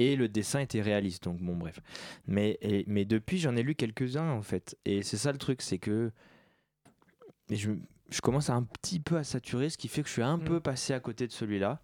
et 0.00 0.16
le 0.16 0.28
dessin 0.28 0.60
était 0.60 0.80
réaliste, 0.80 1.24
donc 1.24 1.38
bon 1.40 1.56
bref. 1.56 1.80
Mais, 2.26 2.58
et- 2.62 2.84
mais 2.86 3.04
depuis 3.04 3.38
j'en 3.38 3.54
ai 3.56 3.62
lu 3.62 3.74
quelques-uns 3.74 4.30
en 4.30 4.42
fait, 4.42 4.76
et 4.84 5.02
c'est 5.02 5.16
ça 5.18 5.30
le 5.32 5.38
truc, 5.38 5.60
c'est 5.62 5.78
que 5.78 6.10
je, 7.50 7.70
je 8.10 8.20
commence 8.20 8.50
à 8.50 8.54
un 8.54 8.62
petit 8.62 9.00
peu 9.00 9.16
à 9.16 9.24
saturer, 9.24 9.70
ce 9.70 9.78
qui 9.78 9.88
fait 9.88 10.02
que 10.02 10.08
je 10.08 10.12
suis 10.14 10.22
un 10.22 10.36
Mm. 10.38 10.44
peu 10.44 10.60
passé 10.60 10.92
à 10.94 11.00
côté 11.00 11.26
de 11.26 11.32
celui-là. 11.32 11.80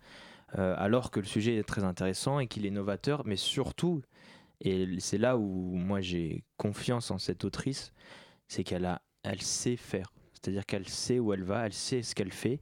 Euh, 0.58 0.74
alors 0.78 1.10
que 1.10 1.18
le 1.20 1.26
sujet 1.26 1.56
est 1.56 1.64
très 1.64 1.82
intéressant 1.82 2.38
et 2.38 2.46
qu'il 2.46 2.64
est 2.66 2.70
novateur, 2.70 3.26
mais 3.26 3.34
surtout, 3.36 4.02
et 4.60 4.86
c'est 5.00 5.18
là 5.18 5.36
où 5.36 5.74
moi 5.74 6.00
j'ai 6.00 6.44
confiance 6.56 7.10
en 7.10 7.18
cette 7.18 7.44
autrice, 7.44 7.92
c'est 8.46 8.62
qu'elle 8.62 8.84
a, 8.84 9.02
elle 9.24 9.42
sait 9.42 9.76
faire. 9.76 10.12
C'est-à-dire 10.32 10.64
qu'elle 10.64 10.88
sait 10.88 11.18
où 11.18 11.32
elle 11.32 11.42
va, 11.42 11.66
elle 11.66 11.72
sait 11.72 12.02
ce 12.02 12.14
qu'elle 12.14 12.32
fait, 12.32 12.60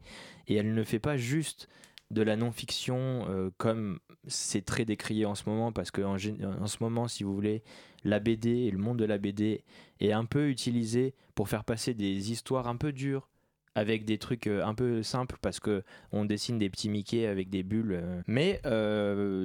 et 0.49 0.55
elle 0.55 0.73
ne 0.73 0.83
fait 0.83 0.99
pas 0.99 1.19
juste 1.19 1.69
de 2.15 2.23
la 2.23 2.37
non-fiction 2.37 3.27
euh, 3.29 3.51
comme 3.59 3.99
c'est 4.27 4.65
très 4.65 4.85
décrié 4.85 5.27
en 5.27 5.35
ce 5.35 5.49
moment, 5.49 5.73
parce 5.73 5.91
que 5.91 6.01
en, 6.01 6.15
en 6.15 6.67
ce 6.67 6.77
moment, 6.81 7.09
si 7.09 7.25
vous 7.25 7.35
voulez, 7.35 7.63
la 8.05 8.21
BD 8.21 8.51
et 8.51 8.71
le 8.71 8.79
monde 8.79 8.99
de 8.99 9.05
la 9.05 9.19
BD 9.19 9.65
est 10.01 10.13
un 10.13 10.25
peu 10.25 10.49
utilisé 10.49 11.15
pour 11.35 11.49
faire 11.49 11.65
passer 11.65 11.93
des 11.93 12.33
histoires 12.33 12.69
un 12.69 12.77
peu 12.77 12.93
dures 12.93 13.29
avec 13.75 14.05
des 14.05 14.19
trucs 14.19 14.47
euh, 14.47 14.65
un 14.65 14.75
peu 14.75 15.03
simples 15.03 15.37
parce 15.43 15.59
que 15.59 15.83
on 16.13 16.25
dessine 16.25 16.59
des 16.59 16.71
petits 16.71 16.89
Mickey 16.89 17.27
avec 17.27 17.51
des 17.51 17.65
bulles. 17.65 18.01
euh. 18.01 18.23
Mais 18.29 18.61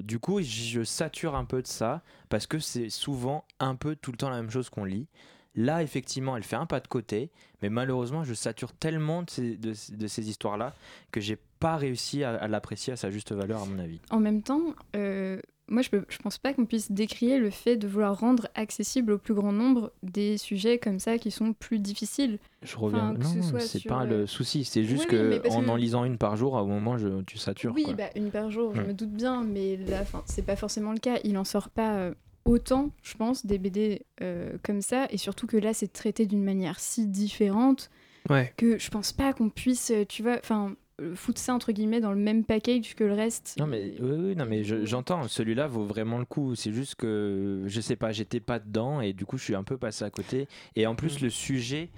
du 0.04 0.20
coup, 0.20 0.40
je 0.42 0.84
sature 0.84 1.36
un 1.36 1.46
peu 1.46 1.62
de 1.62 1.68
ça 1.68 2.04
parce 2.30 2.46
que 2.46 2.60
c'est 2.60 2.90
souvent 2.90 3.46
un 3.60 3.76
peu 3.76 3.96
tout 3.96 4.12
le 4.12 4.18
temps 4.18 4.30
la 4.30 4.40
même 4.42 4.52
chose 4.52 4.70
qu'on 4.70 4.86
lit. 4.86 5.08
Là, 5.56 5.82
effectivement, 5.82 6.38
elle 6.38 6.44
fait 6.44 6.56
un 6.56 6.68
pas 6.68 6.80
de 6.80 6.88
côté, 6.88 7.32
mais 7.64 7.70
malheureusement, 7.70 8.24
je 8.24 8.36
sature 8.36 8.72
tellement 8.72 9.24
de 9.24 9.30
ces, 9.32 9.58
de 9.58 9.74
ces 9.74 10.30
histoires-là 10.30 10.76
que 11.12 11.20
j'ai 11.20 11.40
pas 11.60 11.78
réussi 11.78 12.24
à, 12.24 12.36
à 12.36 12.48
l'apprécier 12.48 12.94
à 12.94 12.96
sa 12.96 13.10
juste 13.10 13.32
valeur, 13.32 13.62
à 13.62 13.66
mon 13.66 13.80
avis. 13.80 14.00
En 14.12 14.20
même 14.20 14.42
temps, 14.42 14.62
euh, 14.96 15.40
moi 15.68 15.82
je, 15.82 15.90
je 16.08 16.18
pense 16.18 16.38
pas 16.38 16.54
qu'on 16.54 16.66
puisse 16.66 16.92
décrier 16.92 17.38
le 17.38 17.50
fait 17.50 17.76
de 17.78 17.88
vouloir 17.88 18.18
rendre 18.20 18.48
accessible 18.56 19.12
au 19.14 19.18
plus 19.18 19.34
grand 19.34 19.52
nombre 19.52 19.92
des 20.02 20.38
sujets 20.38 20.78
comme 20.80 21.00
ça 21.00 21.18
qui 21.18 21.32
sont 21.32 21.54
plus 21.54 21.80
difficiles. 21.80 22.40
Je 22.64 22.76
reviens. 22.78 23.14
ce 23.22 23.38
non, 23.54 23.60
c'est 23.60 23.80
sur, 23.80 23.90
pas 23.90 24.04
euh, 24.04 24.22
le 24.22 24.28
souci. 24.28 24.64
C'est 24.66 24.84
juste 24.84 25.04
oui, 25.12 25.18
que 25.18 25.48
en 25.50 25.62
que- 25.64 25.70
en 25.70 25.76
lisant 25.76 26.06
une 26.06 26.18
par 26.18 26.36
jour, 26.38 26.58
à 26.58 26.62
un 26.62 26.66
moment, 26.66 26.98
je, 26.98 27.22
tu 27.24 27.38
satures. 27.38 27.74
oui, 27.76 27.84
quoi. 27.84 27.94
bah, 27.94 28.10
une 28.16 28.32
par 28.32 28.50
jour, 28.50 28.74
je 28.76 28.82
Hmm. 28.82 28.88
me 28.88 28.94
doute 28.94 29.12
bien, 29.12 29.44
mais 29.44 29.78
là, 29.78 30.04
c'est 30.26 30.46
pas 30.46 30.56
forcément 30.56 30.92
le 30.94 31.00
cas. 31.00 31.20
Il 31.24 31.38
en 31.38 31.44
sort 31.44 31.70
pas 31.70 31.96
euh, 31.98 32.14
autant, 32.46 32.90
je 33.04 33.16
pense, 33.16 33.46
des 33.46 33.58
BD 33.60 34.02
euh, 34.22 34.58
comme 34.64 34.82
ça, 34.82 35.08
et 35.12 35.18
surtout 35.18 35.46
que 35.46 35.58
là, 35.58 35.74
c'est 35.74 35.92
traité 35.92 36.26
d'une 36.26 36.44
manière 36.44 36.80
si 36.80 37.06
différente 37.06 37.90
Ouais. 38.30 38.54
que 38.58 38.78
je 38.80 38.90
pense 38.90 39.12
pas 39.14 39.34
qu'on 39.34 39.50
puisse, 39.50 39.92
euh, 39.92 40.04
tu 40.08 40.24
vois, 40.24 40.38
enfin, 40.40 40.70
euh, 40.72 40.76
foutre 41.16 41.40
ça 41.40 41.54
entre 41.54 41.72
guillemets 41.72 42.00
dans 42.02 42.12
le 42.12 42.20
même 42.20 42.44
package 42.44 42.96
que 42.96 43.04
le 43.04 43.14
reste. 43.14 43.56
Non 43.60 43.68
mais 43.68 43.94
oui, 44.00 44.12
oui, 44.18 44.36
non 44.36 44.46
mais 44.46 44.64
je- 44.64 44.86
j'entends. 44.86 45.28
Celui-là 45.28 45.68
vaut 45.68 45.86
vraiment 45.86 46.18
le 46.18 46.26
coup. 46.26 46.56
C'est 46.56 46.72
juste 46.74 46.96
que 46.96 47.64
je 47.66 47.82
sais 47.82 47.96
pas, 47.96 48.12
j'étais 48.12 48.40
pas 48.40 48.60
dedans 48.60 49.02
et 49.02 49.14
du 49.14 49.26
coup 49.26 49.38
je 49.38 49.44
suis 49.44 49.56
un 49.56 49.64
peu 49.64 49.78
passé 49.78 50.04
à 50.06 50.10
côté. 50.10 50.48
Et 50.76 50.86
en 50.88 50.96
plus 50.96 51.20
Mm. 51.20 51.24
le 51.24 51.30
sujet, 51.30 51.90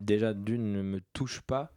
déjà 0.00 0.34
d'une 0.34 0.72
ne 0.72 0.82
me 0.82 1.00
touche 1.12 1.40
pas. 1.40 1.72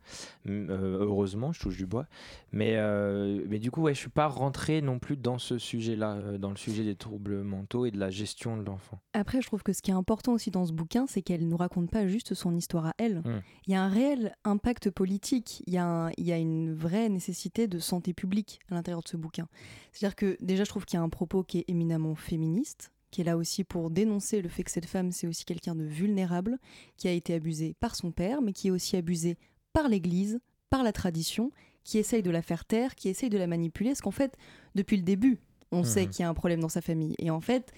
Euh, 0.48 0.98
heureusement, 1.02 1.52
je 1.54 1.60
touche 1.62 1.78
du 1.78 1.86
bois. 1.86 2.06
Mais 2.52 2.74
euh, 2.78 3.44
mais 3.48 3.60
du 3.60 3.72
coup 3.72 3.82
ouais, 3.82 3.94
je 3.94 4.00
suis 4.00 4.10
pas 4.10 4.28
rentré 4.28 4.82
non 4.82 5.00
plus 5.00 5.18
dans 5.18 5.38
ce 5.38 5.58
sujet-là, 5.58 6.16
euh, 6.16 6.38
dans 6.38 6.50
le 6.50 6.56
sujet 6.58 6.84
des 6.84 6.96
troubles 6.96 7.44
mentaux 7.44 7.86
et 7.86 7.92
de 7.92 8.00
la 8.00 8.10
gestion 8.10 8.58
de 8.58 8.64
l'enfant. 8.64 9.00
Après, 9.14 9.42
je 9.42 9.48
trouve 9.48 9.64
que 9.64 9.74
ce 9.74 9.82
qui 9.82 9.92
est 9.92 9.96
important 9.96 10.34
aussi 10.34 10.52
dans 10.52 10.66
ce 10.66 10.74
bouquin, 10.74 11.06
c'est 11.08 11.22
qu'elle 11.22 11.48
ne 11.48 11.56
raconte 11.56 11.90
pas 11.92 12.08
juste 12.08 12.34
son 12.34 12.56
histoire 12.56 12.88
à 12.88 12.94
elle. 12.98 13.20
Mm. 13.20 13.42
Il 13.68 13.74
y 13.74 13.76
a 13.76 13.84
un 13.84 13.90
réel 13.90 14.36
impact 14.44 14.90
politique, 14.90 15.64
il 15.68 15.74
y, 15.74 15.78
a 15.78 15.86
un- 15.86 16.12
il 16.18 16.26
y 16.26 16.32
a 16.32 16.38
une 16.38 16.74
vraie 16.74 17.10
nécessité 17.10 17.68
de 17.68 17.80
santé 17.80 18.14
publique 18.14 18.60
à 18.72 18.76
l'intérieur 18.76 19.02
de 19.04 19.08
ce 19.08 19.18
bouquin. 19.18 19.48
C'est-à-dire 19.92 20.16
que 20.16 20.38
déjà, 20.42 20.64
je 20.64 20.70
trouve 20.70 20.86
qu'il 20.86 20.98
y 20.98 21.00
a 21.00 21.04
un 21.04 21.10
propos 21.10 21.44
qui 21.44 21.60
est 21.60 21.66
éminemment 21.70 22.16
féministe, 22.16 22.92
qui 23.12 23.22
est 23.22 23.24
là 23.24 23.38
aussi 23.38 23.64
pour 23.64 23.90
dénoncer 23.90 24.42
le 24.42 24.50
fait 24.50 24.64
que 24.64 24.72
cette 24.72 24.86
femme, 24.86 25.12
c'est 25.12 25.28
aussi 25.28 25.46
quelqu'un 25.46 25.76
de 25.76 25.84
vulnérable, 25.84 26.58
qui 26.98 27.08
a 27.08 27.12
été 27.12 27.34
abusé 27.34 27.76
par 27.80 27.96
son 27.96 28.12
père, 28.12 28.42
mais 28.42 28.54
qui 28.54 28.68
est 28.68 28.72
aussi 28.72 28.96
abusé 28.98 29.38
par 29.74 29.88
l'Église, 29.88 30.40
par 30.70 30.84
la 30.84 30.92
tradition, 30.92 31.52
qui 31.84 31.98
essaye 31.98 32.22
de 32.24 32.30
la 32.32 32.42
faire 32.42 32.66
taire, 32.66 32.96
qui 32.96 33.10
essaye 33.10 33.30
de 33.30 33.38
la 33.38 33.48
manipuler, 33.48 33.90
parce 33.92 34.02
qu'en 34.02 34.12
fait, 34.12 34.38
depuis 34.76 34.98
le 34.98 35.04
début, 35.04 35.40
on 35.72 35.84
sait 35.84 36.06
Mhm. 36.06 36.10
qu'il 36.10 36.22
y 36.22 36.26
a 36.26 36.30
un 36.30 36.34
problème 36.34 36.60
dans 36.60 36.70
sa 36.70 36.82
famille. 36.82 37.16
Et 37.20 37.30
en 37.32 37.42
fait, 37.42 37.72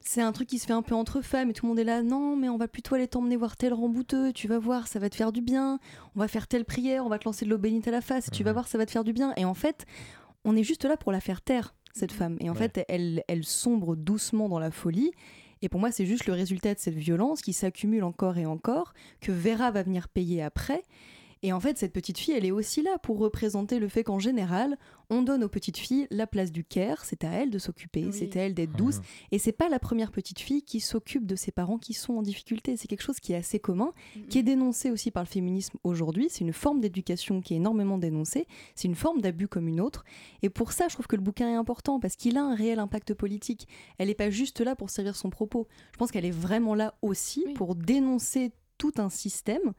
c'est 0.00 0.22
un 0.22 0.32
truc 0.32 0.48
qui 0.48 0.58
se 0.58 0.66
fait 0.66 0.72
un 0.72 0.80
peu 0.82 0.94
entre 0.94 1.20
femmes 1.20 1.50
et 1.50 1.52
tout 1.52 1.66
le 1.66 1.68
monde 1.70 1.78
est 1.78 1.84
là 1.84 2.02
non 2.02 2.34
mais 2.34 2.48
on 2.48 2.56
va 2.56 2.68
plutôt 2.68 2.94
aller 2.94 3.06
t'emmener 3.06 3.36
voir 3.36 3.58
tel 3.58 3.74
rembouteux 3.74 4.32
tu 4.32 4.48
vas 4.48 4.58
voir 4.58 4.88
ça 4.88 4.98
va 4.98 5.10
te 5.10 5.14
faire 5.14 5.30
du 5.30 5.42
bien 5.42 5.78
on 6.16 6.20
va 6.20 6.26
faire 6.26 6.48
telle 6.48 6.64
prière 6.64 7.04
on 7.04 7.10
va 7.10 7.18
te 7.18 7.26
lancer 7.26 7.44
de 7.44 7.50
l'eau 7.50 7.58
bénite 7.58 7.86
à 7.86 7.90
la 7.90 8.00
face 8.00 8.28
et 8.28 8.30
tu 8.30 8.42
vas 8.42 8.52
Mhm. 8.52 8.54
voir 8.54 8.66
ça 8.68 8.78
va 8.78 8.86
te 8.86 8.90
faire 8.90 9.04
du 9.04 9.12
bien 9.12 9.34
et 9.36 9.44
en 9.44 9.52
fait 9.52 9.84
on 10.46 10.56
est 10.56 10.62
juste 10.62 10.86
là 10.86 10.96
pour 10.96 11.12
la 11.12 11.20
faire 11.20 11.42
taire 11.42 11.74
cette 11.92 12.12
femme. 12.12 12.36
Et 12.40 12.48
en 12.50 12.52
Ouais. 12.54 12.58
fait 12.68 12.84
elle, 12.88 13.22
elle 13.28 13.44
sombre 13.44 13.96
doucement 13.96 14.48
dans 14.48 14.58
la 14.58 14.70
folie. 14.70 15.10
Et 15.62 15.68
pour 15.68 15.80
moi 15.80 15.90
c'est 15.92 16.06
juste 16.06 16.26
le 16.26 16.32
résultat 16.32 16.74
de 16.74 16.78
cette 16.78 16.94
violence 16.94 17.42
qui 17.42 17.52
s'accumule 17.52 18.02
encore 18.04 18.38
et 18.38 18.46
encore 18.46 18.94
que 19.20 19.30
Vera 19.32 19.70
va 19.70 19.82
venir 19.82 20.08
payer 20.08 20.42
après 20.42 20.82
et 21.42 21.52
en 21.52 21.60
fait, 21.60 21.78
cette 21.78 21.92
petite 21.92 22.18
fille, 22.18 22.34
elle 22.34 22.44
est 22.44 22.50
aussi 22.50 22.82
là 22.82 22.98
pour 22.98 23.18
représenter 23.18 23.78
le 23.78 23.88
fait 23.88 24.04
qu'en 24.04 24.18
général, 24.18 24.78
on 25.08 25.22
donne 25.22 25.42
aux 25.42 25.48
petites 25.48 25.78
filles 25.78 26.06
la 26.10 26.26
place 26.26 26.52
du 26.52 26.64
care, 26.64 27.04
c'est 27.04 27.24
à 27.24 27.30
elles 27.30 27.50
de 27.50 27.58
s'occuper, 27.58 28.04
Oui. 28.04 28.12
c'est 28.12 28.36
à 28.36 28.42
elles 28.42 28.54
d'être 28.54 28.72
douces, 28.76 29.00
et 29.32 29.38
c'est 29.38 29.50
pas 29.52 29.68
la 29.68 29.78
première 29.78 30.12
petite 30.12 30.38
fille 30.38 30.62
qui 30.62 30.80
s'occupe 30.80 31.26
de 31.26 31.34
ses 31.36 31.50
parents 31.50 31.78
qui 31.78 31.94
sont 31.94 32.14
en 32.14 32.22
difficulté. 32.22 32.76
C'est 32.76 32.86
quelque 32.88 33.02
chose 33.02 33.18
qui 33.20 33.32
est 33.32 33.36
assez 33.36 33.58
commun, 33.58 33.92
qui 34.28 34.38
est 34.38 34.42
dénoncé 34.42 34.90
aussi 34.90 35.10
par 35.10 35.22
le 35.22 35.28
féminisme 35.28 35.78
aujourd'hui. 35.82 36.28
C'est 36.30 36.42
une 36.44 36.52
forme 36.52 36.80
d'éducation 36.80 37.40
qui 37.40 37.54
est 37.54 37.56
énormément 37.56 37.98
dénoncée. 37.98 38.46
C'est 38.74 38.86
une 38.88 38.94
forme 38.94 39.20
d'abus 39.20 39.48
comme 39.48 39.66
une 39.66 39.80
autre. 39.80 40.04
Et 40.42 40.50
pour 40.50 40.72
ça, 40.72 40.88
je 40.88 40.94
trouve 40.94 41.06
que 41.06 41.16
le 41.16 41.22
bouquin 41.22 41.48
est 41.50 41.56
important 41.56 41.98
parce 42.00 42.16
qu'il 42.16 42.36
a 42.36 42.42
un 42.44 42.54
réel 42.54 42.78
impact 42.78 43.14
politique. 43.14 43.66
Elle 43.98 44.08
n'est 44.08 44.14
pas 44.14 44.30
juste 44.30 44.60
là 44.60 44.76
pour 44.76 44.90
servir 44.90 45.16
son 45.16 45.30
propos. 45.30 45.66
Je 45.92 45.96
pense 45.98 46.10
qu'elle 46.12 46.24
est 46.26 46.30
vraiment 46.30 46.74
là 46.74 46.94
aussi 47.02 47.42
Oui. 47.46 47.54
pour 47.54 47.74
dénoncer 47.74 48.52
tout 48.78 48.92
un 48.98 49.10
système. 49.10 49.72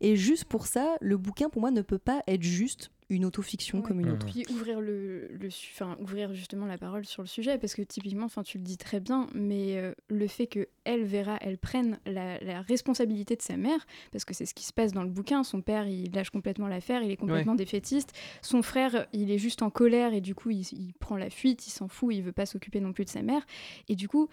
Et 0.00 0.16
juste 0.16 0.44
pour 0.44 0.66
ça, 0.66 0.96
le 1.00 1.16
bouquin, 1.16 1.48
pour 1.48 1.60
moi, 1.60 1.70
ne 1.70 1.82
peut 1.82 1.98
pas 1.98 2.22
être 2.26 2.42
juste 2.42 2.90
une 3.08 3.24
autofiction 3.24 3.78
Ouais. 3.78 3.84
comme 3.84 4.00
une 4.00 4.10
autre. 4.10 4.26
Puis 4.26 4.44
ouvrir 4.50 4.80
le, 4.80 5.28
le 5.28 5.48
su- 5.48 5.70
enfin 5.72 5.96
ouvrir 6.00 6.34
justement 6.34 6.66
la 6.66 6.76
parole 6.76 7.04
sur 7.04 7.22
le 7.22 7.28
sujet 7.28 7.56
parce 7.56 7.74
que 7.76 7.82
typiquement, 7.82 8.24
enfin 8.26 8.42
tu 8.42 8.58
le 8.58 8.64
dis 8.64 8.76
très 8.78 8.98
bien, 8.98 9.28
mais 9.32 9.76
euh, 9.76 9.92
le 10.08 10.26
fait 10.26 10.48
que 10.48 10.66
elle 10.82 11.04
Vera, 11.04 11.38
elle 11.40 11.56
prenne 11.56 12.00
la, 12.04 12.40
la 12.40 12.62
responsabilité 12.62 13.36
de 13.36 13.42
sa 13.42 13.56
mère 13.56 13.86
parce 14.10 14.24
que 14.24 14.34
c'est 14.34 14.44
ce 14.44 14.54
qui 14.54 14.64
se 14.64 14.72
passe 14.72 14.92
dans 14.92 15.04
le 15.04 15.08
bouquin. 15.08 15.44
Son 15.44 15.60
père, 15.62 15.86
il 15.86 16.10
lâche 16.12 16.30
complètement 16.30 16.66
l'affaire, 16.66 17.00
il 17.04 17.12
est 17.12 17.16
complètement 17.16 17.54
défaitiste. 17.54 18.12
Son 18.42 18.60
frère, 18.62 19.06
il 19.12 19.30
est 19.30 19.38
juste 19.38 19.62
en 19.62 19.70
colère 19.70 20.12
et 20.12 20.20
du 20.20 20.34
coup 20.34 20.50
il, 20.50 20.62
il 20.72 20.92
prend 20.98 21.16
la 21.16 21.30
fuite, 21.30 21.64
il 21.68 21.70
s'en 21.70 21.86
fout, 21.86 22.12
il 22.12 22.22
veut 22.24 22.32
pas 22.32 22.44
s'occuper 22.46 22.80
non 22.80 22.92
plus 22.92 23.04
de 23.04 23.10
sa 23.10 23.22
mère 23.22 23.46
et 23.88 23.94
du 23.94 24.08
coup 24.08 24.28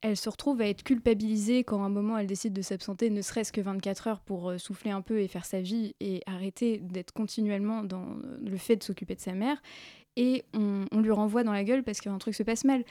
elle 0.00 0.16
se 0.16 0.28
retrouve 0.28 0.60
à 0.60 0.68
être 0.68 0.82
culpabilisée 0.82 1.64
quand 1.64 1.82
à 1.82 1.86
un 1.86 1.90
moment 1.90 2.16
elle 2.18 2.26
décide 2.26 2.52
de 2.52 2.62
s'absenter 2.62 3.10
ne 3.10 3.22
serait-ce 3.22 3.52
que 3.52 3.60
24 3.60 4.06
heures 4.06 4.20
pour 4.20 4.50
euh, 4.50 4.58
souffler 4.58 4.90
un 4.90 5.02
peu 5.02 5.20
et 5.20 5.28
faire 5.28 5.44
sa 5.44 5.60
vie 5.60 5.94
et 6.00 6.22
arrêter 6.26 6.78
d'être 6.78 7.12
continuellement 7.12 7.82
dans 7.82 8.04
euh, 8.04 8.38
le 8.44 8.56
fait 8.56 8.76
de 8.76 8.82
s'occuper 8.84 9.14
de 9.14 9.20
sa 9.20 9.32
mère. 9.32 9.60
Et 10.16 10.44
on, 10.54 10.86
on 10.92 11.00
lui 11.00 11.10
renvoie 11.10 11.44
dans 11.44 11.52
la 11.52 11.64
gueule 11.64 11.82
parce 11.82 12.00
qu'un 12.00 12.18
truc 12.18 12.34
se 12.34 12.42
passe 12.42 12.64
mal. 12.64 12.84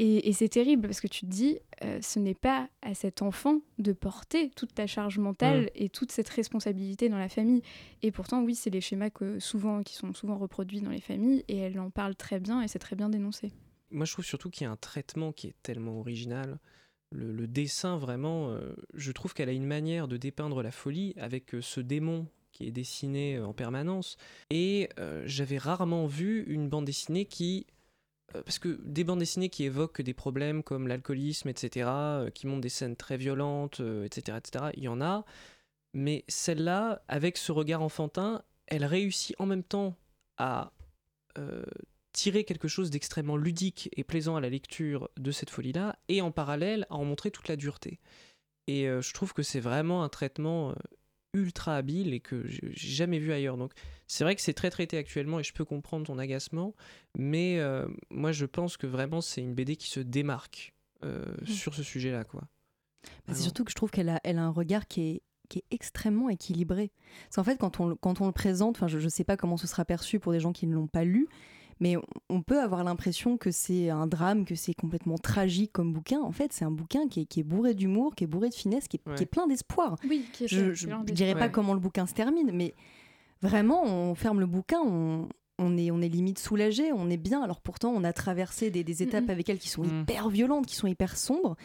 Et, 0.00 0.28
et 0.28 0.32
c'est 0.32 0.48
terrible 0.48 0.82
parce 0.86 1.00
que 1.00 1.08
tu 1.08 1.22
te 1.22 1.26
dis, 1.26 1.58
euh, 1.82 1.98
ce 2.00 2.20
n'est 2.20 2.34
pas 2.34 2.68
à 2.82 2.94
cet 2.94 3.20
enfant 3.20 3.60
de 3.78 3.92
porter 3.92 4.50
toute 4.50 4.72
ta 4.72 4.86
charge 4.86 5.18
mentale 5.18 5.70
et 5.74 5.88
toute 5.88 6.12
cette 6.12 6.28
responsabilité 6.28 7.08
dans 7.08 7.18
la 7.18 7.28
famille. 7.28 7.62
Et 8.02 8.12
pourtant, 8.12 8.42
oui, 8.42 8.54
c'est 8.54 8.70
les 8.70 8.80
schémas 8.80 9.10
que 9.10 9.40
souvent, 9.40 9.82
qui 9.82 9.94
sont 9.94 10.14
souvent 10.14 10.38
reproduits 10.38 10.80
dans 10.80 10.90
les 10.90 11.00
familles 11.00 11.44
et 11.48 11.58
elle 11.58 11.80
en 11.80 11.90
parle 11.90 12.14
très 12.14 12.38
bien 12.38 12.62
et 12.62 12.68
c'est 12.68 12.78
très 12.78 12.94
bien 12.94 13.08
dénoncé. 13.08 13.52
Moi, 13.90 14.04
je 14.04 14.12
trouve 14.12 14.24
surtout 14.24 14.50
qu'il 14.50 14.64
y 14.64 14.66
a 14.66 14.70
un 14.70 14.76
traitement 14.76 15.32
qui 15.32 15.48
est 15.48 15.54
tellement 15.62 15.98
original. 15.98 16.58
Le, 17.10 17.46
dessin, 17.46 17.96
vraiment, 17.96 18.50
euh, 18.50 18.74
je 18.92 19.12
trouve 19.12 19.32
qu'elle 19.32 19.48
a 19.48 19.52
une 19.52 19.66
manière 19.66 20.08
de 20.08 20.18
dépeindre 20.18 20.62
la 20.62 20.70
folie 20.70 21.14
avec 21.16 21.54
euh, 21.54 21.62
ce 21.62 21.80
démon 21.80 22.26
qui 22.52 22.66
est 22.66 22.70
dessiné 22.70 23.36
euh, 23.36 23.46
en 23.46 23.54
permanence. 23.54 24.18
Et 24.50 24.90
j'avais 25.24 25.58
rarement 25.58 26.06
vu 26.06 26.44
une 26.44 26.68
bande 26.68 26.84
dessinée 26.84 27.24
qui... 27.24 27.66
parce 28.32 28.58
que 28.58 28.78
des 28.84 29.04
bandes 29.04 29.20
dessinées 29.20 29.48
qui 29.48 29.64
évoquent 29.64 30.02
des 30.02 30.12
problèmes 30.12 30.62
comme 30.62 30.86
l'alcoolisme, 30.86 31.48
etc., 31.48 31.90
qui 32.34 32.46
montrent 32.46 32.60
des 32.60 32.68
scènes 32.68 32.96
très 32.96 33.16
violentes, 33.16 33.80
etc., 34.04 34.36
etc., 34.38 34.66
il 34.74 34.84
y 34.84 34.88
en 34.88 35.00
a. 35.00 35.24
Mais 35.94 36.24
celle-là, 36.28 37.02
avec 37.08 37.38
ce 37.38 37.52
regard 37.52 37.82
enfantin, 37.82 38.42
elle 38.66 38.84
réussit 38.84 39.34
en 39.38 39.46
même 39.46 39.64
temps 39.64 39.96
à 40.36 40.72
tirer 42.18 42.42
quelque 42.44 42.66
chose 42.66 42.90
d'extrêmement 42.90 43.36
ludique 43.36 43.88
et 43.96 44.02
plaisant 44.02 44.34
à 44.34 44.40
la 44.40 44.48
lecture 44.48 45.08
de 45.16 45.30
cette 45.30 45.50
folie-là, 45.50 45.96
et 46.08 46.20
en 46.20 46.32
parallèle 46.32 46.84
à 46.90 46.96
en 46.96 47.04
montrer 47.04 47.30
toute 47.30 47.46
la 47.46 47.54
dureté. 47.54 48.00
Et 48.66 48.88
euh, 48.88 49.00
je 49.00 49.12
trouve 49.14 49.32
que 49.32 49.44
c'est 49.44 49.60
vraiment 49.60 50.02
un 50.02 50.08
traitement 50.08 50.70
euh, 50.70 50.74
ultra 51.32 51.76
habile 51.76 52.12
et 52.12 52.20
que 52.20 52.44
j'ai 52.48 52.72
jamais 52.74 53.20
vu 53.20 53.32
ailleurs. 53.32 53.56
Donc 53.56 53.72
c'est 54.08 54.24
vrai 54.24 54.34
que 54.34 54.40
c'est 54.42 54.52
très 54.52 54.70
traité 54.70 54.98
actuellement 54.98 55.38
et 55.38 55.44
je 55.44 55.52
peux 55.52 55.64
comprendre 55.64 56.06
ton 56.06 56.18
agacement, 56.18 56.74
mais 57.16 57.60
euh, 57.60 57.86
moi 58.10 58.32
je 58.32 58.46
pense 58.46 58.76
que 58.76 58.86
vraiment 58.88 59.20
c'est 59.20 59.40
une 59.40 59.54
BD 59.54 59.76
qui 59.76 59.88
se 59.88 60.00
démarque 60.00 60.74
euh, 61.04 61.24
sur 61.46 61.74
ce 61.74 61.82
sujet-là, 61.84 62.24
quoi. 62.24 62.42
Bah, 63.26 63.34
c'est 63.34 63.42
surtout 63.42 63.62
que 63.64 63.70
je 63.70 63.76
trouve 63.76 63.90
qu'elle 63.92 64.08
a, 64.08 64.20
elle 64.24 64.38
a 64.38 64.42
un 64.42 64.50
regard 64.50 64.88
qui 64.88 65.02
est, 65.02 65.22
qui 65.48 65.60
est 65.60 65.64
extrêmement 65.70 66.28
équilibré. 66.30 66.90
Parce 67.24 67.36
qu'en 67.36 67.44
fait, 67.44 67.58
quand 67.58 67.78
on, 67.80 67.86
le- 67.90 67.94
quand 67.94 68.20
on 68.20 68.26
le 68.26 68.32
présente, 68.32 68.76
enfin, 68.76 68.88
je 68.88 68.98
ne 68.98 69.08
sais 69.08 69.24
pas 69.24 69.36
comment 69.36 69.56
ce 69.56 69.66
sera 69.68 69.84
perçu 69.84 70.18
pour 70.18 70.32
des 70.32 70.40
gens 70.40 70.52
qui 70.52 70.66
ne 70.66 70.74
l'ont 70.74 70.88
pas 70.88 71.04
lu, 71.04 71.28
mais 71.80 71.96
on, 72.28 72.42
peut 72.42 72.60
avoir 72.60 72.82
l'impression 72.84 73.36
que 73.36 73.50
c'est 73.50 73.90
un 73.90 74.06
drame, 74.06 74.44
que 74.44 74.54
c'est 74.54 74.74
complètement 74.74 75.16
tragique 75.18 75.72
comme 75.72 75.92
bouquin. 75.92 76.20
En 76.20 76.32
fait, 76.32 76.52
c'est 76.52 76.64
un 76.64 76.70
bouquin 76.70 77.08
qui 77.08 77.20
est, 77.20 77.24
qui 77.26 77.40
est 77.40 77.44
bourré 77.44 77.74
d'humour, 77.74 78.14
qui 78.14 78.24
est 78.24 78.26
bourré 78.26 78.48
de 78.48 78.54
finesse, 78.54 78.88
qui 78.88 78.96
est, 78.96 79.08
Ouais. 79.08 79.14
qui 79.14 79.22
est 79.22 79.26
plein 79.26 79.46
d'espoir. 79.46 79.96
Oui, 80.08 80.24
qui 80.32 80.44
est 80.44 80.48
Je 80.48 80.86
ne 80.86 81.02
dirais 81.04 81.34
pas 81.34 81.46
Ouais. 81.46 81.50
comment 81.50 81.74
le 81.74 81.80
bouquin 81.80 82.06
se 82.06 82.14
termine, 82.14 82.50
mais 82.52 82.74
vraiment, 83.42 83.84
on 83.84 84.14
ferme 84.14 84.40
le 84.40 84.46
bouquin, 84.46 84.80
on, 84.84 85.28
on 85.58 85.76
est, 85.76 85.90
on 85.90 86.00
est 86.00 86.08
limite 86.08 86.38
soulagé, 86.38 86.92
on 86.92 87.10
est 87.10 87.16
bien. 87.16 87.42
Alors 87.42 87.60
pourtant, 87.60 87.90
on 87.94 88.04
a 88.04 88.12
traversé 88.12 88.70
des, 88.70 88.84
des 88.84 89.02
étapes 89.02 89.24
Mhm. 89.24 89.30
avec 89.30 89.48
elle 89.48 89.58
qui 89.58 89.68
sont 89.68 89.82
Mhm. 89.84 90.00
hyper 90.02 90.28
violentes, 90.28 90.66
qui 90.66 90.74
sont 90.76 90.86
hyper 90.86 91.16
sombres, 91.16 91.56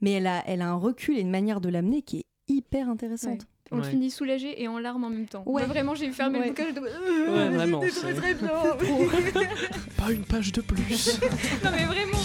mais 0.00 0.12
elle 0.12 0.26
a, 0.26 0.42
elle 0.46 0.62
a 0.62 0.68
un 0.70 0.74
recul 0.76 1.16
et 1.16 1.20
une 1.20 1.30
manière 1.30 1.60
de 1.60 1.68
l'amener 1.68 2.02
qui 2.02 2.18
est 2.18 2.26
hyper 2.48 2.88
intéressante. 2.88 3.46
On 3.70 3.78
Ouais. 3.80 3.88
finit 3.88 4.10
soulagé 4.10 4.60
et 4.62 4.68
en 4.68 4.78
larmes 4.78 5.04
en 5.04 5.08
même 5.10 5.26
temps. 5.26 5.42
Ouais. 5.46 5.64
Vraiment, 5.64 5.94
j'ai 5.94 6.10
fermé 6.10 6.38
Ouais. 6.38 6.44
le 6.46 6.50
bouquin. 6.50 6.64
j'étais- 6.68 6.80
Ouais, 6.80 7.48
vraiment, 7.48 7.80
C'était 7.82 8.12
très 8.14 8.14
très 8.14 8.34
bien. 8.34 8.50
Pas 9.96 10.10
une 10.12 10.24
page 10.24 10.52
de 10.52 10.60
plus 10.60 11.18
non 11.64 11.70
mais 11.70 11.84
vraiment. 11.84 12.18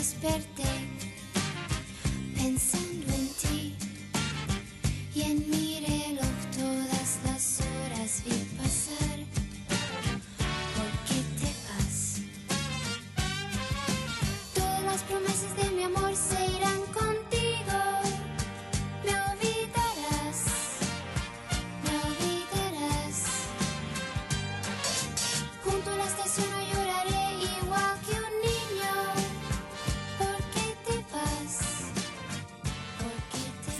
desperté 0.00 0.64
pensando 2.34 3.12
en 3.12 3.28
ti 3.34 3.76
y 5.14 5.20
en 5.20 5.50
mí. 5.50 5.69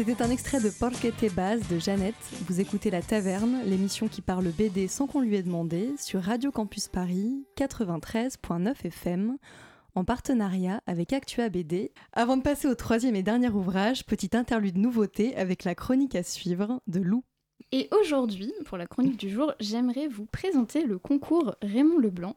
C'était 0.02 0.22
un 0.22 0.30
extrait 0.30 0.60
de 0.60 0.70
Porque 0.70 1.14
te 1.14 1.30
base 1.30 1.60
de 1.68 1.78
Jeannette. 1.78 2.14
Vous 2.48 2.58
écoutez 2.58 2.90
La 2.90 3.02
Taverne, 3.02 3.60
l'émission 3.66 4.08
qui 4.08 4.22
parle 4.22 4.48
BD 4.48 4.88
sans 4.88 5.06
qu'on 5.06 5.20
lui 5.20 5.36
ait 5.36 5.42
demandé, 5.42 5.90
sur 5.98 6.22
Radio 6.22 6.50
Campus 6.50 6.88
Paris 6.88 7.44
93.9 7.58 8.86
FM, 8.86 9.36
en 9.94 10.04
partenariat 10.04 10.80
avec 10.86 11.12
Actua 11.12 11.50
BD. 11.50 11.92
Avant 12.14 12.38
de 12.38 12.42
passer 12.42 12.66
au 12.66 12.74
troisième 12.74 13.14
et 13.14 13.22
dernier 13.22 13.50
ouvrage, 13.50 14.06
petite 14.06 14.34
interlude 14.34 14.78
nouveauté 14.78 15.36
avec 15.36 15.64
la 15.64 15.74
chronique 15.74 16.14
à 16.14 16.22
suivre 16.22 16.80
de 16.86 17.00
Lou. 17.00 17.22
Et 17.72 17.88
aujourd'hui, 18.00 18.52
pour 18.64 18.78
la 18.78 18.86
chronique 18.86 19.18
du 19.18 19.30
jour, 19.30 19.52
j'aimerais 19.60 20.08
vous 20.08 20.26
présenter 20.26 20.84
le 20.84 20.98
concours 20.98 21.54
Raymond 21.62 21.98
Leblanc. 21.98 22.36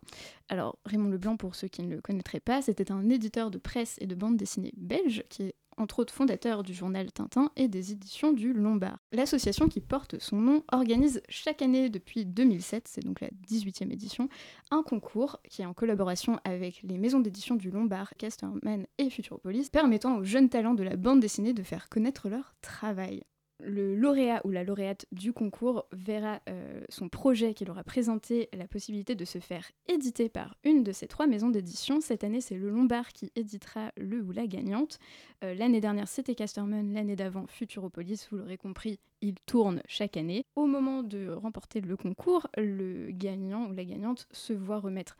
Alors, 0.50 0.78
Raymond 0.86 1.10
Leblanc, 1.10 1.38
pour 1.38 1.56
ceux 1.56 1.68
qui 1.68 1.82
ne 1.82 1.96
le 1.96 2.02
connaîtraient 2.02 2.40
pas, 2.40 2.62
c'était 2.62 2.92
un 2.92 3.10
éditeur 3.10 3.52
de 3.52 3.58
presse 3.58 3.98
et 4.00 4.08
de 4.08 4.16
bande 4.16 4.38
dessinée 4.38 4.74
belge 4.78 5.24
qui 5.30 5.44
est 5.44 5.56
entre 5.78 6.00
autres 6.00 6.14
fondateur 6.14 6.64
du 6.64 6.74
journal 6.74 7.12
Tintin 7.12 7.52
et 7.56 7.68
des 7.68 7.92
éditions 7.92 8.32
du 8.32 8.54
Lombard. 8.54 9.00
L'association 9.12 9.68
qui 9.68 9.82
porte 9.82 10.20
son 10.20 10.38
nom 10.38 10.64
organise 10.72 11.22
chaque 11.30 11.62
année 11.62 11.90
depuis 11.90 12.26
2007, 12.26 12.88
c'est 12.88 13.04
donc 13.04 13.22
la 13.22 13.30
18e 13.50 13.92
édition, 13.92 14.30
un 14.72 14.84
concours 14.84 15.40
qui 15.50 15.62
est 15.62 15.66
en 15.66 15.74
collaboration 15.74 16.40
avec 16.44 16.82
les 16.84 16.98
maisons 16.98 17.20
d'édition 17.20 17.56
du 17.56 17.72
Lombard, 17.72 18.14
Casterman 18.18 18.86
et 18.98 19.10
Futuropolis, 19.10 19.70
permettant 19.70 20.18
aux 20.18 20.24
jeunes 20.24 20.50
talents 20.50 20.76
de 20.76 20.84
la 20.84 20.96
bande 20.96 21.20
dessinée 21.20 21.54
de 21.54 21.64
faire 21.64 21.90
connaître 21.90 22.30
leur 22.30 22.56
travail 22.62 23.24
le 23.66 23.95
lauréat 23.95 24.41
ou 24.45 24.51
la 24.51 24.64
lauréate 24.64 25.05
du 25.11 25.34
concours 25.34 25.86
verra 25.91 26.41
euh, 26.49 26.82
son 26.89 27.09
projet 27.09 27.53
qu'il 27.53 27.70
aura 27.70 27.84
présenté 27.84 28.49
la 28.53 28.68
possibilité 28.68 29.16
de 29.16 29.26
se 29.26 29.39
faire 29.39 29.72
éditer 29.88 30.30
par 30.30 30.55
une 30.64 30.84
de 30.84 30.91
ces 30.91 31.07
trois 31.07 31.28
maisons 31.28 31.49
d'édition. 31.49 32.01
Cette 32.01 32.24
année, 32.24 32.41
c'est 32.41 32.57
le 32.57 32.70
Lombard 32.70 33.14
qui 33.14 33.32
éditera 33.36 33.91
le 33.97 34.22
ou 34.22 34.32
la 34.32 34.47
gagnante. 34.47 34.99
Euh, 35.43 35.53
l'année 35.53 35.82
dernière, 35.82 36.07
c'était 36.07 36.36
Casterman, 36.36 36.93
l'année 36.93 37.16
d'avant, 37.16 37.47
Futuropolis. 37.47 38.28
Vous 38.30 38.38
l'aurez 38.38 38.57
compris, 38.57 38.99
il 39.22 39.36
tourne 39.45 39.82
chaque 39.88 40.18
année. 40.18 40.45
Au 40.55 40.66
moment 40.66 41.03
de 41.03 41.30
remporter 41.30 41.82
le 41.82 41.97
concours, 41.97 42.47
le 42.57 43.11
gagnant 43.11 43.70
ou 43.70 43.74
la 43.74 43.86
gagnante 43.86 44.28
se 44.32 44.53
voit 44.53 44.80
remettre 44.80 45.18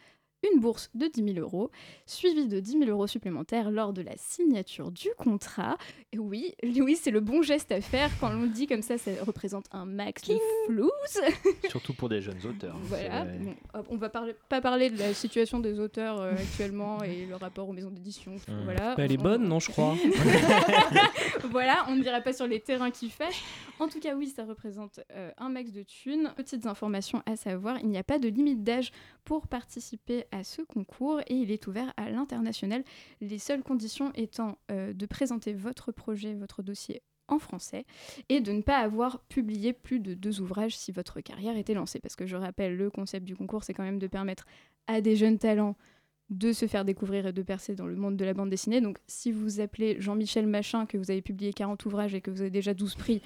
une 0.51 0.59
bourse 0.59 0.89
de 0.95 1.07
10 1.07 1.33
000 1.33 1.39
euros, 1.39 1.69
suivie 2.05 2.47
de 2.47 2.59
10 2.59 2.79
000 2.79 2.83
euros 2.85 3.07
supplémentaires 3.07 3.71
lors 3.71 3.93
de 3.93 4.01
la 4.01 4.15
signature 4.17 4.91
du 4.91 5.09
contrat. 5.17 5.77
Et 6.11 6.19
oui, 6.19 6.53
oui, 6.63 6.95
c'est 6.99 7.11
le 7.11 7.19
bon 7.21 7.41
geste 7.41 7.71
à 7.71 7.81
faire 7.81 8.09
quand 8.19 8.29
l'on 8.29 8.47
dit 8.47 8.67
comme 8.67 8.81
ça, 8.81 8.97
ça 8.97 9.11
représente 9.25 9.65
un 9.71 9.85
max 9.85 10.27
de 10.27 10.37
flouze. 10.65 10.89
Surtout 11.69 11.93
pour 11.93 12.09
des 12.09 12.21
jeunes 12.21 12.45
auteurs. 12.45 12.77
Voilà. 12.83 13.25
C'est- 13.25 13.39
Bon, 13.43 13.55
hop, 13.73 13.87
on 13.89 13.97
va 13.97 14.09
parler, 14.09 14.35
pas 14.49 14.61
parler 14.61 14.89
de 14.89 14.97
la 14.99 15.13
situation 15.13 15.59
des 15.59 15.79
auteurs 15.79 16.19
euh, 16.21 16.33
actuellement 16.33 17.03
et 17.03 17.25
le 17.25 17.35
rapport 17.35 17.67
aux 17.67 17.73
maisons 17.73 17.89
d'édition. 17.91 18.35
Voilà. 18.63 18.95
Mais 18.97 19.05
elle 19.05 19.11
est 19.13 19.19
On- 19.19 19.23
bonne, 19.23 19.47
non, 19.47 19.59
je 19.59 19.71
crois. 19.71 19.95
voilà, 21.49 21.85
on 21.89 21.95
ne 21.95 22.01
dira 22.03 22.21
pas 22.21 22.33
sur 22.33 22.47
les 22.47 22.59
terrains 22.59 22.91
qui 22.91 23.09
fâchent. 23.09 23.43
En 23.79 23.87
tout 23.87 23.99
cas, 23.99 24.15
oui, 24.15 24.27
ça 24.27 24.45
représente 24.45 24.99
euh, 25.11 25.31
un 25.37 25.49
max 25.49 25.71
de 25.71 25.83
thunes. 25.83 26.31
Petites 26.35 26.65
informations 26.65 27.21
à 27.25 27.35
savoir, 27.35 27.79
il 27.79 27.89
n'y 27.89 27.97
a 27.97 28.03
pas 28.03 28.19
de 28.19 28.27
limite 28.27 28.63
d'âge 28.63 28.91
pour 29.25 29.47
participer 29.47 30.25
à 30.34 30.43
ce 30.43 30.61
concours 30.61 31.21
et 31.27 31.36
il 31.36 31.51
est 31.51 31.67
ouvert 31.67 31.93
à 31.95 32.09
l'international. 32.09 32.84
Les 33.21 33.38
seules 33.38 33.63
conditions 33.63 34.11
étant 34.15 34.57
euh, 34.71 34.93
de 34.93 35.05
présenter 35.05 35.53
votre 35.53 35.91
projet, 35.91 36.34
votre 36.34 36.63
dossier 36.63 37.01
en 37.27 37.39
français 37.39 37.86
et 38.29 38.41
de 38.41 38.51
ne 38.51 38.61
pas 38.61 38.77
avoir 38.77 39.21
publié 39.21 39.71
plus 39.71 39.99
de 39.99 40.13
deux 40.13 40.41
ouvrages 40.41 40.75
si 40.75 40.91
votre 40.91 41.21
carrière 41.21 41.55
était 41.55 41.73
lancée. 41.73 41.99
Parce 41.99 42.15
que 42.15 42.25
je 42.25 42.36
rappelle, 42.36 42.75
le 42.75 42.89
concept 42.89 43.25
du 43.25 43.36
concours, 43.36 43.63
c'est 43.63 43.73
quand 43.73 43.84
même 43.84 43.99
de 43.99 44.07
permettre 44.07 44.45
à 44.88 45.01
des 45.01 45.15
jeunes 45.15 45.38
talents 45.38 45.75
de 46.29 46.51
se 46.51 46.67
faire 46.67 46.84
découvrir 46.84 47.27
et 47.27 47.34
de 47.34 47.41
percer 47.43 47.75
dans 47.75 47.86
le 47.86 47.95
monde 47.95 48.17
de 48.17 48.25
la 48.25 48.34
bande 48.34 48.49
dessinée. 48.49 48.81
Donc 48.81 48.97
si 49.07 49.31
vous 49.31 49.59
appelez 49.59 49.97
Jean-Michel 49.99 50.47
Machin, 50.47 50.86
que 50.86 50.97
vous 50.97 51.11
avez 51.11 51.21
publié 51.21 51.53
40 51.53 51.86
ouvrages 51.86 52.15
et 52.15 52.21
que 52.21 52.31
vous 52.31 52.41
avez 52.41 52.49
déjà 52.49 52.73
12 52.73 52.95
prix, 52.95 53.21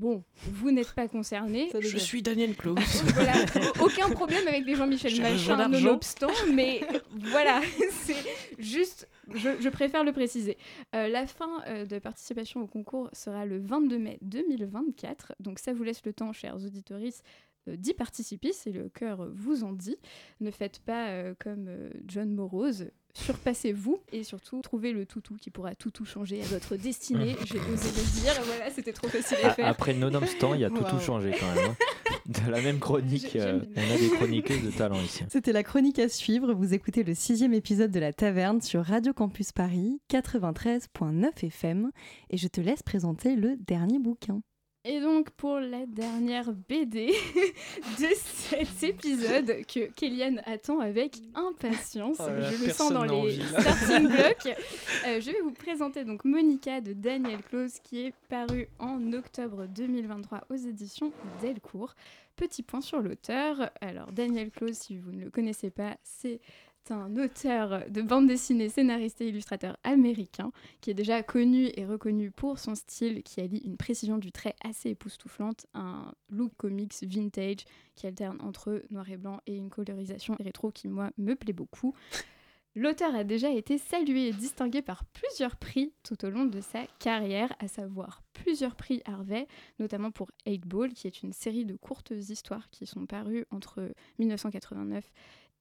bon, 0.00 0.24
vous 0.50 0.70
n'êtes 0.72 0.92
pas 0.92 1.06
concerné. 1.06 1.70
Je 1.78 1.98
suis 1.98 2.22
Daniel 2.22 2.56
Klaus. 2.56 2.78
Voilà, 3.14 3.34
aucun 3.80 4.08
problème 4.10 4.48
avec 4.48 4.64
les 4.64 4.74
Jean-Michel 4.74 5.20
Machin, 5.20 5.68
nonobstant, 5.68 6.30
mais 6.54 6.80
voilà, 7.12 7.60
c'est 7.90 8.16
juste, 8.58 9.08
je, 9.34 9.50
je 9.60 9.68
préfère 9.68 10.02
le 10.02 10.12
préciser. 10.12 10.56
Euh, 10.94 11.06
la 11.08 11.26
fin 11.26 11.62
euh, 11.66 11.84
de 11.84 11.98
participation 11.98 12.62
au 12.62 12.66
concours 12.66 13.10
sera 13.12 13.44
le 13.44 13.58
22 13.58 13.98
mai 13.98 14.18
2024, 14.22 15.34
donc 15.38 15.58
ça 15.58 15.72
vous 15.72 15.82
laisse 15.82 16.04
le 16.04 16.14
temps, 16.14 16.32
chers 16.32 16.56
auditoristes, 16.56 17.22
euh, 17.68 17.76
d'y 17.76 17.94
participer, 17.94 18.52
si 18.52 18.72
le 18.72 18.88
cœur 18.88 19.28
vous 19.32 19.64
en 19.64 19.72
dit. 19.72 19.96
Ne 20.40 20.50
faites 20.50 20.80
pas 20.80 21.08
euh, 21.08 21.34
comme 21.38 21.66
euh, 21.68 21.90
John 22.06 22.32
Morose. 22.34 22.90
Surpassez-vous 23.14 23.98
et 24.12 24.24
surtout 24.24 24.60
trouvez 24.62 24.92
le 24.92 25.06
toutou 25.06 25.36
qui 25.36 25.50
pourra 25.50 25.74
tout 25.74 25.90
tout 25.90 26.04
changer 26.04 26.40
à 26.42 26.46
votre 26.46 26.76
destinée. 26.76 27.36
J'ai 27.44 27.58
osé 27.58 27.88
le 27.88 28.20
dire, 28.20 28.32
voilà, 28.44 28.70
c'était 28.70 28.92
trop 28.92 29.08
facile 29.08 29.38
à 29.44 29.50
faire. 29.50 29.66
après 29.66 29.94
nonobstant, 29.94 30.54
il 30.54 30.60
y 30.60 30.64
a 30.64 30.70
tout, 30.70 30.76
tout 30.76 30.82
Waouh. 30.84 31.00
changé 31.00 31.34
quand 31.38 31.54
même. 31.54 31.70
hein. 31.70 31.76
De 32.26 32.50
la 32.50 32.60
même 32.60 32.78
chronique, 32.78 33.34
euh, 33.34 33.60
on 33.76 33.94
a 33.94 33.98
des 33.98 34.08
chroniqueuses 34.10 34.62
de 34.62 34.70
talent 34.70 35.00
ici. 35.00 35.24
C'était 35.28 35.52
la 35.52 35.62
chronique 35.64 35.98
à 35.98 36.08
suivre. 36.08 36.52
Vous 36.54 36.74
écoutez 36.74 37.02
le 37.02 37.14
sixième 37.14 37.54
épisode 37.54 37.90
de 37.90 37.98
La 37.98 38.12
Taverne 38.12 38.60
sur 38.60 38.84
Radio 38.84 39.12
Campus 39.12 39.50
Paris 39.52 40.00
93.9 40.10 41.44
FM 41.46 41.90
et 42.30 42.36
je 42.36 42.46
te 42.46 42.60
laisse 42.60 42.82
présenter 42.82 43.34
le 43.36 43.56
dernier 43.56 43.98
bouquin. 43.98 44.42
Et 44.82 44.98
donc 44.98 45.28
pour 45.32 45.60
la 45.60 45.84
dernière 45.84 46.52
BD 46.52 47.08
de 47.98 48.06
cet 48.14 48.82
épisode 48.82 49.66
que 49.66 49.92
Kéliane 49.92 50.40
attend 50.46 50.80
avec 50.80 51.18
impatience, 51.34 52.16
Oh 52.18 52.26
là 52.30 52.50
je 52.50 52.64
le 52.64 52.72
sens 52.72 52.90
dans 52.90 53.04
les 53.04 53.42
starting 53.42 54.08
blocks, 54.08 54.56
euh, 55.06 55.20
je 55.20 55.30
vais 55.30 55.40
vous 55.42 55.52
présenter 55.52 56.04
donc 56.04 56.24
Monica 56.24 56.80
de 56.80 56.94
Daniel 56.94 57.42
Close 57.42 57.74
qui 57.82 58.06
est 58.06 58.14
paru 58.30 58.68
en 58.78 59.12
octobre 59.12 59.66
2023 59.66 60.44
aux 60.48 60.56
éditions 60.56 61.12
Delcourt. 61.42 61.94
Petit 62.36 62.62
point 62.62 62.80
sur 62.80 63.02
l'auteur. 63.02 63.70
Alors 63.82 64.12
Daniel 64.12 64.50
Close, 64.50 64.78
si 64.78 64.96
vous 64.96 65.12
ne 65.12 65.24
le 65.24 65.30
connaissez 65.30 65.68
pas, 65.68 65.98
c'est 66.04 66.40
un 66.90 67.16
auteur 67.16 67.84
de 67.90 68.02
bande 68.02 68.26
dessinée, 68.26 68.68
scénariste 68.68 69.20
et 69.20 69.28
illustrateur 69.28 69.76
américain 69.84 70.52
qui 70.80 70.90
est 70.90 70.94
déjà 70.94 71.22
connu 71.22 71.70
et 71.74 71.84
reconnu 71.84 72.30
pour 72.30 72.58
son 72.58 72.74
style 72.74 73.22
qui 73.22 73.40
allie 73.40 73.62
une 73.64 73.76
précision 73.76 74.18
du 74.18 74.32
trait 74.32 74.54
assez 74.64 74.90
époustouflante, 74.90 75.66
un 75.74 76.12
look 76.28 76.52
comics 76.56 76.94
vintage 77.02 77.64
qui 77.94 78.06
alterne 78.06 78.38
entre 78.40 78.82
noir 78.90 79.08
et 79.10 79.16
blanc 79.16 79.40
et 79.46 79.56
une 79.56 79.70
colorisation 79.70 80.36
rétro 80.40 80.70
qui 80.70 80.88
moi 80.88 81.10
me 81.18 81.34
plaît 81.34 81.52
beaucoup. 81.52 81.94
L'auteur 82.76 83.16
a 83.16 83.24
déjà 83.24 83.50
été 83.50 83.78
salué 83.78 84.28
et 84.28 84.32
distingué 84.32 84.80
par 84.80 85.04
plusieurs 85.04 85.56
prix 85.56 85.92
tout 86.04 86.24
au 86.24 86.30
long 86.30 86.44
de 86.44 86.60
sa 86.60 86.86
carrière, 87.00 87.52
à 87.58 87.66
savoir 87.66 88.22
plusieurs 88.32 88.76
prix 88.76 89.02
Harvey, 89.06 89.48
notamment 89.80 90.12
pour 90.12 90.30
8 90.46 90.68
Ball, 90.68 90.92
qui 90.92 91.08
est 91.08 91.24
une 91.24 91.32
série 91.32 91.64
de 91.64 91.74
courtes 91.74 92.12
histoires 92.12 92.70
qui 92.70 92.86
sont 92.86 93.06
parues 93.06 93.44
entre 93.50 93.92
1989 94.20 95.04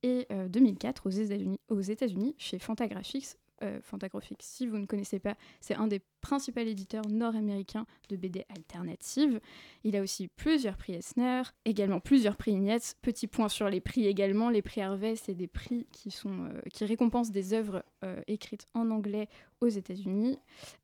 et 0.03 0.27
euh, 0.31 0.47
2004 0.47 1.07
aux 1.07 1.09
États-Unis, 1.09 1.59
aux 1.69 1.81
États-Unis 1.81 2.35
chez 2.37 2.59
Fantagraphics. 2.59 3.37
Euh, 3.61 3.79
Fantagraphics, 3.81 4.41
si 4.41 4.67
vous 4.67 4.77
ne 4.77 4.85
connaissez 4.85 5.19
pas, 5.19 5.35
c'est 5.59 5.75
un 5.75 5.87
des 5.87 6.01
principaux 6.21 6.61
éditeurs 6.61 7.07
nord-américains 7.09 7.85
de 8.09 8.15
BD 8.15 8.45
alternatives. 8.49 9.39
Il 9.83 9.95
a 9.95 10.01
aussi 10.01 10.27
plusieurs 10.27 10.77
prix 10.77 10.93
Eisner, 10.93 11.41
également 11.65 11.99
plusieurs 11.99 12.37
prix 12.37 12.51
Ignatz. 12.51 12.95
Petit 13.01 13.27
point 13.27 13.49
sur 13.49 13.69
les 13.69 13.81
prix 13.81 14.05
également. 14.07 14.49
Les 14.49 14.61
prix 14.61 14.81
Harvey, 14.81 15.15
c'est 15.15 15.33
des 15.33 15.47
prix 15.47 15.87
qui, 15.91 16.11
sont, 16.11 16.45
euh, 16.45 16.61
qui 16.73 16.85
récompensent 16.85 17.31
des 17.31 17.53
œuvres 17.53 17.83
euh, 18.03 18.21
écrites 18.27 18.67
en 18.73 18.91
anglais 18.91 19.27
aux 19.61 19.67
États-Unis, 19.67 20.39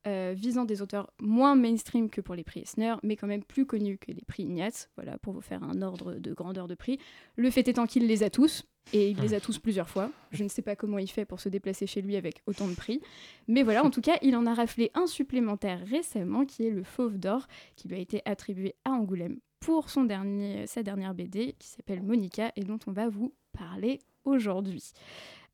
euh, 0.06 0.34
visant 0.36 0.64
des 0.64 0.82
auteurs 0.82 1.10
moins 1.20 1.54
mainstream 1.54 2.10
que 2.10 2.20
pour 2.20 2.34
les 2.34 2.44
prix 2.44 2.60
Eisner, 2.60 2.94
mais 3.02 3.16
quand 3.16 3.26
même 3.26 3.44
plus 3.44 3.66
connus 3.66 3.98
que 3.98 4.12
les 4.12 4.24
prix 4.26 4.44
Ignatz. 4.44 4.90
Voilà, 4.96 5.18
pour 5.18 5.32
vous 5.32 5.40
faire 5.40 5.62
un 5.62 5.80
ordre 5.82 6.14
de 6.14 6.34
grandeur 6.34 6.68
de 6.68 6.74
prix. 6.74 6.98
Le 7.36 7.50
fait 7.50 7.68
étant 7.68 7.86
qu'il 7.86 8.06
les 8.06 8.22
a 8.22 8.30
tous, 8.30 8.64
et 8.92 9.10
il 9.10 9.20
les 9.20 9.34
a 9.34 9.40
tous 9.40 9.58
plusieurs 9.58 9.88
fois. 9.88 10.10
Je 10.32 10.44
ne 10.44 10.48
sais 10.48 10.62
pas 10.62 10.76
comment 10.76 10.98
il 10.98 11.10
fait 11.10 11.24
pour 11.24 11.40
se 11.40 11.48
déplacer 11.48 11.86
chez 11.86 12.02
lui 12.02 12.16
avec 12.16 12.42
autant 12.46 12.68
de 12.68 12.74
prix. 12.74 13.00
Mais 13.48 13.62
voilà, 13.62 13.84
en 13.84 13.90
tout 13.90 14.00
cas, 14.00 14.18
il 14.22 14.36
en 14.36 14.46
a 14.46 14.54
raflé 14.54 14.90
un 14.94 15.06
supplémentaire 15.06 15.84
récemment, 15.86 16.44
qui 16.44 16.66
est 16.66 16.70
le 16.70 16.84
Fauve 16.84 17.18
d'Or, 17.18 17.46
qui 17.76 17.88
lui 17.88 17.96
a 17.96 18.00
été 18.00 18.22
attribué 18.24 18.74
à 18.84 18.90
Angoulême 18.90 19.38
pour 19.60 19.90
son 19.90 20.04
dernier, 20.04 20.66
sa 20.66 20.82
dernière 20.82 21.14
BD, 21.14 21.54
qui 21.58 21.68
s'appelle 21.68 22.02
Monica, 22.02 22.52
et 22.56 22.62
dont 22.62 22.78
on 22.86 22.92
va 22.92 23.08
vous 23.08 23.34
parler 23.52 23.98
aujourd'hui. 24.24 24.92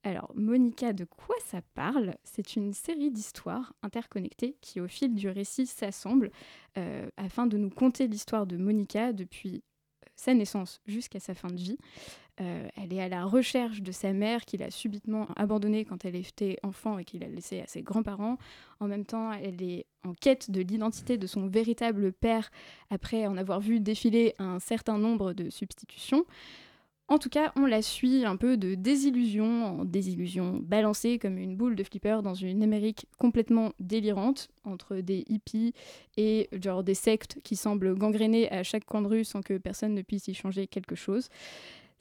Alors, 0.04 0.32
Monica, 0.34 0.92
de 0.92 1.04
quoi 1.04 1.36
ça 1.46 1.60
parle? 1.74 2.16
C'est 2.24 2.56
une 2.56 2.72
série 2.72 3.12
d'histoires 3.12 3.72
interconnectées 3.82 4.56
qui, 4.60 4.80
au 4.80 4.88
fil 4.88 5.14
du 5.14 5.28
récit, 5.28 5.66
s'assemblent 5.66 6.32
euh, 6.76 7.08
afin 7.16 7.46
de 7.46 7.56
nous 7.56 7.70
conter 7.70 8.08
l'histoire 8.08 8.46
de 8.46 8.56
Monica 8.56 9.12
depuis 9.12 9.62
euh, 10.04 10.08
sa 10.16 10.34
naissance 10.34 10.80
jusqu'à 10.86 11.20
sa 11.20 11.34
fin 11.34 11.48
de 11.48 11.60
vie. 11.60 11.78
Euh, 12.40 12.66
elle 12.76 12.94
est 12.94 13.00
à 13.00 13.08
la 13.08 13.24
recherche 13.26 13.82
de 13.82 13.92
sa 13.92 14.12
mère 14.14 14.46
qu'il 14.46 14.62
a 14.62 14.70
subitement 14.70 15.28
abandonnée 15.36 15.84
quand 15.84 16.04
elle 16.06 16.16
était 16.16 16.58
enfant 16.62 16.98
et 16.98 17.04
qu'il 17.04 17.22
a 17.24 17.28
laissée 17.28 17.60
à 17.60 17.66
ses 17.66 17.82
grands-parents. 17.82 18.38
En 18.80 18.88
même 18.88 19.04
temps, 19.04 19.32
elle 19.32 19.62
est 19.62 19.84
en 20.02 20.14
quête 20.14 20.50
de 20.50 20.62
l'identité 20.62 21.18
de 21.18 21.26
son 21.26 21.46
véritable 21.46 22.10
père 22.12 22.50
après 22.90 23.26
en 23.26 23.36
avoir 23.36 23.60
vu 23.60 23.80
défiler 23.80 24.34
un 24.38 24.58
certain 24.60 24.96
nombre 24.96 25.34
de 25.34 25.50
substitutions. 25.50 26.24
En 27.08 27.18
tout 27.18 27.28
cas, 27.28 27.52
on 27.56 27.66
la 27.66 27.82
suit 27.82 28.24
un 28.24 28.36
peu 28.36 28.56
de 28.56 28.74
désillusion 28.74 29.66
en 29.80 29.84
désillusion, 29.84 30.58
balancée 30.62 31.18
comme 31.18 31.36
une 31.36 31.56
boule 31.56 31.76
de 31.76 31.84
flipper 31.84 32.22
dans 32.22 32.32
une 32.32 32.62
Amérique 32.62 33.06
complètement 33.18 33.72
délirante, 33.80 34.48
entre 34.64 34.96
des 34.96 35.24
hippies 35.28 35.74
et 36.16 36.48
genre 36.52 36.82
des 36.82 36.94
sectes 36.94 37.38
qui 37.44 37.56
semblent 37.56 37.94
gangréner 37.94 38.50
à 38.50 38.62
chaque 38.62 38.86
coin 38.86 39.02
de 39.02 39.08
rue 39.08 39.24
sans 39.24 39.42
que 39.42 39.58
personne 39.58 39.92
ne 39.92 40.00
puisse 40.00 40.28
y 40.28 40.32
changer 40.34 40.66
quelque 40.66 40.94
chose. 40.94 41.28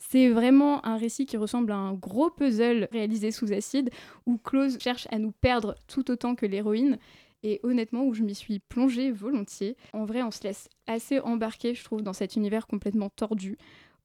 C'est 0.03 0.29
vraiment 0.29 0.83
un 0.85 0.97
récit 0.97 1.27
qui 1.27 1.37
ressemble 1.37 1.71
à 1.71 1.77
un 1.77 1.93
gros 1.93 2.31
puzzle 2.31 2.87
réalisé 2.91 3.31
sous 3.31 3.53
acide, 3.53 3.91
où 4.25 4.37
Close 4.37 4.79
cherche 4.79 5.07
à 5.11 5.19
nous 5.19 5.31
perdre 5.31 5.75
tout 5.87 6.09
autant 6.09 6.33
que 6.33 6.47
l'héroïne, 6.47 6.97
et 7.43 7.59
honnêtement 7.63 8.05
où 8.05 8.13
je 8.13 8.23
m'y 8.23 8.35
suis 8.35 8.59
plongée 8.59 9.11
volontiers. 9.11 9.77
En 9.93 10.05
vrai, 10.05 10.23
on 10.23 10.31
se 10.31 10.43
laisse 10.43 10.69
assez 10.87 11.19
embarquer, 11.19 11.75
je 11.75 11.83
trouve, 11.83 12.01
dans 12.01 12.13
cet 12.13 12.35
univers 12.35 12.67
complètement 12.67 13.09
tordu, 13.09 13.57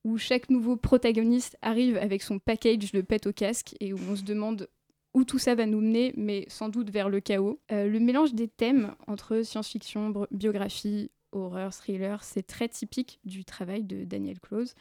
où 0.05 0.18
chaque 0.18 0.51
nouveau 0.51 0.76
protagoniste 0.76 1.57
arrive 1.62 1.97
avec 1.97 2.22
son 2.22 2.38
package 2.38 2.92
de 2.92 3.01
pète 3.01 3.26
au 3.26 3.32
casque 3.32 3.74
et 3.80 3.92
où 3.92 3.99
on 4.11 4.16
se 4.16 4.22
demande 4.22 4.68
où 5.14 5.24
tout 5.24 5.38
ça 5.38 5.55
va 5.55 5.64
nous 5.64 5.80
mener, 5.80 6.12
mais 6.18 6.44
sans 6.49 6.68
doute 6.68 6.90
vers 6.90 7.09
le 7.09 7.20
chaos. 7.20 7.59
Euh, 7.72 7.88
le 7.88 7.99
mélange 8.01 8.34
des 8.34 8.49
thèmes 8.49 8.94
entre 9.07 9.42
science-fiction, 9.42 10.12
biographie, 10.30 11.11
horreur, 11.32 11.72
thriller, 11.72 12.22
c'est 12.22 12.47
très 12.47 12.68
typique 12.68 13.18
du 13.24 13.44
travail 13.44 13.82
de 13.82 14.05
Daniel 14.05 14.38
Close. 14.40 14.74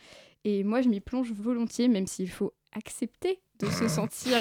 Et 0.46 0.64
moi, 0.64 0.82
je 0.82 0.88
m'y 0.89 1.02
plonge 1.02 1.32
volontiers, 1.34 1.88
même 1.88 2.06
s'il 2.06 2.30
faut 2.30 2.54
accepter 2.72 3.39
de 3.60 3.66
se 3.66 3.88
sentir 3.88 4.38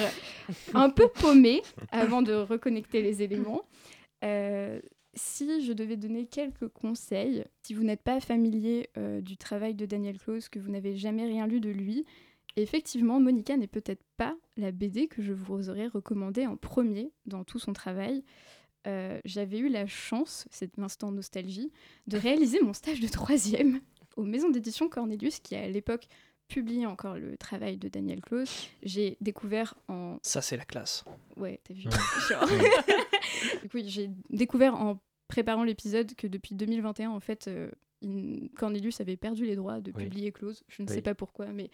un 0.74 0.90
peu 0.90 1.08
paumé 1.08 1.62
avant 1.90 2.20
de 2.20 2.34
reconnecter 2.34 3.00
les 3.02 3.22
éléments. 3.22 3.62
Euh, 4.22 4.80
si 5.14 5.64
je 5.64 5.72
devais 5.72 5.96
donner 5.96 6.26
quelques 6.26 6.68
conseils, 6.68 7.44
si 7.62 7.72
vous 7.72 7.84
n'êtes 7.84 8.02
pas 8.02 8.20
familier 8.20 8.90
euh, 8.98 9.20
du 9.20 9.36
travail 9.36 9.74
de 9.74 9.86
Daniel 9.86 10.18
Close, 10.18 10.48
que 10.48 10.58
vous 10.58 10.70
n'avez 10.70 10.94
jamais 10.96 11.24
rien 11.24 11.46
lu 11.46 11.60
de 11.60 11.70
lui, 11.70 12.04
effectivement, 12.56 13.18
Monica 13.18 13.56
n'est 13.56 13.66
peut-être 13.66 14.02
pas 14.16 14.36
la 14.56 14.72
BD 14.72 15.06
que 15.06 15.22
je 15.22 15.32
vous 15.32 15.70
aurais 15.70 15.86
recommandée 15.86 16.46
en 16.46 16.56
premier 16.56 17.12
dans 17.26 17.44
tout 17.44 17.58
son 17.58 17.72
travail. 17.72 18.24
Euh, 18.86 19.18
J'avais 19.24 19.58
eu 19.58 19.68
la 19.68 19.86
chance, 19.86 20.46
c'est 20.50 20.76
l'instant 20.76 21.12
nostalgie, 21.12 21.72
de 22.08 22.18
réaliser 22.18 22.60
mon 22.60 22.74
stage 22.74 23.00
de 23.00 23.08
troisième 23.08 23.80
aux 24.16 24.24
maisons 24.24 24.50
d'édition 24.50 24.88
Cornelius, 24.88 25.40
qui 25.40 25.54
à 25.56 25.68
l'époque 25.68 26.06
publiait 26.48 26.86
encore 26.86 27.16
le 27.16 27.36
travail 27.36 27.76
de 27.78 27.88
Daniel 27.88 28.20
Close. 28.20 28.68
J'ai 28.82 29.16
découvert 29.20 29.74
en 29.88 30.18
Ça, 30.22 30.42
c'est 30.42 30.56
la 30.56 30.64
classe. 30.64 31.04
Ouais, 31.36 31.60
t'as 31.64 31.74
vu. 31.74 31.84
Du 33.62 33.68
coup, 33.68 33.78
j'ai 33.84 34.10
découvert 34.30 34.74
en 34.74 35.00
préparant 35.28 35.64
l'épisode 35.64 36.14
que 36.14 36.26
depuis 36.26 36.54
2021, 36.54 37.10
en 37.10 37.20
fait, 37.20 37.48
euh, 37.48 37.70
il- 38.04 38.50
Cornelius 38.56 39.00
avait 39.00 39.16
perdu 39.16 39.44
les 39.46 39.56
droits 39.56 39.80
de 39.80 39.92
Oui. 39.96 40.04
publier 40.04 40.30
Close. 40.32 40.62
Je 40.68 40.82
ne 40.82 40.88
Oui. 40.88 40.94
sais 40.94 41.02
pas 41.02 41.14
pourquoi, 41.14 41.46
mais 41.46 41.70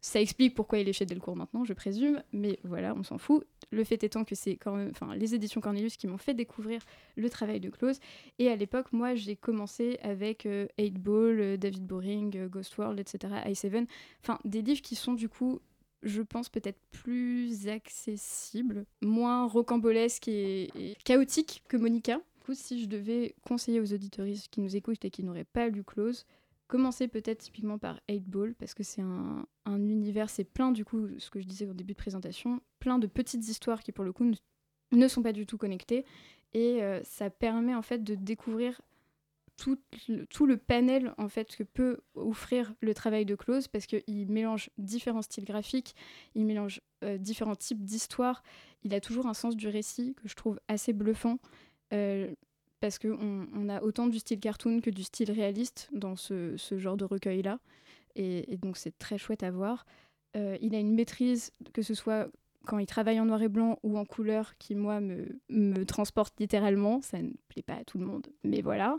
ça 0.00 0.20
explique 0.20 0.54
pourquoi 0.54 0.78
il 0.78 0.88
est 0.88 0.92
chez 0.92 1.06
Delcourt 1.06 1.36
maintenant, 1.36 1.64
je 1.64 1.72
présume. 1.72 2.22
Mais 2.32 2.58
voilà, 2.64 2.94
on 2.94 3.02
s'en 3.02 3.18
fout. 3.18 3.44
Le 3.70 3.84
fait 3.84 4.02
étant 4.04 4.24
que 4.24 4.34
c'est 4.34 4.58
enfin, 4.66 5.14
les 5.16 5.34
éditions 5.34 5.60
Cornelius 5.60 5.96
qui 5.96 6.06
m'ont 6.06 6.18
fait 6.18 6.34
découvrir 6.34 6.80
le 7.16 7.28
travail 7.30 7.60
de 7.60 7.70
Close. 7.70 7.98
Et 8.38 8.48
à 8.48 8.56
l'époque, 8.56 8.92
moi, 8.92 9.14
j'ai 9.14 9.36
commencé 9.36 9.98
avec 10.02 10.46
euh, 10.46 10.66
8 10.78 10.98
Ball, 10.98 11.40
euh, 11.40 11.56
David 11.56 11.86
Boring, 11.86 12.36
euh, 12.36 12.48
Ghost 12.48 12.76
World, 12.78 13.00
etc., 13.00 13.32
i7. 13.46 13.86
Enfin, 14.22 14.38
des 14.44 14.62
livres 14.62 14.82
qui 14.82 14.94
sont 14.96 15.14
du 15.14 15.28
coup 15.28 15.60
je 16.06 16.20
pense 16.20 16.50
peut-être 16.50 16.78
plus 16.90 17.66
accessible, 17.66 18.84
moins 19.00 19.46
rocambolesque 19.46 20.28
et, 20.28 20.64
et 20.78 20.94
chaotique 21.02 21.62
que 21.66 21.78
Monica. 21.78 22.20
Si 22.52 22.82
je 22.82 22.86
devais 22.86 23.34
conseiller 23.42 23.80
aux 23.80 23.92
auditoristes 23.92 24.48
qui 24.48 24.60
nous 24.60 24.76
écoutent 24.76 25.04
et 25.04 25.10
qui 25.10 25.24
n'auraient 25.24 25.44
pas 25.44 25.68
lu 25.68 25.82
Close, 25.82 26.26
commencer 26.66 27.08
peut-être 27.08 27.38
typiquement 27.38 27.78
par 27.78 28.00
8 28.08 28.28
Ball, 28.28 28.54
parce 28.54 28.74
que 28.74 28.82
c'est 28.82 29.02
un, 29.02 29.46
un 29.64 29.88
univers, 29.88 30.30
c'est 30.30 30.44
plein 30.44 30.72
du 30.72 30.84
coup, 30.84 31.08
ce 31.18 31.30
que 31.30 31.40
je 31.40 31.46
disais 31.46 31.66
au 31.66 31.74
début 31.74 31.92
de 31.92 31.98
présentation, 31.98 32.60
plein 32.78 32.98
de 32.98 33.06
petites 33.06 33.46
histoires 33.48 33.82
qui 33.82 33.92
pour 33.92 34.04
le 34.04 34.12
coup 34.12 34.30
ne, 34.92 35.08
sont 35.08 35.22
pas 35.22 35.32
du 35.32 35.46
tout 35.46 35.58
connectées, 35.58 36.04
et 36.52 36.82
euh, 36.82 37.00
ça 37.04 37.30
permet 37.30 37.74
en 37.74 37.82
fait 37.82 38.02
de 38.02 38.14
découvrir 38.14 38.80
tout 39.56 39.78
le, 40.08 40.56
panel 40.56 41.14
en 41.16 41.28
fait 41.28 41.54
que 41.56 41.62
peut 41.62 42.00
offrir 42.14 42.74
le 42.80 42.92
travail 42.92 43.24
de 43.24 43.36
Close 43.36 43.68
parce 43.68 43.86
qu'il 43.86 44.30
mélange 44.30 44.70
différents 44.78 45.22
styles 45.22 45.44
graphiques, 45.44 45.94
il 46.34 46.44
mélange 46.44 46.80
euh, 47.04 47.18
différents 47.18 47.54
types 47.54 47.84
d'histoires, 47.84 48.42
il 48.82 48.94
a 48.94 49.00
toujours 49.00 49.26
un 49.26 49.34
sens 49.34 49.56
du 49.56 49.68
récit 49.68 50.14
que 50.14 50.28
je 50.28 50.34
trouve 50.34 50.58
assez 50.66 50.92
bluffant 50.92 51.38
parce 52.80 52.98
qu'on 52.98 53.46
on 53.54 53.68
a 53.68 53.82
autant 53.82 54.08
du 54.08 54.18
style 54.18 54.40
cartoon 54.40 54.80
que 54.80 54.90
du 54.90 55.04
style 55.04 55.30
réaliste 55.30 55.88
dans 55.92 56.16
ce, 56.16 56.56
genre 56.72 56.96
de 56.96 57.04
recueil-là 57.04 57.58
et, 58.16 58.58
donc 58.58 58.76
c'est 58.76 58.98
très 58.98 59.18
chouette 59.18 59.42
à 59.42 59.50
voir. 59.50 59.86
Euh, 60.36 60.58
il 60.60 60.74
a 60.74 60.78
une 60.78 60.94
maîtrise, 60.94 61.50
que 61.72 61.82
ce 61.82 61.94
soit 61.94 62.28
quand 62.66 62.78
il 62.78 62.86
travaille 62.86 63.20
en 63.20 63.26
noir 63.26 63.42
et 63.42 63.48
blanc 63.48 63.78
ou 63.82 63.98
en 63.98 64.04
couleur, 64.04 64.56
qui 64.58 64.74
moi 64.74 65.00
me, 65.00 65.84
transporte 65.84 66.34
littéralement. 66.38 67.00
Ça 67.02 67.22
ne 67.22 67.30
plaît 67.48 67.62
pas 67.62 67.76
à 67.76 67.84
tout 67.84 67.98
le 67.98 68.06
monde, 68.06 68.26
mais 68.42 68.62
voilà. 68.62 68.98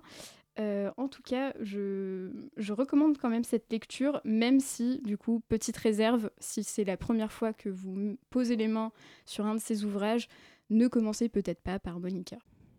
Euh, 0.57 0.89
en 0.95 1.07
tout 1.07 1.21
cas, 1.21 1.53
je, 1.61 2.29
recommande 2.69 3.17
quand 3.17 3.29
même 3.29 3.43
cette 3.43 3.71
lecture, 3.71 4.21
même 4.23 4.59
si, 4.59 5.01
du 5.03 5.17
coup, 5.17 5.41
petite 5.47 5.77
réserve, 5.77 6.29
si 6.39 6.63
c'est 6.63 6.85
la 6.85 6.97
première 6.97 7.31
fois 7.31 7.53
que 7.53 7.69
vous 7.69 8.17
posez 8.29 8.55
les 8.55 8.67
mains 8.67 8.91
sur 9.25 9.45
un 9.45 9.55
de 9.55 9.59
ces 9.59 9.83
ouvrages, 9.83 10.27
ne 10.69 10.87
commencez 10.87 11.29
peut-être 11.29 11.61
pas 11.61 11.77
par 11.77 11.99
Monica. 11.99 12.37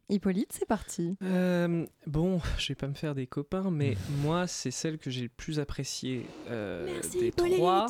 Hippolyte, 0.08 0.52
c'est 0.52 0.66
parti. 0.66 1.16
Euh, 1.22 1.86
bon, 2.06 2.40
je 2.58 2.68
vais 2.68 2.74
pas 2.74 2.86
me 2.88 2.94
faire 2.94 3.14
des 3.14 3.26
copains, 3.26 3.70
mais 3.70 3.96
moi, 4.22 4.46
c'est 4.46 4.70
celle 4.70 4.98
que 4.98 5.10
j'ai 5.10 5.22
le 5.22 5.28
plus 5.28 5.58
appréciée 5.60 6.26
euh, 6.50 6.86
Merci, 6.86 7.18
des 7.18 7.26
Hippolyte. 7.28 7.56
trois. 7.56 7.86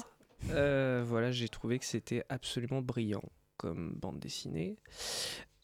Euh, 0.51 1.03
voilà, 1.07 1.31
j'ai 1.31 1.49
trouvé 1.49 1.79
que 1.79 1.85
c'était 1.85 2.25
absolument 2.29 2.83
brillant 2.83 3.23
comme 3.57 3.95
bande 3.97 4.19
dessinée. 4.19 4.77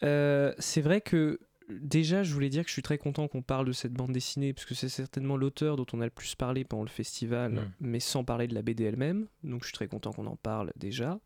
Euh, 0.02 0.52
c'est 0.58 0.80
vrai 0.80 1.00
que 1.02 1.38
déjà, 1.68 2.22
je 2.22 2.32
voulais 2.32 2.48
dire 2.48 2.62
que 2.64 2.68
je 2.68 2.72
suis 2.72 2.82
très 2.82 2.98
content 2.98 3.28
qu'on 3.28 3.42
parle 3.42 3.66
de 3.66 3.72
cette 3.72 3.92
bande 3.92 4.12
dessinée, 4.12 4.52
parce 4.52 4.64
que 4.66 4.74
c'est 4.74 4.88
certainement 4.88 5.36
l'auteur 5.36 5.76
dont 5.76 5.86
on 5.92 6.00
a 6.00 6.04
le 6.04 6.10
plus 6.10 6.34
parlé 6.34 6.64
pendant 6.64 6.82
le 6.84 6.88
festival, 6.88 7.52
Mm. 7.52 7.72
mais 7.80 8.00
sans 8.00 8.24
parler 8.24 8.48
de 8.48 8.54
la 8.54 8.62
BD 8.62 8.84
elle-même. 8.84 9.26
Donc 9.44 9.60
je 9.62 9.66
suis 9.68 9.74
très 9.74 9.88
content 9.88 10.10
qu'on 10.12 10.26
en 10.26 10.36
parle 10.36 10.72
déjà. 10.76 11.20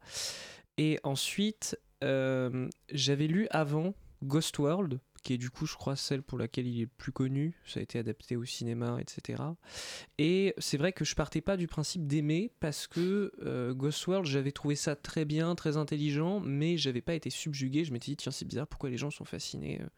Et 0.76 0.98
ensuite, 1.04 1.78
euh, 2.04 2.68
j'avais 2.92 3.28
lu 3.28 3.46
avant 3.50 3.94
Ghost 4.24 4.58
World, 4.58 4.98
qui 5.26 5.32
est 5.32 5.38
du 5.38 5.50
coup, 5.50 5.66
je 5.66 5.74
crois, 5.74 5.96
celle 5.96 6.22
pour 6.22 6.38
laquelle 6.38 6.68
il 6.68 6.78
est 6.78 6.82
le 6.82 6.86
plus 6.86 7.10
connu. 7.10 7.60
Ça 7.66 7.80
a 7.80 7.82
été 7.82 7.98
adapté 7.98 8.36
au 8.36 8.44
cinéma, 8.44 8.98
etc. 9.00 9.42
Et 10.18 10.54
c'est 10.58 10.76
vrai 10.76 10.92
que 10.92 11.04
je 11.04 11.16
partais 11.16 11.40
pas 11.40 11.56
du 11.56 11.66
principe 11.66 12.06
d'aimer 12.06 12.52
parce 12.60 12.86
que 12.86 13.32
euh, 13.42 14.22
j'avais 14.22 14.52
trouvé 14.52 14.76
ça 14.76 14.94
très 14.94 15.24
bien, 15.24 15.56
très 15.56 15.76
intelligent, 15.76 16.38
mais 16.38 16.78
j'avais 16.78 17.00
pas 17.00 17.14
été 17.14 17.30
subjugué. 17.30 17.84
Je 17.84 17.92
m'étais 17.92 18.12
dit, 18.12 18.16
tiens, 18.16 18.30
c'est 18.30 18.44
bizarre, 18.44 18.68
pourquoi 18.68 18.88
les 18.88 18.96
gens 18.96 19.10
sont 19.10 19.24
fascinés 19.24 19.80
euh, 19.82 19.88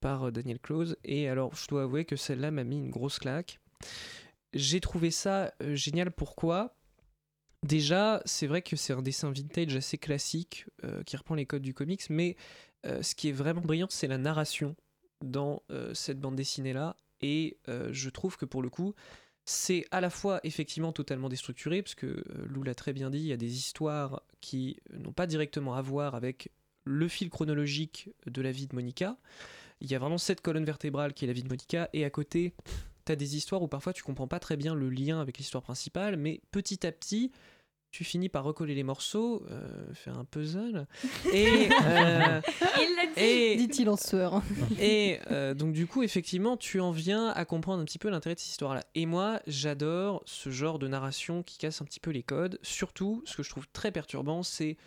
par 0.00 0.28
euh, 0.28 0.30
Daniel 0.30 0.60
Close? 0.60 0.96
Et 1.02 1.28
alors, 1.28 1.56
je 1.56 1.66
dois 1.66 1.82
avouer 1.82 2.04
que 2.04 2.14
celle-là 2.14 2.52
m'a 2.52 2.62
mis 2.62 2.76
une 2.76 2.90
grosse 2.90 3.18
claque. 3.18 3.58
J'ai 4.54 4.78
trouvé 4.78 5.10
ça 5.10 5.52
euh, 5.60 5.74
génial. 5.74 6.12
Pourquoi? 6.12 6.76
Déjà, 7.64 8.22
c'est 8.26 8.46
vrai 8.46 8.62
que 8.62 8.76
c'est 8.76 8.92
un 8.92 9.02
dessin 9.02 9.32
vintage 9.32 9.74
assez 9.74 9.98
classique 9.98 10.66
qui 11.06 11.16
reprend 11.16 11.36
les 11.36 11.46
codes 11.46 11.62
du 11.62 11.74
comics, 11.74 12.10
mais 12.10 12.36
euh, 12.86 13.02
ce 13.02 13.14
qui 13.14 13.28
est 13.28 13.32
vraiment 13.32 13.60
brillant, 13.60 13.86
c'est 13.90 14.08
la 14.08 14.18
narration 14.18 14.76
dans 15.22 15.62
euh, 15.70 15.94
cette 15.94 16.20
bande 16.20 16.36
dessinée-là. 16.36 16.96
Et 17.20 17.58
euh, 17.68 17.90
je 17.92 18.10
trouve 18.10 18.36
que 18.36 18.44
pour 18.44 18.62
le 18.62 18.68
coup, 18.68 18.94
c'est 19.44 19.84
à 19.90 20.00
la 20.00 20.10
fois 20.10 20.40
effectivement 20.44 20.92
totalement 20.92 21.28
déstructuré, 21.28 21.82
parce 21.82 21.94
que 21.94 22.24
Lou 22.46 22.62
l'a 22.62 22.74
très 22.74 22.92
bien 22.92 23.10
dit, 23.10 23.18
il 23.18 23.26
y 23.26 23.32
a 23.32 23.36
des 23.36 23.56
histoires 23.56 24.22
qui 24.40 24.78
n'ont 24.92 25.12
pas 25.12 25.26
directement 25.26 25.74
à 25.74 25.82
voir 25.82 26.14
avec 26.14 26.50
le 26.84 27.06
fil 27.08 27.30
chronologique 27.30 28.10
de 28.26 28.42
la 28.42 28.50
vie 28.50 28.66
de 28.66 28.74
Monica. 28.74 29.16
Il 29.80 29.90
y 29.90 29.94
a 29.94 29.98
vraiment 29.98 30.18
cette 30.18 30.40
colonne 30.40 30.64
vertébrale 30.64 31.12
qui 31.12 31.24
est 31.24 31.28
la 31.28 31.32
vie 31.32 31.42
de 31.42 31.48
Monica, 31.48 31.88
et 31.92 32.04
à 32.04 32.10
côté, 32.10 32.54
tu 33.04 33.12
as 33.12 33.16
des 33.16 33.36
histoires 33.36 33.62
où 33.62 33.68
parfois 33.68 33.92
tu 33.92 34.02
comprends 34.02 34.28
pas 34.28 34.40
très 34.40 34.56
bien 34.56 34.74
le 34.74 34.90
lien 34.90 35.20
avec 35.20 35.38
l'histoire 35.38 35.62
principale, 35.62 36.16
mais 36.16 36.40
petit 36.50 36.86
à 36.86 36.92
petit, 36.92 37.32
tu 37.92 38.04
finis 38.04 38.30
par 38.30 38.42
recoller 38.42 38.74
les 38.74 38.82
morceaux, 38.82 39.44
euh, 39.50 39.94
faire 39.94 40.18
un 40.18 40.24
puzzle, 40.24 40.86
et, 41.32 41.68
euh, 41.84 42.40
et, 43.18 43.54
Dit-il 43.56 43.88
en 43.90 43.98
sueur. 43.98 44.42
et 44.80 45.20
euh, 45.30 45.52
donc 45.52 45.74
du 45.74 45.86
coup, 45.86 46.02
effectivement, 46.02 46.56
tu 46.56 46.80
en 46.80 46.90
viens 46.90 47.28
à 47.28 47.44
comprendre 47.44 47.82
un 47.82 47.84
petit 47.84 47.98
peu 47.98 48.08
l'intérêt 48.08 48.34
de 48.34 48.40
cette 48.40 48.48
histoire-là. 48.48 48.82
Et 48.94 49.04
moi, 49.04 49.40
j'adore 49.46 50.22
ce 50.24 50.48
genre 50.50 50.78
de 50.78 50.88
narration 50.88 51.42
qui 51.42 51.58
casse 51.58 51.82
un 51.82 51.84
petit 51.84 52.00
peu 52.00 52.10
les 52.10 52.22
codes. 52.22 52.58
Surtout, 52.62 53.22
ce 53.26 53.36
que 53.36 53.42
je 53.42 53.50
trouve 53.50 53.68
très 53.74 53.92
perturbant, 53.92 54.42
c'est 54.42 54.78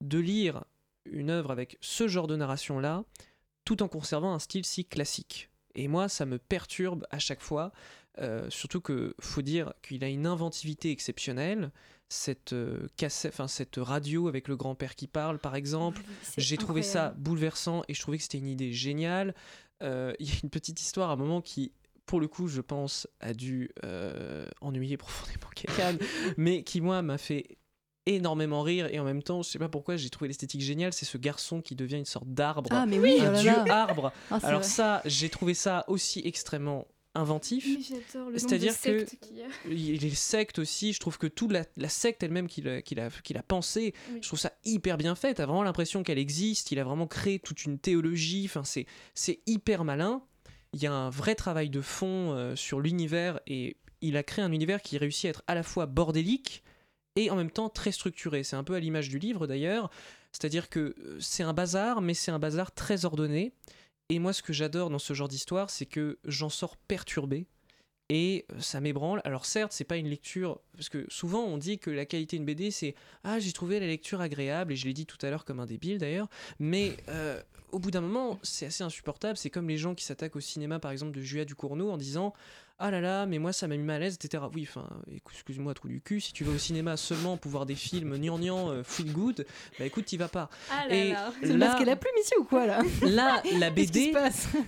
de 0.00 0.18
lire 0.18 0.64
une 1.04 1.30
œuvre 1.30 1.50
avec 1.50 1.76
ce 1.80 2.06
genre 2.06 2.28
de 2.28 2.36
narration-là, 2.36 3.02
tout 3.64 3.82
en 3.82 3.88
conservant 3.88 4.32
un 4.32 4.38
style 4.38 4.64
si 4.64 4.84
classique. 4.84 5.50
Et 5.74 5.88
moi, 5.88 6.08
ça 6.08 6.26
me 6.26 6.38
perturbe 6.38 7.04
à 7.10 7.18
chaque 7.18 7.42
fois. 7.42 7.72
euh, 8.18 8.48
surtout 8.48 8.80
que 8.80 9.14
faut 9.20 9.42
dire 9.42 9.74
qu'il 9.82 10.02
a 10.02 10.08
une 10.08 10.26
inventivité 10.26 10.90
exceptionnelle. 10.90 11.70
Cette, 12.08 12.52
euh, 12.52 12.86
cassette, 12.96 13.32
enfin, 13.34 13.48
cette 13.48 13.76
radio 13.78 14.28
avec 14.28 14.46
le 14.46 14.56
grand-père 14.56 14.94
qui 14.94 15.08
parle, 15.08 15.38
par 15.40 15.56
exemple, 15.56 16.00
j'ai 16.38 16.56
trouvé 16.56 16.82
ça 16.82 17.14
bouleversant 17.18 17.82
et 17.88 17.94
je 17.94 18.00
trouvais 18.00 18.16
que 18.18 18.22
c'était 18.22 18.38
une 18.38 18.46
idée 18.46 18.72
géniale. 18.72 19.34
Euh, 19.82 20.12
Il 20.20 20.28
y 20.28 20.32
a 20.32 20.36
une 20.44 20.50
petite 20.50 20.80
histoire 20.80 21.10
à 21.10 21.14
un 21.14 21.16
moment 21.16 21.40
qui, 21.40 21.72
pour 22.06 22.20
le 22.20 22.28
coup, 22.28 22.46
je 22.46 22.60
pense, 22.60 23.08
a 23.18 23.34
dû 23.34 23.70
euh, 23.84 24.46
ennuyer 24.60 24.96
profondément 24.96 25.50
Kélian, 25.56 25.96
mais 26.36 26.62
qui, 26.62 26.80
moi, 26.80 27.02
m'a 27.02 27.18
fait 27.18 27.58
énormément 28.08 28.62
rire 28.62 28.86
et 28.92 29.00
en 29.00 29.04
même 29.04 29.20
temps, 29.24 29.42
je 29.42 29.50
sais 29.50 29.58
pas 29.58 29.68
pourquoi, 29.68 29.96
j'ai 29.96 30.08
trouvé 30.10 30.28
l'esthétique 30.28 30.60
géniale. 30.60 30.92
C'est 30.92 31.06
ce 31.06 31.18
garçon 31.18 31.60
qui 31.60 31.74
devient 31.74 31.96
une 31.98 32.04
sorte 32.04 32.28
d'arbre, 32.28 32.68
Ah, 32.72 32.86
mais 32.86 33.00
oui, 33.00 33.18
un 33.20 33.30
oh 33.30 33.32
là 33.32 33.40
dieu 33.40 33.50
là. 33.66 33.82
arbre. 33.82 34.12
Ah, 34.30 34.38
Alors 34.44 34.60
vrai. 34.60 34.68
ça, 34.68 35.02
j'ai 35.06 35.28
trouvé 35.28 35.54
ça 35.54 35.84
aussi 35.88 36.22
extrêmement 36.24 36.86
inventif. 37.16 37.66
C'est-à-dire 38.36 38.78
que-. 38.80 39.06
Il- 39.68 39.98
Les 40.00 40.10
sectes 40.14 40.58
aussi, 40.58 40.92
je 40.92 41.00
trouve 41.00 41.18
que 41.18 41.26
toute 41.26 41.52
la, 41.52 41.64
la 41.76 41.88
secte 41.88 42.22
elle-même 42.22 42.46
qu'il 42.48 42.68
a, 42.68 42.82
qu'il 42.82 43.00
a, 43.00 43.10
qu'il 43.10 43.36
a 43.36 43.42
pensée, 43.42 43.94
Oui. 44.12 44.18
je 44.22 44.26
trouve 44.28 44.38
ça 44.38 44.52
hyper 44.64 44.96
bien 44.98 45.14
fait. 45.14 45.34
T'as 45.34 45.46
vraiment 45.46 45.62
l'impression 45.62 46.02
qu'elle 46.02 46.18
existe. 46.18 46.70
Il 46.72 46.78
a 46.78 46.84
vraiment 46.84 47.06
créé 47.06 47.38
toute 47.38 47.64
une 47.64 47.78
théologie. 47.78 48.44
Enfin, 48.46 48.64
c'est, 48.64 48.86
c'est 49.14 49.40
hyper 49.46 49.84
malin. 49.84 50.22
Il 50.72 50.82
y 50.82 50.86
a 50.86 50.92
un 50.92 51.10
vrai 51.10 51.34
travail 51.34 51.70
de 51.70 51.80
fond 51.80 52.32
euh, 52.32 52.54
sur 52.56 52.80
l'univers 52.80 53.40
et 53.46 53.76
il 54.02 54.16
a 54.16 54.22
créé 54.22 54.44
un 54.44 54.52
univers 54.52 54.82
qui 54.82 54.98
réussit 54.98 55.24
à 55.26 55.28
être 55.30 55.42
à 55.46 55.54
la 55.54 55.62
fois 55.62 55.86
bordélique 55.86 56.62
et 57.16 57.30
en 57.30 57.36
même 57.36 57.50
temps 57.50 57.68
très 57.70 57.92
structuré. 57.92 58.44
C'est 58.44 58.56
un 58.56 58.64
peu 58.64 58.74
à 58.74 58.80
l'image 58.80 59.08
du 59.08 59.18
livre 59.18 59.46
d'ailleurs. 59.46 59.90
C'est-à-dire 60.32 60.68
que 60.68 60.94
euh, 60.98 61.16
c'est 61.18 61.42
un 61.44 61.54
bazar, 61.54 62.02
mais 62.02 62.12
c'est 62.12 62.30
un 62.30 62.38
bazar 62.38 62.72
très 62.74 63.06
ordonné. 63.06 63.52
Et 64.08 64.18
moi, 64.18 64.32
ce 64.32 64.42
que 64.42 64.52
j'adore 64.52 64.90
dans 64.90 64.98
ce 64.98 65.14
genre 65.14 65.28
d'histoire, 65.28 65.70
c'est 65.70 65.86
que 65.86 66.18
j'en 66.24 66.48
sors 66.48 66.76
perturbé 66.76 67.46
et 68.08 68.46
euh, 68.52 68.60
ça 68.60 68.80
m'ébranle. 68.80 69.20
Alors 69.24 69.46
certes, 69.46 69.72
c'est 69.72 69.84
pas 69.84 69.96
une 69.96 70.08
lecture 70.08 70.60
parce 70.74 70.88
que 70.88 71.06
souvent 71.08 71.42
on 71.42 71.58
dit 71.58 71.78
que 71.78 71.90
la 71.90 72.06
qualité 72.06 72.36
d'une 72.36 72.46
BD 72.46 72.70
c'est 72.70 72.94
ah 73.24 73.40
j'ai 73.40 73.52
trouvé 73.52 73.80
la 73.80 73.86
lecture 73.86 74.20
agréable 74.20 74.72
et 74.72 74.76
je 74.76 74.86
l'ai 74.86 74.92
dit 74.92 75.06
tout 75.06 75.18
à 75.22 75.30
l'heure 75.30 75.44
comme 75.44 75.60
un 75.60 75.66
débile 75.66 75.98
d'ailleurs, 75.98 76.28
mais 76.60 76.96
euh, 77.08 77.42
au 77.72 77.78
bout 77.78 77.90
d'un 77.90 78.00
moment 78.00 78.38
c'est 78.42 78.66
assez 78.66 78.84
insupportable. 78.84 79.36
C'est 79.36 79.50
comme 79.50 79.68
les 79.68 79.78
gens 79.78 79.94
qui 79.94 80.04
s'attaquent 80.04 80.36
au 80.36 80.40
cinéma 80.40 80.78
par 80.78 80.92
exemple 80.92 81.12
de 81.12 81.20
Julia 81.20 81.44
Ducournau 81.44 81.90
en 81.90 81.96
disant 81.96 82.32
ah 82.78 82.90
là 82.90 83.00
là 83.00 83.26
mais 83.26 83.38
moi 83.38 83.52
ça 83.52 83.66
m'a 83.68 83.76
mis 83.76 83.82
mal 83.84 83.96
à 83.96 83.98
l'aise 84.00 84.18
etc. 84.22 84.44
Oui 84.54 84.66
enfin 84.68 84.86
excuse-moi 85.32 85.72
trou 85.74 85.88
du 85.88 86.00
cul 86.00 86.20
si 86.20 86.32
tu 86.32 86.44
vas 86.44 86.52
au 86.52 86.58
cinéma 86.58 86.96
seulement 86.96 87.36
pour 87.36 87.50
voir 87.50 87.64
des 87.66 87.74
films 87.74 88.16
gnangnan 88.18 88.70
euh, 88.70 88.82
feel 88.84 89.12
good 89.12 89.46
bah 89.78 89.84
écoute 89.86 90.04
t'y 90.04 90.16
vas 90.16 90.28
pas. 90.28 90.50
Ah 90.70 90.84
Et 90.90 91.14
C'est 91.42 91.48
le 91.52 91.56
là, 91.56 91.66
masque 91.68 91.80
et 91.80 91.84
la 91.86 91.96
plume 91.96 92.12
ici 92.20 92.32
ou 92.38 92.44
quoi 92.44 92.66
là? 92.66 92.82
Là 93.02 93.42
la 93.58 93.70
BD 93.76 94.12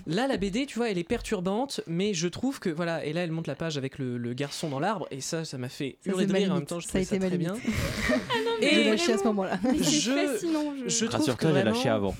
Là, 0.07 0.27
la 0.27 0.37
BD, 0.37 0.65
tu 0.65 0.77
vois, 0.77 0.89
elle 0.89 0.97
est 0.97 1.03
perturbante, 1.03 1.81
mais 1.87 2.13
je 2.13 2.27
trouve 2.27 2.59
que 2.59 2.69
voilà. 2.69 3.05
Et 3.05 3.13
là, 3.13 3.23
elle 3.23 3.31
monte 3.31 3.47
la 3.47 3.55
page 3.55 3.77
avec 3.77 3.97
le, 3.97 4.17
le 4.17 4.33
garçon 4.33 4.69
dans 4.69 4.79
l'arbre, 4.79 5.07
et 5.11 5.21
ça, 5.21 5.45
ça 5.45 5.57
m'a 5.57 5.69
fait 5.69 5.97
Ça, 6.03 6.11
hurler 6.11 6.25
de 6.25 6.33
rire. 6.33 6.51
En 6.51 6.55
même 6.55 6.65
temps, 6.65 6.79
je 6.79 6.87
Ça 6.87 6.97
a 6.99 7.03
ça, 7.03 7.15
été 7.15 7.19
ma 7.19 7.27
très 7.27 7.37
bien. 7.37 7.55
mais 8.61 8.69
J'ai 8.69 8.81
Et 8.81 8.89
lâché 8.89 9.03
à 9.13 9.17
ce 9.17 9.23
vraiment. 9.23 9.33
moment-là. 9.33 9.59
Mais 9.63 9.77
Je-. 9.83 10.39
Je, 10.87 10.89
je 10.89 11.05
trouve 11.05 11.35
que 11.35 11.47
j'ai 11.47 11.53
lâché 11.63 11.71
vraiment, 11.89 11.95
avant. 11.95 12.15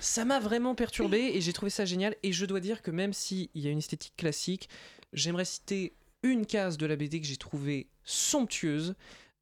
ça 0.00 0.24
m'a 0.24 0.38
vraiment 0.40 0.74
perturbé 0.74 1.32
et 1.34 1.40
j'ai 1.40 1.52
trouvé 1.52 1.70
ça 1.70 1.84
génial. 1.84 2.14
Et 2.22 2.32
je 2.32 2.44
dois 2.46 2.60
dire 2.60 2.82
que 2.82 2.90
même 2.90 3.12
s'il 3.12 3.48
y 3.54 3.66
a 3.68 3.70
une 3.70 3.78
esthétique 3.78 4.14
classique, 4.16 4.68
j'aimerais 5.12 5.44
citer 5.44 5.94
une 6.22 6.46
case 6.46 6.76
de 6.76 6.86
la 6.86 6.96
BD 6.96 7.20
que 7.20 7.26
j'ai 7.26 7.36
trouvée 7.36 7.88
somptueuse, 8.04 8.94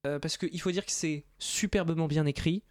euh, 0.06 0.18
parce 0.18 0.36
qu'il 0.36 0.60
faut 0.60 0.70
dire 0.70 0.86
que 0.86 0.92
c'est 0.92 1.24
superbement 1.38 2.06
bien 2.06 2.26
écrit. 2.26 2.62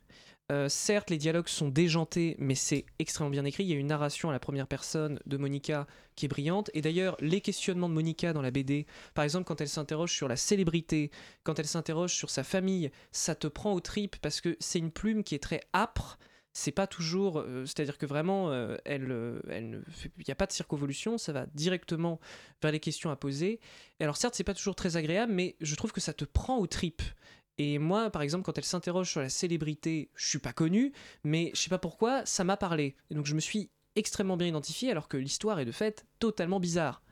Euh, 0.49 0.69
certes, 0.69 1.09
les 1.09 1.17
dialogues 1.17 1.49
sont 1.49 1.67
déjantés, 1.67 2.37
mais 2.39 2.55
c'est 2.55 2.85
extrêmement 2.99 3.31
bien 3.31 3.43
écrit. 3.43 3.63
Il 3.65 3.69
y 3.69 3.73
a 3.73 3.75
une 3.75 3.87
narration 3.87 4.29
à 4.29 4.31
la 4.31 4.39
première 4.39 4.67
personne 4.67 5.19
de 5.25 5.35
Monica 5.35 5.87
qui 6.15 6.25
est 6.25 6.29
brillante. 6.29 6.71
Et 6.73 6.81
d'ailleurs, 6.81 7.17
les 7.19 7.41
questionnements 7.41 7.89
de 7.89 7.93
Monica 7.93 8.31
dans 8.31 8.41
la 8.41 8.51
BD, 8.51 8.85
par 9.13 9.25
exemple, 9.25 9.43
quand 9.43 9.59
elle 9.59 9.67
s'interroge 9.67 10.13
sur 10.13 10.29
la 10.29 10.37
célébrité, 10.37 11.11
quand 11.43 11.59
elle 11.59 11.67
s'interroge 11.67 12.13
sur 12.13 12.29
sa 12.29 12.45
famille, 12.45 12.91
ça 13.11 13.35
te 13.35 13.47
prend 13.47 13.73
aux 13.73 13.81
tripes 13.81 14.15
parce 14.21 14.39
que 14.39 14.55
c'est 14.61 14.79
une 14.79 14.91
plume 14.91 15.25
qui 15.25 15.35
est 15.35 15.43
très 15.43 15.59
âpre. 15.75 16.17
C'est 16.59 16.71
pas 16.71 16.87
toujours, 16.87 17.37
euh, 17.37 17.67
c'est-à-dire 17.67 17.99
que 17.99 18.07
vraiment, 18.07 18.49
euh, 18.49 18.77
elle, 18.83 19.11
euh, 19.11 19.39
elle 19.47 19.83
il 20.17 20.23
n'y 20.27 20.31
a 20.31 20.35
pas 20.35 20.47
de 20.47 20.51
circonvolution, 20.51 21.19
ça 21.19 21.31
va 21.31 21.45
directement 21.53 22.19
vers 22.63 22.71
les 22.71 22.79
questions 22.79 23.11
à 23.11 23.15
poser. 23.15 23.59
Et 23.99 24.03
alors 24.03 24.17
certes, 24.17 24.33
c'est 24.33 24.43
pas 24.43 24.55
toujours 24.55 24.73
très 24.73 24.97
agréable, 24.97 25.31
mais 25.31 25.55
je 25.61 25.75
trouve 25.75 25.91
que 25.91 26.01
ça 26.01 26.13
te 26.13 26.25
prend 26.25 26.57
aux 26.57 26.65
tripes. 26.65 27.03
Et 27.59 27.77
moi, 27.77 28.09
par 28.09 28.23
exemple, 28.23 28.43
quand 28.43 28.57
elle 28.57 28.65
s'interroge 28.65 29.07
sur 29.07 29.21
la 29.21 29.29
célébrité, 29.29 30.09
je 30.15 30.29
suis 30.29 30.39
pas 30.39 30.51
connu, 30.51 30.93
mais 31.23 31.51
je 31.53 31.61
sais 31.61 31.69
pas 31.69 31.77
pourquoi, 31.77 32.25
ça 32.25 32.43
m'a 32.43 32.57
parlé. 32.57 32.95
Et 33.11 33.13
donc 33.13 33.27
je 33.27 33.35
me 33.35 33.39
suis 33.39 33.69
extrêmement 33.95 34.35
bien 34.35 34.47
identifié, 34.47 34.89
alors 34.89 35.07
que 35.07 35.17
l'histoire 35.17 35.59
est 35.59 35.65
de 35.65 35.71
fait 35.71 36.07
totalement 36.17 36.59
bizarre. 36.59 37.03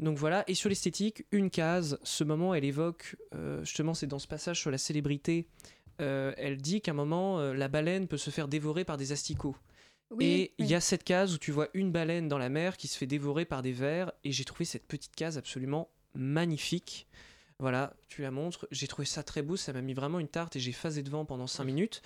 Donc 0.00 0.18
voilà, 0.18 0.42
et 0.48 0.54
sur 0.54 0.68
l'esthétique, 0.68 1.24
une 1.30 1.50
case, 1.50 2.00
ce 2.02 2.24
moment, 2.24 2.52
elle 2.52 2.64
évoque, 2.64 3.16
euh, 3.34 3.64
justement, 3.64 3.94
c'est 3.94 4.08
dans 4.08 4.18
ce 4.18 4.26
passage 4.26 4.60
sur 4.60 4.72
la 4.72 4.78
célébrité, 4.78 5.46
euh, 6.00 6.32
elle 6.36 6.56
dit 6.56 6.80
qu'à 6.80 6.92
un 6.92 6.94
moment, 6.94 7.38
euh, 7.38 7.52
la 7.54 7.68
baleine 7.68 8.08
peut 8.08 8.16
se 8.16 8.30
faire 8.30 8.48
dévorer 8.48 8.84
par 8.84 8.96
des 8.96 9.12
asticots. 9.12 9.56
Oui, 10.10 10.24
et 10.24 10.54
il 10.58 10.64
oui. 10.66 10.70
y 10.72 10.74
a 10.74 10.80
cette 10.80 11.04
case 11.04 11.34
où 11.34 11.38
tu 11.38 11.52
vois 11.52 11.68
une 11.74 11.90
baleine 11.90 12.28
dans 12.28 12.38
la 12.38 12.48
mer 12.48 12.76
qui 12.76 12.88
se 12.88 12.98
fait 12.98 13.06
dévorer 13.06 13.44
par 13.44 13.62
des 13.62 13.72
vers, 13.72 14.12
et 14.24 14.32
j'ai 14.32 14.44
trouvé 14.44 14.64
cette 14.64 14.86
petite 14.86 15.14
case 15.16 15.38
absolument 15.38 15.90
magnifique. 16.14 17.06
Voilà, 17.58 17.94
tu 18.08 18.22
la 18.22 18.30
montres. 18.30 18.66
J'ai 18.70 18.88
trouvé 18.88 19.06
ça 19.06 19.22
très 19.22 19.40
beau, 19.40 19.56
ça 19.56 19.72
m'a 19.72 19.80
mis 19.80 19.94
vraiment 19.94 20.18
une 20.18 20.28
tarte 20.28 20.56
et 20.56 20.60
j'ai 20.60 20.72
phasé 20.72 21.02
devant 21.02 21.24
pendant 21.24 21.46
5 21.46 21.64
minutes. 21.64 22.02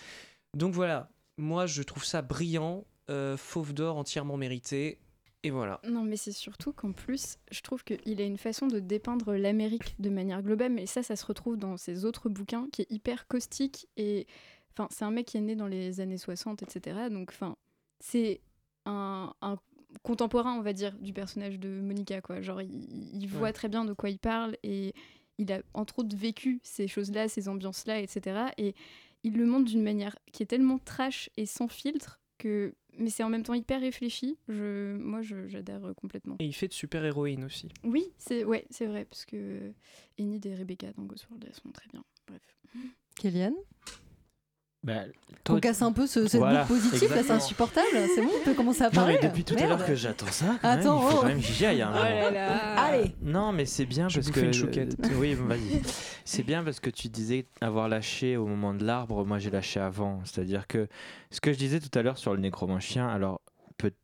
Donc 0.55 0.75
voilà, 0.75 1.11
moi 1.39 1.67
je 1.67 1.83
trouve 1.83 2.05
ça 2.05 2.23
brillant, 2.23 2.85
euh, 3.09 3.37
fauve 3.37 3.73
d'or 3.73 3.97
entièrement 3.97 4.37
mérité, 4.37 4.99
et 5.47 5.51
voilà. 5.51 5.81
Non, 5.89 6.03
mais 6.03 6.17
c'est 6.17 6.33
surtout 6.33 6.73
qu'en 6.73 6.93
plus, 6.93 7.37
je 7.51 7.61
trouve 7.61 7.85
qu'il 7.85 8.21
a 8.21 8.25
une 8.25 8.39
façon 8.39 8.67
de 8.67 8.79
dépeindre 8.81 9.35
l'Amérique 9.35 9.95
de 10.01 10.11
manière 10.11 10.43
globale, 10.43 10.73
mais 10.73 10.87
ça, 10.87 11.03
ça 11.03 11.17
se 11.17 11.25
retrouve 11.25 11.57
dans 11.57 11.77
ses 11.77 12.05
autres 12.05 12.29
bouquins, 12.29 12.69
qui 12.73 12.83
est 12.83 12.91
hyper 12.91 13.27
caustique. 13.29 13.89
Et 13.97 14.27
enfin, 14.73 14.89
c'est 14.91 15.05
un 15.05 15.11
mec 15.11 15.27
qui 15.27 15.37
est 15.37 15.41
né 15.41 15.57
dans 15.57 15.69
les 15.69 16.01
années 16.01 16.19
60, 16.19 16.63
etc. 16.63 17.09
Donc, 17.11 17.31
enfin, 17.33 17.57
c'est 18.01 18.41
un, 18.87 19.33
un 19.41 19.57
contemporain, 20.03 20.55
on 20.59 20.63
va 20.63 20.73
dire, 20.73 20.95
du 20.99 21.13
personnage 21.13 21.59
de 21.59 21.69
Monica, 21.81 22.21
quoi. 22.21 22.41
Genre, 22.43 22.61
il, 22.63 23.15
il 23.15 23.27
voit 23.29 23.43
Ouais. 23.49 23.53
très 23.53 23.69
bien 23.69 23.85
de 23.85 23.93
quoi 23.93 24.11
il 24.11 24.19
parle 24.19 24.57
et 24.63 24.95
il 25.39 25.53
a 25.53 25.61
entre 25.75 26.01
autres 26.01 26.17
vécu 26.17 26.61
ces 26.63 26.89
choses-là, 26.89 27.29
ces 27.29 27.49
ambiances-là, 27.49 28.01
etc. 28.01 28.47
Et 28.59 28.75
il 29.23 29.37
le 29.37 29.47
montre 29.47 29.67
d'une 29.71 29.83
manière 29.83 30.17
qui 30.33 30.43
est 30.43 30.47
tellement 30.47 30.79
trash 30.79 31.31
et 31.37 31.47
sans 31.47 31.69
filtre 31.69 32.21
que 32.39 32.75
mais 32.99 33.11
c'est 33.11 33.23
en 33.23 33.29
même 33.29 33.43
temps 33.43 33.55
hyper 33.55 33.81
réfléchi. 33.81 34.39
Je, 34.49 34.97
moi, 34.97 35.21
j'adhère 35.23 35.85
euh, 35.85 35.95
complètement. 35.95 36.37
Et 36.39 36.47
il 36.47 36.53
fait 36.53 36.69
de 36.69 36.73
super 36.73 37.05
héroïne 37.05 37.45
aussi. 37.45 37.69
Oui, 37.85 38.13
c'est 38.19 38.45
ouais, 38.45 38.67
c'est 38.71 38.87
vrai 38.87 39.05
parce 39.05 39.25
que 39.25 39.73
Enid 40.19 40.45
et 40.47 40.55
Rebecca 40.55 40.93
dans 40.93 41.05
Ghost 41.05 41.27
World 41.31 41.45
elles 41.49 41.55
sont 41.55 41.71
très 41.71 41.89
bien. 41.89 42.05
Bref. 42.27 42.43
Kéliane 43.17 43.55
Bah, 44.87 45.03
Qu'on 45.45 45.61
casse 45.61 45.83
un 45.83 45.93
peu 45.93 46.07
ce, 46.07 46.27
ce 46.29 46.37
Voilà, 46.39 46.65
positif, 46.65 47.09
là 47.15 47.23
c'est 47.23 47.31
insupportable. 47.33 47.87
C'est 48.15 48.23
bon, 48.23 48.31
on 48.41 48.45
peut 48.45 48.55
commencer 48.55 48.83
à 48.83 48.87
Non, 48.87 48.93
parler. 48.93 49.19
mais 49.21 49.29
depuis 49.29 49.45
tout 49.45 49.55
à 49.59 49.67
l'heure 49.67 49.85
que 49.85 49.95
j'attends 49.95 50.27
ça, 50.31 50.57
quand 50.63 50.69
Attends, 50.69 50.99
même, 50.99 51.07
il 51.07 51.11
faut 51.11 51.17
oh. 51.17 51.21
quand 51.23 51.27
même 51.29 51.41
que 51.41 51.47
j'y 51.47 51.67
aille. 51.67 51.83
hein, 51.83 51.91
là 51.93 52.83
Allez 52.85 53.15
Non, 53.23 53.53
mais 53.53 53.65
c'est 53.67 53.85
bien 53.87 54.09
Je 54.09 54.17
parce 54.21 54.31
que. 54.31 54.41
une 54.41 54.53
chouquette. 54.55 54.97
oui, 55.19 55.35
vas-y. 55.35 55.83
C'est 56.25 56.43
bien 56.45 56.63
parce 56.65 56.81
que 56.81 56.91
tu 56.91 57.09
disais 57.09 57.47
avoir 57.61 57.89
lâché 57.89 58.37
au 58.37 58.47
moment 58.47 58.75
de 58.75 58.85
l'arbre. 58.85 59.25
Moi, 59.27 59.39
j'ai 59.39 59.51
lâché 59.51 59.79
avant. 59.81 60.21
C'est-à-dire 60.25 60.67
que 60.67 60.89
ce 61.31 61.41
que 61.41 61.53
je 61.53 61.59
disais 61.59 61.81
tout 61.81 61.97
à 61.99 62.03
l'heure 62.03 62.19
sur 62.19 62.33
le 62.33 62.41
nécromancien, 62.41 63.09
alors 63.09 63.41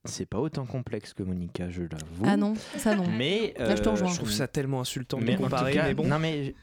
c'est 0.04 0.26
pas 0.26 0.38
autant 0.38 0.66
complexe 0.66 1.14
que 1.14 1.22
Monica, 1.22 1.70
je 1.70 1.82
l'avoue. 1.82 2.24
Ah 2.24 2.36
non, 2.36 2.54
ça 2.76 2.94
non. 2.94 3.04
Mais 3.08 3.54
Là, 3.58 3.74
je 3.76 3.82
euh. 3.82 4.06
Je 4.06 4.14
trouve 4.16 4.30
ça 4.30 4.46
tellement 4.48 4.80
insultant 4.80 5.18
de 5.18 5.24
mais 5.24 5.32
en 5.34 5.36
tout 5.36 5.42
comparer, 5.44 5.72
cas- 5.74 5.84
mais 5.84 5.94
bon. 5.94 6.06
Non, 6.06 6.18
mais 6.18 6.54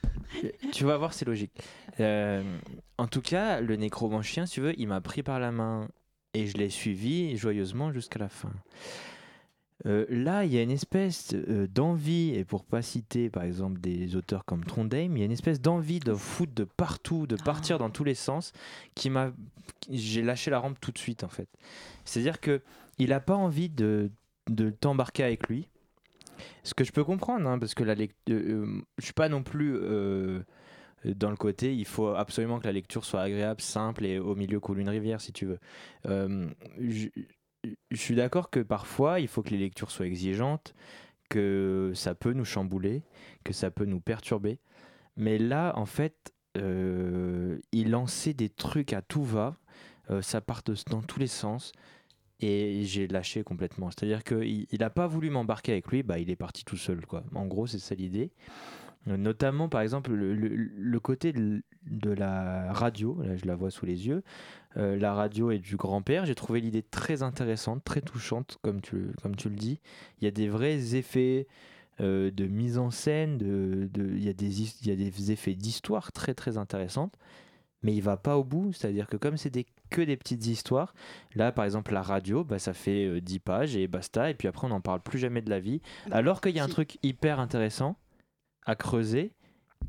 tu 0.71 0.83
vas 0.85 0.97
voir, 0.97 1.13
c'est 1.13 1.25
logique. 1.25 1.51
Euh, 1.99 2.43
en 2.97 3.07
tout 3.07 3.21
cas, 3.21 3.61
le 3.61 3.75
nécromancien, 3.75 4.45
si 4.45 4.53
tu 4.55 4.61
veux, 4.61 4.79
il 4.79 4.87
m'a 4.87 5.01
pris 5.01 5.23
par 5.23 5.39
la 5.39 5.51
main 5.51 5.87
et 6.33 6.45
je 6.47 6.57
l'ai 6.57 6.69
suivi 6.69 7.35
joyeusement 7.35 7.91
jusqu'à 7.91 8.19
la 8.19 8.29
fin. 8.29 8.51
Euh, 9.85 10.05
là, 10.09 10.43
il 10.43 10.53
y 10.53 10.57
a 10.57 10.61
une 10.61 10.71
espèce 10.71 11.33
euh, 11.33 11.65
d'envie, 11.67 12.35
et 12.35 12.43
pour 12.43 12.65
pas 12.65 12.81
citer 12.81 13.29
par 13.29 13.43
exemple 13.43 13.79
des 13.79 14.15
auteurs 14.17 14.43
comme 14.43 14.65
Trondheim, 14.65 15.13
il 15.15 15.19
y 15.19 15.21
a 15.21 15.25
une 15.25 15.31
espèce 15.31 15.61
d'envie 15.61 15.99
de 15.99 16.13
foutre 16.13 16.53
de 16.53 16.65
partout, 16.65 17.27
de 17.27 17.37
partir 17.37 17.77
dans 17.77 17.89
tous 17.89 18.03
les 18.03 18.13
sens, 18.13 18.51
qui 18.93 19.09
m'a, 19.09 19.31
j'ai 19.89 20.21
lâché 20.21 20.51
la 20.51 20.59
rampe 20.59 20.77
tout 20.81 20.91
de 20.91 20.97
suite 20.97 21.23
en 21.23 21.29
fait. 21.29 21.47
C'est-à-dire 22.03 22.41
que 22.41 22.61
il 22.99 23.13
a 23.13 23.19
pas 23.19 23.35
envie 23.35 23.69
de, 23.69 24.11
de 24.49 24.69
t'embarquer 24.69 25.23
avec 25.23 25.47
lui. 25.47 25.67
Ce 26.63 26.73
que 26.73 26.83
je 26.83 26.91
peux 26.91 27.03
comprendre, 27.03 27.47
hein, 27.49 27.59
parce 27.59 27.73
que 27.73 27.83
la 27.83 27.95
lect- 27.95 28.15
euh, 28.29 28.65
euh, 28.65 28.81
je 28.97 29.05
suis 29.05 29.13
pas 29.13 29.29
non 29.29 29.43
plus 29.43 29.75
euh, 29.75 30.41
dans 31.05 31.29
le 31.29 31.37
côté, 31.37 31.75
il 31.75 31.85
faut 31.85 32.09
absolument 32.09 32.59
que 32.59 32.65
la 32.65 32.73
lecture 32.73 33.05
soit 33.05 33.21
agréable, 33.21 33.61
simple 33.61 34.05
et 34.05 34.19
au 34.19 34.35
milieu 34.35 34.59
coule 34.59 34.79
une 34.79 34.89
rivière, 34.89 35.21
si 35.21 35.31
tu 35.31 35.45
veux. 35.45 35.59
Je, 36.05 37.07
suis 37.93 38.15
d'accord 38.15 38.49
que 38.49 38.59
parfois, 38.59 39.19
il 39.19 39.27
faut 39.27 39.41
que 39.41 39.49
les 39.49 39.57
lectures 39.57 39.91
soient 39.91 40.07
exigeantes, 40.07 40.73
que 41.29 41.91
ça 41.95 42.15
peut 42.15 42.33
nous 42.33 42.45
chambouler, 42.45 43.03
que 43.43 43.53
ça 43.53 43.71
peut 43.71 43.85
nous 43.85 43.99
perturber. 43.99 44.59
Mais 45.15 45.37
là, 45.37 45.73
en 45.75 45.85
fait, 45.85 46.33
il 46.55 47.89
lançait 47.89 48.33
des 48.33 48.49
trucs 48.49 48.93
à 48.93 49.01
tout 49.01 49.23
va, 49.23 49.55
ça 50.21 50.41
part 50.41 50.63
dans 50.89 51.01
tous 51.01 51.19
les 51.19 51.27
sens. 51.27 51.71
Et 52.41 52.83
j'ai 52.85 53.07
lâché 53.07 53.43
complètement. 53.43 53.89
C'est-à-dire 53.91 54.23
qu'il 54.23 54.67
n'a 54.79 54.89
pas 54.89 55.07
voulu 55.07 55.29
m'embarquer 55.29 55.73
avec 55.73 55.87
lui, 55.87 56.03
bah, 56.03 56.19
il 56.19 56.29
est 56.29 56.37
parti 56.37 56.63
tout 56.63 56.77
seul. 56.77 57.05
Quoi. 57.05 57.23
En 57.35 57.45
gros, 57.45 57.67
c'est 57.67 57.79
ça 57.79 57.95
l'idée. 57.95 58.31
Notamment, 59.05 59.69
par 59.69 59.81
exemple, 59.81 60.11
le, 60.11 60.33
le- 60.35 60.99
côté 60.99 61.31
de, 61.33 61.63
la 62.11 62.71
radio, 62.73 63.17
là 63.23 63.35
je 63.37 63.45
la 63.45 63.55
vois 63.55 63.71
sous 63.71 63.85
les 63.85 64.07
yeux, 64.07 64.23
euh, 64.77 64.97
la 64.97 65.13
radio 65.13 65.51
et 65.51 65.57
du 65.57 65.77
grand-père, 65.77 66.25
j'ai 66.25 66.35
trouvé 66.35 66.59
l'idée 66.59 66.83
très 66.83 67.23
intéressante, 67.23 67.83
très 67.83 68.01
touchante, 68.01 68.59
comme 68.61 68.81
tu, 68.81 69.07
comme 69.23 69.35
tu 69.35 69.49
le 69.49 69.55
dis. 69.55 69.79
Il 70.19 70.25
y 70.25 70.27
a 70.27 70.31
des 70.31 70.49
vrais 70.49 70.95
effets 70.95 71.47
euh, 72.01 72.29
de 72.29 72.45
mise 72.45 72.77
en 72.77 72.91
scène, 72.91 73.37
de, 73.37 73.89
de- 73.91 74.11
il 74.15 74.23
y, 74.23 74.29
a 74.29 74.33
des 74.33 74.61
il 74.61 74.87
y 74.87 74.91
a 74.91 74.95
des 74.95 75.31
effets 75.31 75.55
d'histoire 75.55 76.11
très 76.11 76.33
très 76.33 76.57
intéressantes, 76.57 77.13
mais 77.83 77.93
il 77.93 78.01
va 78.01 78.17
pas 78.17 78.37
au 78.37 78.43
bout. 78.43 78.73
C'est-à-dire 78.73 79.07
que 79.07 79.17
comme 79.17 79.37
c'est 79.37 79.49
des, 79.49 79.65
que 79.89 80.01
des 80.01 80.17
petites 80.17 80.45
histoires, 80.47 80.93
là 81.35 81.51
par 81.51 81.65
exemple 81.65 81.93
la 81.93 82.01
radio, 82.01 82.43
bah, 82.43 82.59
ça 82.59 82.73
fait 82.73 83.05
euh, 83.05 83.21
10 83.21 83.39
pages 83.39 83.75
et 83.75 83.87
basta, 83.87 84.29
et 84.29 84.33
puis 84.33 84.47
après 84.47 84.67
on 84.67 84.69
n'en 84.69 84.81
parle 84.81 85.01
plus 85.01 85.19
jamais 85.19 85.41
de 85.41 85.49
la 85.49 85.59
vie. 85.59 85.81
Alors 86.11 86.41
qu'il 86.41 86.55
y 86.55 86.59
a 86.59 86.63
un 86.63 86.69
truc 86.69 86.97
hyper 87.03 87.39
intéressant 87.39 87.97
à 88.65 88.75
creuser, 88.75 89.33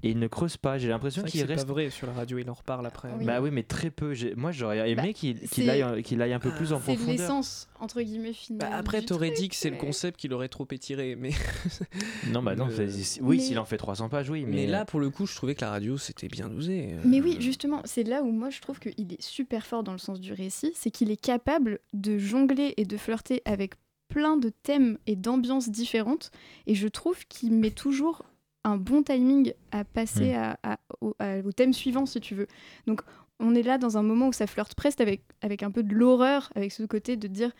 et 0.02 0.10
il 0.10 0.18
ne 0.18 0.26
creuse 0.28 0.56
pas. 0.56 0.78
J'ai 0.78 0.88
l'impression 0.88 1.22
C'est 1.24 1.30
qu'il 1.30 1.40
c'est 1.40 1.46
reste 1.46 1.66
pas 1.66 1.72
vrai 1.72 1.90
sur 1.90 2.06
la 2.06 2.12
radio, 2.14 2.38
il 2.38 2.48
en 2.50 2.54
reparle 2.54 2.86
après. 2.86 3.08
Oui. 3.18 3.24
bah 3.24 3.40
oui, 3.40 3.50
mais 3.50 3.62
très 3.62 3.90
peu. 3.90 4.14
Moi, 4.36 4.50
j'aurais 4.52 4.90
aimé 4.90 5.02
Bah, 5.08 5.12
qu'il 5.12 5.38
qu'il 5.38 5.48
c'est- 5.48 5.68
aille, 5.68 6.02
qu'il 6.02 6.22
aille 6.22 6.32
un 6.32 6.38
peu 6.40 6.50
plus 6.52 6.72
en 6.72 6.78
C'est 6.78 6.94
profondeur. 6.94 7.10
l'essence, 7.12 7.68
entre 7.80 8.00
guillemets, 8.00 8.32
finale. 8.32 8.70
Bah, 8.70 8.76
après, 8.76 9.02
t'aurais 9.02 9.30
dit 9.30 9.48
que 9.48 9.56
c'est 9.56 9.70
le 9.70 9.76
concept 9.76 10.18
qu'il 10.18 10.32
aurait 10.32 10.48
trop 10.48 10.66
étiré, 10.70 11.16
mais, 11.16 11.30
Non, 12.32 12.42
bah 12.42 12.54
non. 12.56 12.68
C'est- 12.74 12.88
c'est- 12.90 13.20
Oui, 13.20 13.36
Mais- 13.38 13.42
s'il 13.42 13.58
en 13.58 13.64
fait 13.64 13.76
300 13.76 14.08
pages, 14.08 14.30
oui. 14.30 14.44
mais 14.46 14.56
Mais, 14.56 14.66
là, 14.66 14.84
pour 14.84 15.00
le 15.00 15.10
coup, 15.10 15.26
je 15.26 15.34
trouvais 15.34 15.54
que 15.54 15.60
la 15.62 15.70
radio, 15.70 15.98
c'était 15.98 16.28
bien 16.28 16.48
dosé. 16.48 16.90
euh. 16.94 17.00
Mais 17.04 17.20
oui, 17.20 17.36
justement, 17.40 17.82
c'est 17.84 18.04
là 18.04 18.22
où 18.22 18.30
moi 18.30 18.50
je 18.50 18.60
trouve 18.60 18.78
qu'il 18.78 19.12
est 19.12 19.20
super 19.22 19.66
fort 19.66 19.82
dans 19.82 19.92
le 19.92 19.98
sens 19.98 20.20
du 20.20 20.32
récit, 20.32 20.72
c'est 20.74 20.90
qu'il 20.90 21.10
est 21.10 21.20
capable 21.20 21.78
de 21.92 22.18
jongler 22.18 22.74
et 22.76 22.84
de 22.84 22.96
flirter 22.96 23.42
avec 23.44 23.74
plein 24.08 24.36
de 24.36 24.48
thèmes 24.62 24.98
et 25.06 25.14
d'ambiances 25.14 25.68
différentes, 25.68 26.30
et 26.66 26.74
je 26.74 26.88
trouve 26.88 27.26
qu'il 27.28 27.52
met 27.52 27.70
toujours 27.70 28.24
un 28.64 28.76
bon 28.76 29.02
timing 29.02 29.52
à 29.72 29.84
passer 29.84 30.34
à- 30.34 30.58
à- 30.62 30.78
au, 31.00 31.14
à- 31.18 31.38
au 31.38 31.52
thème 31.52 31.72
suivant, 31.72 32.06
si 32.06 32.20
tu 32.20 32.34
veux. 32.34 32.46
Donc 32.86 33.00
on 33.38 33.54
est 33.54 33.62
là 33.62 33.78
dans 33.78 33.96
un 33.96 34.02
moment 34.02 34.28
où 34.28 34.32
ça 34.32 34.46
flirte 34.46 34.74
presque 34.74 35.00
avec, 35.00 35.22
avec 35.40 35.62
un 35.62 35.70
peu 35.70 35.82
de 35.82 35.94
l'horreur, 35.94 36.50
avec 36.54 36.72
ce 36.72 36.82
côté 36.82 37.16
de 37.16 37.26
dire 37.26 37.52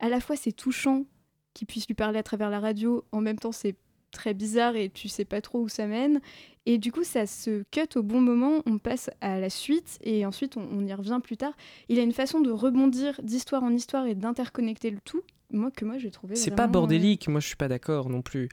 à 0.00 0.08
la 0.08 0.20
fois 0.20 0.34
c'est 0.36 0.52
touchant 0.52 1.04
qu'il 1.54 1.66
puisse 1.66 1.86
lui 1.86 1.94
parler 1.94 2.18
à 2.18 2.22
travers 2.22 2.50
la 2.50 2.60
radio, 2.60 3.04
en 3.12 3.20
même 3.20 3.38
temps 3.38 3.52
c'est 3.52 3.76
très 4.10 4.32
bizarre 4.34 4.74
et 4.74 4.88
tu 4.88 5.06
sais 5.08 5.24
pas 5.24 5.40
trop 5.40 5.60
où 5.60 5.68
ça 5.68 5.86
mène. 5.86 6.20
Et 6.66 6.78
du 6.78 6.92
coup, 6.92 7.04
ça 7.04 7.26
se 7.26 7.62
cut 7.70 7.88
au 7.96 8.02
bon 8.02 8.20
moment, 8.20 8.62
on 8.66 8.78
passe 8.78 9.10
à 9.20 9.38
la 9.38 9.48
suite 9.50 9.98
et 10.02 10.24
ensuite 10.26 10.56
on, 10.56 10.62
on 10.70 10.84
y 10.86 10.92
revient 10.94 11.20
plus 11.22 11.36
tard. 11.36 11.52
Il 11.88 11.98
a 11.98 12.02
une 12.02 12.12
façon 12.12 12.40
de 12.40 12.50
rebondir 12.50 13.20
d'histoire 13.22 13.62
en 13.62 13.70
histoire 13.70 14.06
et 14.06 14.14
d'interconnecter 14.14 14.90
le 14.90 14.98
tout, 15.04 15.22
moi 15.52 15.70
que 15.70 15.84
moi 15.84 15.98
j'ai 15.98 16.10
trouvé. 16.10 16.36
C'est 16.36 16.50
pas 16.50 16.56
vraiment, 16.64 16.72
bordélique, 16.72 17.28
moi 17.28 17.40
je 17.40 17.46
suis 17.46 17.56
pas 17.56 17.68
d'accord 17.68 18.08
non 18.10 18.22
plus. 18.22 18.48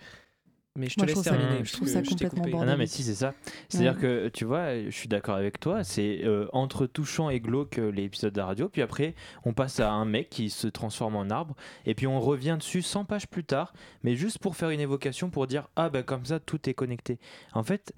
Mais 0.77 0.89
je 0.89 0.95
te 0.95 0.99
Moi, 0.99 1.07
je 1.07 1.13
laisse 1.13 1.13
trouve 1.13 1.23
ça- 1.23 1.31
terminer. 1.37 1.63
je 1.65 1.71
trouve 1.71 1.87
que 1.87 1.93
ça 1.93 2.03
je 2.03 2.09
complètement 2.09 2.43
coupé. 2.43 2.57
Ah 2.61 2.65
non, 2.65 2.77
mais 2.77 2.85
si, 2.87 3.03
c'est 3.03 3.15
ça. 3.15 3.33
C'est-à-dire 3.69 3.97
que, 3.97 4.27
tu 4.29 4.43
vois, 4.43 4.83
je 4.83 4.89
suis 4.89 5.07
d'accord 5.07 5.35
avec 5.35 5.59
toi, 5.59 5.83
c'est 5.85 6.21
euh, 6.25 6.47
entre 6.51 6.85
touchant 6.85 7.29
et 7.29 7.39
glauque 7.39 7.79
euh, 7.79 7.89
l'épisode 7.91 8.33
de 8.33 8.37
la 8.39 8.45
radio, 8.47 8.67
puis 8.67 8.81
après, 8.81 9.15
on 9.45 9.53
passe 9.53 9.79
à 9.79 9.89
un 9.91 10.03
mec 10.05 10.29
qui 10.29 10.49
se 10.49 10.67
transforme 10.67 11.15
en 11.15 11.29
arbre, 11.29 11.55
et 11.85 11.95
puis 11.95 12.07
on 12.07 12.19
revient 12.19 12.57
dessus 12.59 12.81
100 12.81 13.05
pages 13.05 13.27
plus 13.27 13.43
tard, 13.45 13.73
mais 14.03 14.15
juste 14.15 14.39
pour 14.39 14.55
faire 14.57 14.69
une 14.69 14.81
évocation, 14.81 15.29
pour 15.29 15.47
dire, 15.47 15.69
ah 15.77 15.89
ben 15.89 16.03
comme 16.03 16.25
ça, 16.25 16.39
tout 16.41 16.69
est 16.69 16.73
connecté. 16.73 17.19
En 17.53 17.63
fait, 17.63 17.93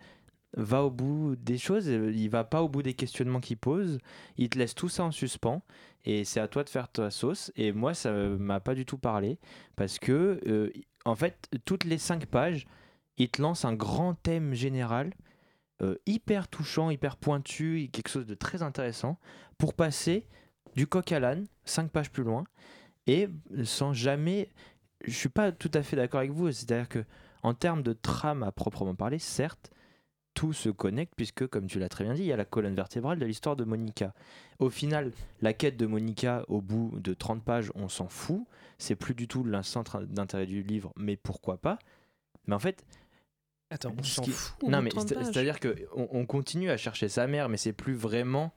va 0.55 0.83
au 0.83 0.91
bout 0.91 1.35
des 1.35 1.57
choses, 1.57 1.89
euh, 1.89 2.11
il 2.15 2.29
va 2.29 2.43
pas 2.43 2.61
au 2.61 2.69
bout 2.69 2.83
des 2.83 2.93
questionnements 2.93 3.39
qu'il 3.39 3.57
pose, 3.57 3.97
il 4.37 4.49
te 4.49 4.57
laisse 4.59 4.75
tout 4.75 4.87
ça 4.89 5.03
en 5.03 5.11
suspens, 5.11 5.61
et 6.05 6.23
c'est 6.25 6.39
à 6.39 6.47
toi 6.47 6.63
de 6.63 6.69
faire 6.69 6.89
ta 6.89 7.09
sauce, 7.09 7.51
et 7.57 7.71
moi, 7.71 7.93
ça 7.93 8.11
m'a 8.13 8.59
pas 8.59 8.75
du 8.75 8.85
tout 8.85 8.97
parlé, 8.99 9.39
parce 9.75 9.97
que, 9.99 10.39
euh, 10.47 10.71
en 11.07 11.15
fait, 11.15 11.49
toutes 11.65 11.83
les 11.83 11.97
5 11.97 12.25
pages, 12.25 12.67
il 13.17 13.29
te 13.29 13.41
lance 13.41 13.65
un 13.65 13.73
grand 13.73 14.13
thème 14.13 14.53
général, 14.53 15.13
euh, 15.81 15.95
hyper 16.05 16.47
touchant, 16.47 16.89
hyper 16.89 17.17
pointu, 17.17 17.89
quelque 17.91 18.09
chose 18.09 18.25
de 18.25 18.35
très 18.35 18.63
intéressant, 18.63 19.17
pour 19.57 19.73
passer 19.73 20.27
du 20.75 20.87
coq 20.87 21.11
à 21.11 21.19
l'âne, 21.19 21.47
cinq 21.65 21.91
pages 21.91 22.11
plus 22.11 22.23
loin, 22.23 22.43
et 23.07 23.29
sans 23.63 23.93
jamais... 23.93 24.49
Je 25.05 25.13
suis 25.13 25.29
pas 25.29 25.51
tout 25.51 25.71
à 25.73 25.83
fait 25.83 25.95
d'accord 25.95 26.19
avec 26.19 26.31
vous, 26.31 26.51
c'est-à-dire 26.51 26.89
que 26.89 27.05
en 27.43 27.53
termes 27.53 27.83
de 27.83 27.93
trame 27.93 28.43
à 28.43 28.51
proprement 28.51 28.95
parler, 28.95 29.19
certes, 29.19 29.71
tout 30.33 30.53
se 30.53 30.69
connecte, 30.69 31.13
puisque, 31.15 31.47
comme 31.47 31.67
tu 31.67 31.79
l'as 31.79 31.89
très 31.89 32.03
bien 32.03 32.13
dit, 32.13 32.21
il 32.21 32.27
y 32.27 32.33
a 32.33 32.37
la 32.37 32.45
colonne 32.45 32.75
vertébrale 32.75 33.17
de 33.17 33.25
l'histoire 33.25 33.55
de 33.55 33.63
Monica. 33.63 34.13
Au 34.59 34.69
final, 34.69 35.11
la 35.41 35.53
quête 35.53 35.77
de 35.77 35.85
Monica, 35.85 36.43
au 36.47 36.61
bout 36.61 36.99
de 36.99 37.13
30 37.13 37.43
pages, 37.43 37.71
on 37.75 37.89
s'en 37.89 38.07
fout. 38.07 38.45
C'est 38.77 38.95
plus 38.95 39.15
du 39.15 39.27
tout 39.27 39.43
le 39.43 39.61
centre 39.63 40.01
d'intérêt 40.01 40.45
du 40.45 40.61
livre, 40.63 40.93
mais 40.95 41.15
pourquoi 41.17 41.57
pas? 41.57 41.79
Mais 42.47 42.55
en 42.55 42.59
fait, 42.59 42.85
Attends, 43.69 43.93
on 43.99 44.01
Ce 44.03 44.15
s'en 44.15 44.23
fout. 44.23 44.69
non, 44.69 44.81
mais 44.81 44.89
de 44.89 44.95
30 44.95 45.09
c'est- 45.09 45.15
pages. 45.15 45.25
c'est-à-dire 45.25 45.59
que 45.59 45.75
on, 45.93 46.07
on 46.11 46.25
continue 46.25 46.69
à 46.69 46.77
chercher 46.77 47.09
sa 47.09 47.27
mère, 47.27 47.49
mais 47.49 47.57
c'est 47.57 47.73
plus 47.73 47.95
vraiment 47.95 48.53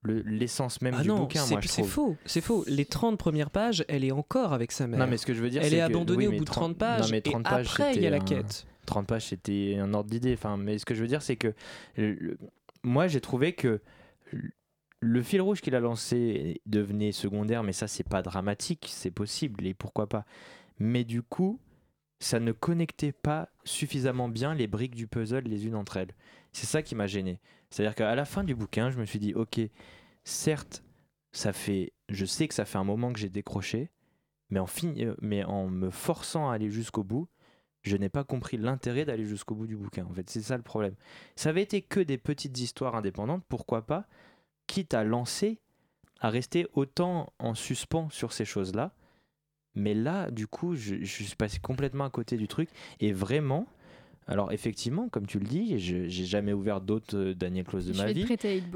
le- 0.00 0.22
l'essence 0.22 0.80
même 0.80 0.94
Ah 0.98 1.02
du 1.02 1.08
non, 1.08 1.18
bouquin, 1.18 1.42
c'est 1.44 1.52
moi 1.54 1.60
je 1.60 1.68
c'est 1.68 1.82
trouve. 1.82 1.90
faux, 1.92 2.16
c'est 2.24 2.40
faux. 2.40 2.64
Les 2.66 2.86
30 2.86 3.18
premières 3.18 3.50
pages, 3.50 3.84
elle 3.88 4.04
est 4.04 4.10
encore 4.12 4.54
avec 4.54 4.72
sa 4.72 4.86
mère. 4.86 4.98
Non, 5.00 5.06
mais 5.06 5.18
ce 5.18 5.26
que 5.26 5.34
je 5.34 5.42
veux 5.42 5.50
dire, 5.50 5.62
elle 5.62 5.74
est 5.74 5.78
que- 5.78 5.82
abandonnée 5.82 6.28
oui, 6.28 6.34
au 6.34 6.38
bout 6.38 6.44
de 6.46 6.50
30 6.50 6.76
30 6.76 6.78
pages. 6.78 7.00
Non, 7.02 7.08
mais 7.10 7.20
30 7.20 7.40
et 7.40 7.50
pages, 7.50 7.66
après, 7.66 7.94
il 7.96 8.02
y 8.02 8.06
a 8.06 8.10
la 8.10 8.20
c'était 8.20 8.36
un- 8.36 8.42
quête. 8.42 8.66
30 8.86 9.06
pages, 9.06 9.26
c'était 9.26 9.76
un 9.78 9.92
ordre 9.92 10.08
d'idée. 10.08 10.32
Enfin, 10.32 10.56
mais 10.56 10.78
ce 10.78 10.86
que 10.86 10.94
je 10.94 11.02
veux 11.02 11.08
dire, 11.08 11.20
c'est 11.20 11.36
que 11.36 11.52
le- 11.98 12.14
le- 12.14 12.38
moi, 12.82 13.06
j'ai 13.06 13.20
trouvé 13.20 13.52
que 13.54 13.82
le- 15.04 15.22
fil 15.22 15.40
rouge 15.40 15.60
qu'il 15.60 15.74
a 15.74 15.80
lancé 15.80 16.60
devenait 16.66 17.12
secondaire, 17.12 17.62
mais 17.62 17.72
ça, 17.72 17.86
c'est 17.88 18.08
pas 18.08 18.22
dramatique, 18.22 18.86
c'est 18.90 19.10
possible, 19.10 19.66
et 19.66 19.74
pourquoi 19.74 20.08
pas. 20.08 20.24
Mais 20.78 21.04
du 21.04 21.22
coup, 21.22 21.60
ça 22.20 22.40
ne 22.40 22.52
connectait 22.52 23.12
pas 23.12 23.50
suffisamment 23.64 24.28
bien 24.28 24.54
les 24.54 24.66
briques 24.66 24.94
du 24.94 25.06
puzzle 25.06 25.44
les 25.44 25.66
unes 25.66 25.74
entre 25.74 25.98
elles. 25.98 26.14
C'est 26.52 26.66
ça 26.66 26.82
qui 26.82 26.94
m'a 26.94 27.06
gêné. 27.06 27.40
C'est-à-dire 27.70 27.94
qu'à 27.94 28.14
la 28.14 28.24
fin 28.24 28.44
du 28.44 28.54
bouquin, 28.54 28.90
je 28.90 28.98
me 28.98 29.04
suis 29.04 29.18
dit, 29.18 29.34
ok, 29.34 29.60
certes, 30.24 30.82
ça 31.32 31.52
fait, 31.52 31.92
je 32.08 32.24
sais 32.24 32.48
que 32.48 32.54
ça 32.54 32.64
fait 32.64 32.78
un 32.78 32.84
moment 32.84 33.12
que 33.12 33.18
j'ai 33.18 33.28
décroché, 33.28 33.90
mais 34.50 34.60
en, 34.60 34.66
fin- 34.66 34.94
euh, 34.98 35.16
mais 35.20 35.44
en 35.44 35.68
me 35.68 35.90
forçant 35.90 36.48
à 36.48 36.54
aller 36.54 36.70
jusqu'au 36.70 37.02
bout, 37.04 37.28
je 37.82 37.96
n'ai 37.96 38.08
pas 38.08 38.24
compris 38.24 38.56
l'intérêt 38.56 39.04
d'aller 39.04 39.26
jusqu'au 39.26 39.54
bout 39.54 39.66
du 39.66 39.76
bouquin. 39.76 40.06
En 40.06 40.14
fait, 40.14 40.30
c'est 40.30 40.40
ça 40.40 40.56
le 40.56 40.62
problème. 40.62 40.94
Ça 41.36 41.50
avait 41.50 41.62
été 41.62 41.82
que 41.82 42.00
des 42.00 42.16
petites 42.16 42.58
histoires 42.58 42.94
indépendantes, 42.94 43.44
pourquoi 43.48 43.84
pas, 43.84 44.06
quitte 44.66 44.94
à 44.94 45.04
lancer, 45.04 45.58
à 46.20 46.30
rester 46.30 46.66
autant 46.74 47.32
en 47.38 47.54
suspens 47.54 48.08
sur 48.10 48.32
ces 48.32 48.44
choses-là. 48.44 48.92
Mais 49.74 49.94
là, 49.94 50.30
du 50.30 50.46
coup, 50.46 50.74
je, 50.76 50.96
je 51.02 51.04
suis 51.24 51.34
passé 51.36 51.58
complètement 51.58 52.04
à 52.04 52.10
côté 52.10 52.36
du 52.36 52.46
truc. 52.46 52.68
Et 53.00 53.12
vraiment, 53.12 53.66
alors 54.28 54.52
effectivement, 54.52 55.08
comme 55.08 55.26
tu 55.26 55.38
le 55.40 55.46
dis, 55.46 55.78
je 55.80 56.06
j'ai 56.08 56.24
jamais 56.24 56.52
ouvert 56.52 56.80
d'autres 56.80 57.16
euh, 57.16 57.34
Daniel 57.34 57.64
Close 57.64 57.86
de 57.88 57.92
Je 57.92 57.98
ma 57.98 58.06
vie. 58.12 58.22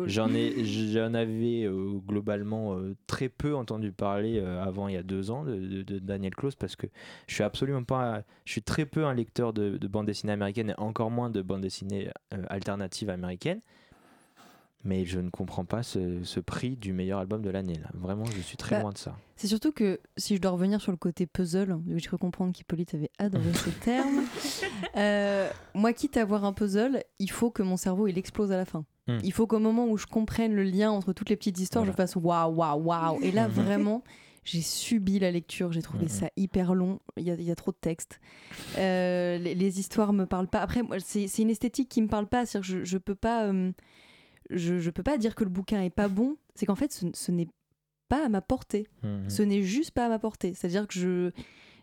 J'en 0.09 0.35
ai, 0.35 0.65
j'en 0.93 1.15
avais 1.15 1.63
euh, 1.65 1.99
globalement 2.05 2.75
euh, 2.77 2.97
très 3.07 3.29
peu 3.29 3.55
entendu 3.55 3.93
parler 3.93 4.41
euh, 4.41 4.61
avant 4.63 4.89
il 4.89 4.95
y 4.95 4.99
a 4.99 5.03
deux 5.05 5.31
ans 5.31 5.45
de, 5.45 5.55
de- 5.57 5.83
de 5.83 5.99
Daniel 6.01 6.35
Close 6.35 6.57
parce 6.57 6.75
que 6.77 6.89
je 7.29 7.35
suis 7.35 7.45
absolument 7.45 7.85
pas, 7.85 8.25
je 8.45 8.51
suis 8.53 8.63
très 8.63 8.85
peu 8.85 9.07
un 9.07 9.15
lecteur 9.15 9.53
de, 9.53 9.79
de 9.79 9.87
bande 9.89 10.07
dessinée 10.07 10.33
américaine 10.33 10.71
et 10.71 10.81
encore 10.81 11.11
moins 11.13 11.31
de 11.31 11.41
bande 11.43 11.61
dessinée 11.63 12.11
alternative 12.49 13.09
américaine. 13.09 13.61
Mais 14.85 15.05
je 15.05 15.19
ne 15.19 15.29
comprends 15.29 15.65
pas 15.65 15.83
ce, 15.83 16.23
ce 16.23 16.39
prix 16.41 16.77
du 16.77 16.93
meilleur 16.93 17.19
album 17.19 17.43
de 17.43 17.51
l'année. 17.51 17.81
Vraiment, 17.95 18.25
je 18.27 18.41
suis 18.41 18.57
très 18.57 18.77
Bah, 18.77 18.83
loin 18.83 18.93
de 18.93 18.99
ça. 18.99 19.17
C'est 19.37 19.49
surtout 19.49 19.73
que 19.73 20.01
si 20.17 20.37
je 20.37 20.41
dois 20.41 20.53
revenir 20.53 20.81
sur 20.81 20.93
le 20.93 20.97
côté 20.99 21.27
puzzle, 21.27 21.77
je 21.97 22.09
peux 22.09 22.17
comprendre 22.17 22.53
qu'Hippolyte 22.53 22.95
avait 22.95 23.11
adoré 23.19 23.53
ce 23.55 23.71
terme. 23.85 24.23
Euh, 24.97 25.51
moi, 25.75 25.93
quitte 25.93 26.17
à 26.17 26.23
avoir 26.23 26.45
un 26.45 26.53
puzzle, 26.53 27.03
il 27.19 27.31
faut 27.31 27.51
que 27.51 27.63
mon 27.63 27.77
cerveau 27.77 28.07
il 28.07 28.19
explose 28.19 28.53
à 28.53 28.57
la 28.57 28.65
fin. 28.65 28.85
Hmm. 29.09 29.19
Il 29.25 29.33
faut 29.33 29.47
qu'au 29.47 29.59
moment 29.59 29.87
où 29.89 29.97
je 29.97 30.07
comprenne 30.07 30.55
le 30.55 30.63
lien 30.63 30.91
entre 30.91 31.13
toutes 31.13 31.31
les 31.31 31.37
petites 31.37 31.59
histoires, 31.59 31.85
Voilà. 31.85 31.93
je 31.93 31.97
fasse 31.97 32.17
waouh, 32.17 32.55
waouh, 32.55 32.81
waouh. 32.83 33.19
Et 33.23 33.33
là, 33.33 33.49
Mhm. 33.49 33.55
vraiment, 33.55 34.05
j'ai 34.45 34.63
subi 34.63 35.19
la 35.19 35.31
lecture. 35.33 35.73
J'ai 35.73 35.83
trouvé 35.83 36.05
Mhm. 36.05 36.09
ça 36.11 36.31
hyper 36.37 36.75
long. 36.75 37.01
Il 37.17 37.25
y 37.25 37.31
a, 37.31 37.35
il 37.35 37.43
y 37.43 37.51
a 37.51 37.57
trop 37.57 37.73
de 37.73 37.77
texte. 37.81 38.21
Euh, 38.77 39.39
les, 39.39 39.55
les 39.57 39.81
histoires 39.81 40.13
me 40.13 40.25
parlent 40.25 40.49
pas. 40.49 40.61
Après, 40.61 40.83
moi, 40.83 40.99
c'est 41.01 41.27
une 41.39 41.51
esthétique 41.51 41.89
qui 41.89 42.01
me 42.03 42.09
parle 42.09 42.29
pas. 42.29 42.45
Je, 42.45 42.85
je 42.85 42.99
peux 42.99 43.15
pas. 43.17 43.47
euh, 43.47 43.73
je, 44.51 44.79
je 44.79 44.91
peux 44.91 45.03
pas 45.03 45.19
dire 45.19 45.35
que 45.35 45.45
le 45.45 45.51
bouquin 45.51 45.83
est 45.83 45.91
pas 45.91 46.09
bon. 46.09 46.37
C'est 46.55 46.67
qu'en 46.67 46.75
fait, 46.75 46.93
ce, 46.93 47.07
ce 47.13 47.31
n'est 47.33 47.49
pas 48.09 48.25
à 48.25 48.29
ma 48.29 48.41
portée. 48.41 48.87
Mhm. 49.03 49.29
Ce 49.29 49.43
n'est 49.43 49.63
juste 49.63 49.91
pas 49.93 50.07
à 50.07 50.09
ma 50.09 50.19
portée. 50.19 50.55
C'est-à-dire 50.55 50.87
que 50.87 50.95
je, 50.95 51.31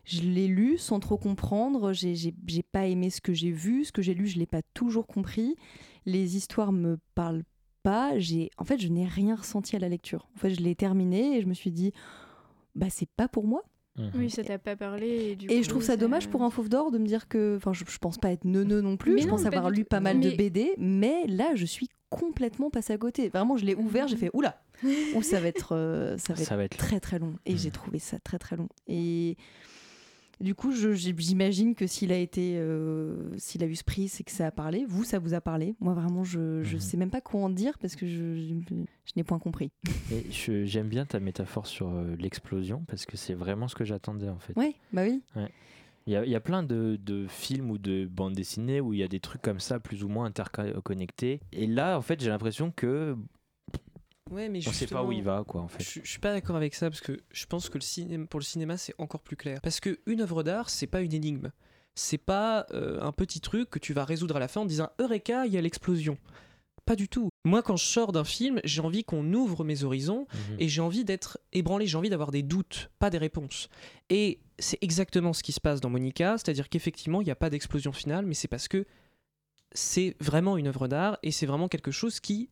je 0.04 0.22
l'ai 0.22 0.48
lu 0.48 0.78
sans 0.78 1.00
trop 1.00 1.16
comprendre. 1.16 1.92
J'ai 1.92 2.34
pas 2.72 2.86
aimé 2.86 3.10
ce 3.10 3.20
que 3.20 3.32
j'ai 3.32 3.50
vu. 3.52 3.84
Ce 3.84 3.92
que 3.92 4.02
j'ai 4.02 4.14
lu, 4.14 4.26
je 4.26 4.38
l'ai 4.38 4.46
pas 4.46 4.62
toujours 4.74 5.06
compris. 5.06 5.56
Les 6.04 6.36
histoires 6.36 6.72
me 6.72 6.98
parlent 7.14 7.44
pas. 7.82 8.18
J'ai, 8.18 8.50
en 8.58 8.64
fait, 8.64 8.78
je 8.78 8.88
n'ai 8.88 9.06
rien 9.06 9.36
ressenti 9.36 9.76
à 9.76 9.78
la 9.78 9.88
lecture. 9.88 10.28
En 10.34 10.38
fait, 10.38 10.50
je 10.50 10.60
l'ai 10.60 10.74
terminé 10.74 11.36
et 11.36 11.42
je 11.42 11.46
me 11.46 11.54
suis 11.54 11.70
dit, 11.70 11.92
bah 12.74 12.86
c'est 12.90 13.08
pas 13.16 13.28
pour 13.28 13.46
moi. 13.46 13.62
Mhm. 13.96 14.10
Oui, 14.16 14.30
ça 14.30 14.44
t'a 14.44 14.58
pas 14.58 14.76
parlé. 14.76 15.06
Et, 15.08 15.36
du 15.36 15.46
Et 15.46 15.56
coup, 15.58 15.62
je 15.62 15.68
trouve 15.68 15.82
ça 15.82 15.96
dommage 15.96 16.28
pour 16.28 16.42
un 16.42 16.50
fauve 16.50 16.68
d'or 16.68 16.90
de 16.90 16.98
me 16.98 17.06
dire 17.06 17.28
que, 17.28 17.56
enfin, 17.56 17.72
je, 17.72 17.84
je 17.88 17.98
pense 17.98 18.18
pas 18.18 18.30
être 18.30 18.44
neuneux 18.44 18.82
non 18.82 18.96
plus. 18.96 19.14
Mais 19.14 19.22
je 19.22 19.26
non, 19.26 19.36
pense 19.36 19.46
avoir 19.46 19.70
lu 19.70 19.84
pas 19.84 20.00
mal 20.00 20.20
de 20.20 20.30
BD, 20.30 20.74
mais 20.76 21.26
là, 21.26 21.54
je 21.54 21.64
suis 21.64 21.88
complètement 22.10 22.70
passée 22.70 22.92
à 22.92 22.98
côté. 22.98 23.28
Vraiment, 23.28 23.56
je 23.56 23.64
l'ai 23.64 23.74
ouvert, 23.74 24.08
j'ai 24.08 24.16
fait 24.16 24.30
oula, 24.32 24.62
ou 25.12 25.22
ça 25.22 25.40
va 25.40 25.48
être, 25.48 25.74
euh, 25.74 26.16
ça 26.18 26.34
va 26.34 26.40
être 26.42 26.48
Ça 26.48 26.56
va 26.56 26.64
être 26.64 26.76
très 26.76 27.00
très 27.00 27.18
long. 27.18 27.34
Et 27.46 27.52
Mhm. 27.52 27.58
j'ai 27.58 27.70
trouvé 27.70 27.98
ça 27.98 28.18
très 28.18 28.38
très 28.38 28.56
long. 28.56 28.68
Et 28.86 29.36
du 30.38 30.54
coup, 30.54 30.70
j'imagine 30.72 31.74
que 31.74 31.86
s'il 31.86 32.12
a 32.12 32.18
été, 32.18 32.58
euh, 32.58 33.30
s'il 33.38 33.62
a 33.62 33.66
eu 33.66 33.74
ce 33.74 33.84
prix, 33.84 34.08
c'est 34.08 34.22
que 34.22 34.30
ça 34.30 34.46
a 34.46 34.50
parlé. 34.50 34.84
Vous, 34.86 35.02
ça 35.02 35.18
vous 35.18 35.32
a 35.32 35.40
parlé. 35.40 35.74
Moi, 35.80 35.94
vraiment, 35.94 36.24
je, 36.24 36.62
je 36.62 36.74
Mhm. 36.74 36.80
sais 36.80 36.96
même 36.98 37.10
pas 37.10 37.22
quoi 37.22 37.40
en 37.40 37.48
dire 37.48 37.78
parce 37.78 37.96
que 37.96 38.06
je, 38.06 38.36
je, 38.36 38.54
je 38.68 39.12
n'ai 39.16 39.24
point 39.24 39.38
compris. 39.38 39.70
Et 40.12 40.30
je- 40.30 40.64
J'aime 40.66 40.88
bien 40.88 41.06
ta 41.06 41.20
métaphore 41.20 41.66
sur 41.66 41.88
euh, 41.88 42.14
l'explosion 42.18 42.84
parce 42.86 43.06
que 43.06 43.16
c'est 43.16 43.32
vraiment 43.34 43.66
ce 43.66 43.74
que 43.74 43.84
j'attendais 43.84 44.28
en 44.28 44.38
fait. 44.38 44.52
Ouais, 44.58 44.74
bah 44.92 45.04
oui. 45.04 45.22
Ouais. 45.36 45.48
Il 46.06 46.12
y, 46.12 46.16
a, 46.16 46.24
il 46.24 46.30
y 46.30 46.36
a 46.36 46.40
plein 46.40 46.62
de, 46.62 46.96
de 47.00 47.26
films 47.26 47.70
ou 47.70 47.78
de 47.78 48.06
bandes 48.06 48.34
dessinées 48.34 48.80
où 48.80 48.92
il 48.92 49.00
y 49.00 49.02
a 49.02 49.08
des 49.08 49.18
trucs 49.18 49.42
comme 49.42 49.58
ça, 49.58 49.80
plus 49.80 50.04
ou 50.04 50.08
moins 50.08 50.26
interconnectés. 50.26 51.40
Et 51.52 51.66
là, 51.66 51.98
en 51.98 52.02
fait, 52.02 52.20
j'ai 52.20 52.30
l'impression 52.30 52.70
que 52.70 53.16
Ouais, 54.30 54.48
mais 54.48 54.66
on 54.66 54.72
sait 54.72 54.88
pas 54.88 55.04
où 55.04 55.12
il 55.12 55.22
va, 55.22 55.44
quoi, 55.46 55.60
en 55.62 55.68
fait. 55.68 55.82
Je, 55.82 56.00
je 56.02 56.10
suis 56.10 56.18
pas 56.18 56.32
d'accord 56.32 56.56
avec 56.56 56.74
ça 56.74 56.90
parce 56.90 57.00
que 57.00 57.16
je 57.30 57.46
pense 57.46 57.68
que 57.68 57.78
le 57.78 57.82
cinéma, 57.82 58.26
pour 58.26 58.40
le 58.40 58.44
cinéma, 58.44 58.76
c'est 58.76 58.94
encore 58.98 59.20
plus 59.20 59.36
clair. 59.36 59.60
Parce 59.62 59.78
que 59.78 60.00
une 60.06 60.20
œuvre 60.20 60.42
d'art, 60.42 60.68
c'est 60.68 60.88
pas 60.88 61.00
une 61.00 61.12
énigme. 61.12 61.52
C'est 61.94 62.18
pas 62.18 62.66
euh, 62.72 63.00
un 63.00 63.12
petit 63.12 63.40
truc 63.40 63.70
que 63.70 63.78
tu 63.78 63.92
vas 63.92 64.04
résoudre 64.04 64.36
à 64.36 64.40
la 64.40 64.48
fin 64.48 64.62
en 64.62 64.66
disant 64.66 64.90
Eureka, 65.00 65.46
il 65.46 65.52
y 65.52 65.58
a 65.58 65.60
l'explosion. 65.60 66.18
Pas 66.86 66.96
du 66.96 67.08
tout. 67.08 67.28
Moi, 67.44 67.62
quand 67.62 67.76
je 67.76 67.84
sors 67.84 68.12
d'un 68.12 68.24
film, 68.24 68.60
j'ai 68.64 68.80
envie 68.80 69.04
qu'on 69.04 69.32
ouvre 69.34 69.64
mes 69.64 69.82
horizons 69.84 70.26
Mhm. 70.32 70.56
et 70.60 70.68
j'ai 70.68 70.80
envie 70.80 71.04
d'être 71.04 71.38
ébranlé, 71.52 71.86
j'ai 71.86 71.98
envie 71.98 72.10
d'avoir 72.10 72.30
des 72.30 72.42
doutes, 72.42 72.90
pas 72.98 73.10
des 73.10 73.18
réponses. 73.18 73.68
Et 74.08 74.40
c'est 74.58 74.78
exactement 74.82 75.32
ce 75.32 75.42
qui 75.42 75.52
se 75.52 75.60
passe 75.60 75.80
dans 75.80 75.90
Monica, 75.90 76.38
c'est-à-dire 76.38 76.68
qu'effectivement, 76.68 77.20
il 77.20 77.24
n'y 77.24 77.30
a 77.30 77.36
pas 77.36 77.50
d'explosion 77.50 77.92
finale, 77.92 78.24
mais 78.24 78.34
c'est 78.34 78.48
parce 78.48 78.68
que 78.68 78.86
c'est 79.72 80.16
vraiment 80.20 80.56
une 80.56 80.68
œuvre 80.68 80.88
d'art 80.88 81.18
et 81.22 81.30
c'est 81.32 81.46
vraiment 81.46 81.68
quelque 81.68 81.90
chose 81.90 82.20
qui 82.20 82.50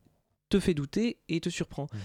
te 0.49 0.59
fait 0.59 0.73
douter 0.73 1.17
et 1.29 1.39
te 1.39 1.49
surprend. 1.49 1.87
Mhm. 1.93 1.99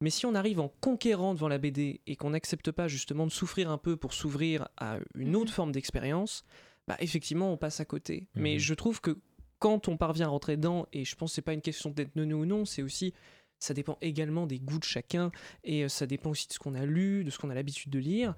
Mais 0.00 0.10
si 0.10 0.26
on 0.26 0.34
arrive 0.34 0.58
en 0.60 0.68
conquérant 0.80 1.34
devant 1.34 1.48
la 1.48 1.58
BD 1.58 2.00
et 2.06 2.16
qu'on 2.16 2.30
n'accepte 2.30 2.70
pas 2.72 2.88
justement 2.88 3.26
de 3.26 3.30
souffrir 3.32 3.70
un 3.70 3.78
peu 3.78 3.96
pour 3.96 4.14
s'ouvrir 4.14 4.68
à 4.76 4.98
une 5.14 5.36
autre 5.36 5.52
forme 5.52 5.70
d'expérience, 5.72 6.44
bah 6.88 6.96
effectivement 7.00 7.52
on 7.52 7.56
passe 7.56 7.78
à 7.80 7.84
côté. 7.84 8.26
Mais 8.34 8.54
Mhm. 8.54 8.58
je 8.58 8.74
trouve 8.74 9.00
que 9.00 9.18
quand 9.62 9.86
on 9.86 9.96
parvient 9.96 10.26
à 10.26 10.30
rentrer 10.30 10.56
dedans, 10.56 10.88
et 10.92 11.04
je 11.04 11.14
pense 11.14 11.30
que 11.30 11.34
c'est 11.36 11.42
pas 11.42 11.52
une 11.52 11.60
question 11.60 11.90
d'être 11.90 12.16
neuneu 12.16 12.34
ou 12.34 12.46
non, 12.46 12.64
c'est 12.64 12.82
aussi 12.82 13.14
ça 13.60 13.74
dépend 13.74 13.96
également 14.00 14.48
des 14.48 14.58
goûts 14.58 14.80
de 14.80 14.84
chacun 14.84 15.30
et 15.62 15.84
euh, 15.84 15.88
ça 15.88 16.04
dépend 16.04 16.30
aussi 16.30 16.48
de 16.48 16.52
ce 16.52 16.58
qu'on 16.58 16.74
a 16.74 16.84
lu, 16.84 17.22
de 17.22 17.30
ce 17.30 17.38
qu'on 17.38 17.48
a 17.48 17.54
l'habitude 17.54 17.92
de 17.92 18.00
lire. 18.00 18.34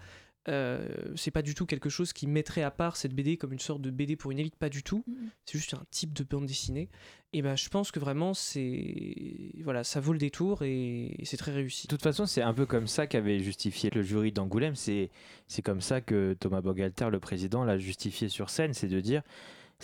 Euh, 0.51 0.87
c'est 1.17 1.31
pas 1.31 1.41
du 1.41 1.55
tout 1.55 1.65
quelque 1.65 1.89
chose 1.89 2.13
qui 2.13 2.27
mettrait 2.27 2.63
à 2.63 2.71
part 2.71 2.99
cette 2.99 3.15
BD 3.15 3.39
comme 3.39 3.55
une 3.55 3.59
sorte 3.59 3.81
de 3.81 3.89
BD 3.89 4.17
pour 4.17 4.33
une 4.33 4.39
élite, 4.39 4.57
pas 4.57 4.69
du 4.69 4.83
tout. 4.83 5.03
Mhm. 5.07 5.31
C'est 5.47 5.57
juste 5.57 5.73
un 5.73 5.83
type 5.91 6.13
de 6.13 6.25
bande 6.25 6.45
dessinée. 6.45 6.91
Et 7.33 7.41
ben 7.41 7.57
je 7.57 7.71
pense 7.71 7.91
que 7.91 7.99
vraiment 7.99 8.35
c'est 8.35 9.53
voilà, 9.63 9.83
ça 9.83 10.01
vaut 10.01 10.13
le 10.13 10.19
détour 10.19 10.63
et, 10.63 11.17
et 11.19 11.25
c'est 11.25 11.39
très 11.39 11.53
réussi. 11.53 11.87
De 11.87 11.91
toute 11.91 12.03
façon, 12.03 12.27
c'est 12.27 12.43
un 12.43 12.53
peu 12.53 12.67
comme 12.67 12.87
ça 12.87 13.07
qu'avait 13.07 13.39
justifié 13.39 13.89
le 13.89 14.03
jury 14.03 14.31
d'Angoulême. 14.31 14.75
C'est 14.77 15.11
c'est 15.49 15.63
comme 15.63 15.81
ça 15.81 16.03
que 16.03 16.37
Thomas 16.39 16.61
Bogalter, 16.61 17.09
le 17.11 17.19
président, 17.19 17.65
l'a 17.65 17.79
justifié 17.79 18.29
sur 18.29 18.51
scène. 18.51 18.75
C'est 18.75 18.89
de 18.89 19.01
dire 19.01 19.23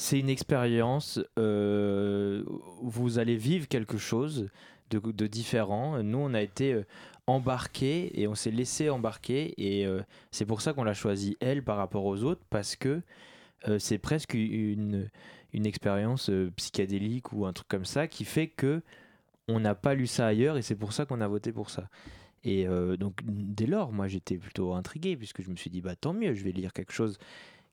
c'est 0.01 0.18
une 0.18 0.30
expérience, 0.30 1.20
euh, 1.38 2.42
vous 2.80 3.18
allez 3.18 3.36
vivre 3.36 3.68
quelque 3.68 3.98
chose 3.98 4.48
de, 4.88 5.26
différent. 5.26 6.03
Nous, 6.03 6.16
on 6.16 6.32
a 6.32 6.40
été 6.40 6.72
euh, 6.72 6.86
embarqués 7.26 8.18
et 8.18 8.26
on 8.26 8.34
s'est 8.34 8.51
laissé 8.51 8.88
embarquer. 8.88 9.53
Et 9.59 9.86
euh, 9.86 10.01
c'est 10.30 10.46
pour 10.46 10.62
ça 10.62 10.72
qu'on 10.72 10.84
l'a 10.84 10.94
choisi, 10.94 11.36
elle, 11.40 11.62
par 11.62 11.76
rapport 11.76 12.07
aux 12.07 12.24
autres, 12.24 12.40
parce 12.48 12.76
que 12.76 13.03
c'est 13.78 13.98
presque 13.98 14.32
une, 14.32 15.11
une 15.53 15.66
expérience 15.66 16.30
psychédélique 16.57 17.34
ou 17.34 17.44
un 17.44 17.53
truc 17.53 17.68
comme 17.68 17.84
ça 17.84 18.09
qui 18.09 18.24
fait 18.24 18.46
que 18.48 18.80
on 19.48 19.61
n'a 19.61 19.74
pas 19.74 19.92
lu 19.92 20.07
ça 20.07 20.26
ailleurs 20.26 20.57
et 20.57 20.62
c'est 20.62 20.76
pour 20.76 20.94
ça 20.94 21.05
qu'on 21.05 21.20
a 21.20 21.28
voté 21.28 21.53
pour 21.53 21.68
ça. 21.68 21.90
Et 22.42 22.64
donc 22.98 23.20
dès 23.22 23.66
lors, 23.66 23.92
moi 23.92 24.09
j'étais 24.09 24.38
plutôt 24.38 24.72
intrigué 24.72 25.14
puisque 25.14 25.42
je 25.42 25.51
me 25.51 25.57
suis 25.57 25.68
dit 25.68 25.82
bah 25.82 25.94
tant 25.94 26.14
mieux, 26.14 26.32
je 26.32 26.42
vais 26.42 26.53
lire 26.53 26.72
quelque 26.72 26.94
chose 26.94 27.18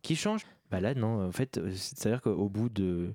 qui 0.01 0.15
change? 0.15 0.45
Bah 0.71 0.81
là 0.81 0.93
non, 0.93 1.25
en 1.27 1.31
fait, 1.31 1.57
euh, 1.57 1.71
c'est-à-dire 1.73 2.21
qu'au 2.21 2.49
bout 2.49 2.69
de, 2.69 3.13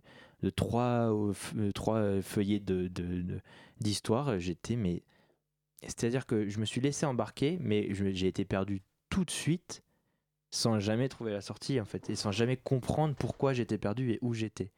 trois, 0.57 1.12
euh, 1.12 1.33
euh, 1.57 1.72
trois 1.72 2.20
feuillets 2.22 2.61
de, 2.61 2.89
de- 2.89 3.41
d'histoire, 3.80 4.39
j'étais 4.39 4.76
mais 4.76 5.03
c'est-à-dire 5.83 6.26
que 6.26 6.49
je 6.49 6.61
me 6.61 6.64
suis 6.66 6.80
laissé 6.80 7.07
embarquer, 7.07 7.59
mais 7.61 7.89
j'ai 8.14 8.28
été 8.28 8.45
perdu 8.45 8.83
tout 9.11 9.24
de 9.24 9.30
suite 9.30 9.83
sans 10.51 10.80
jamais 10.80 11.09
trouver 11.09 11.33
la 11.33 11.41
sortie 11.43 11.80
en 11.80 11.85
fait 11.87 12.11
et 12.11 12.16
sans 12.16 12.33
jamais 12.33 12.57
comprendre 12.57 13.14
pourquoi 13.16 13.53
j'étais 13.55 13.78
perdu 13.78 14.12
et 14.12 14.18
où 14.22 14.35
j'étais. 14.35 14.70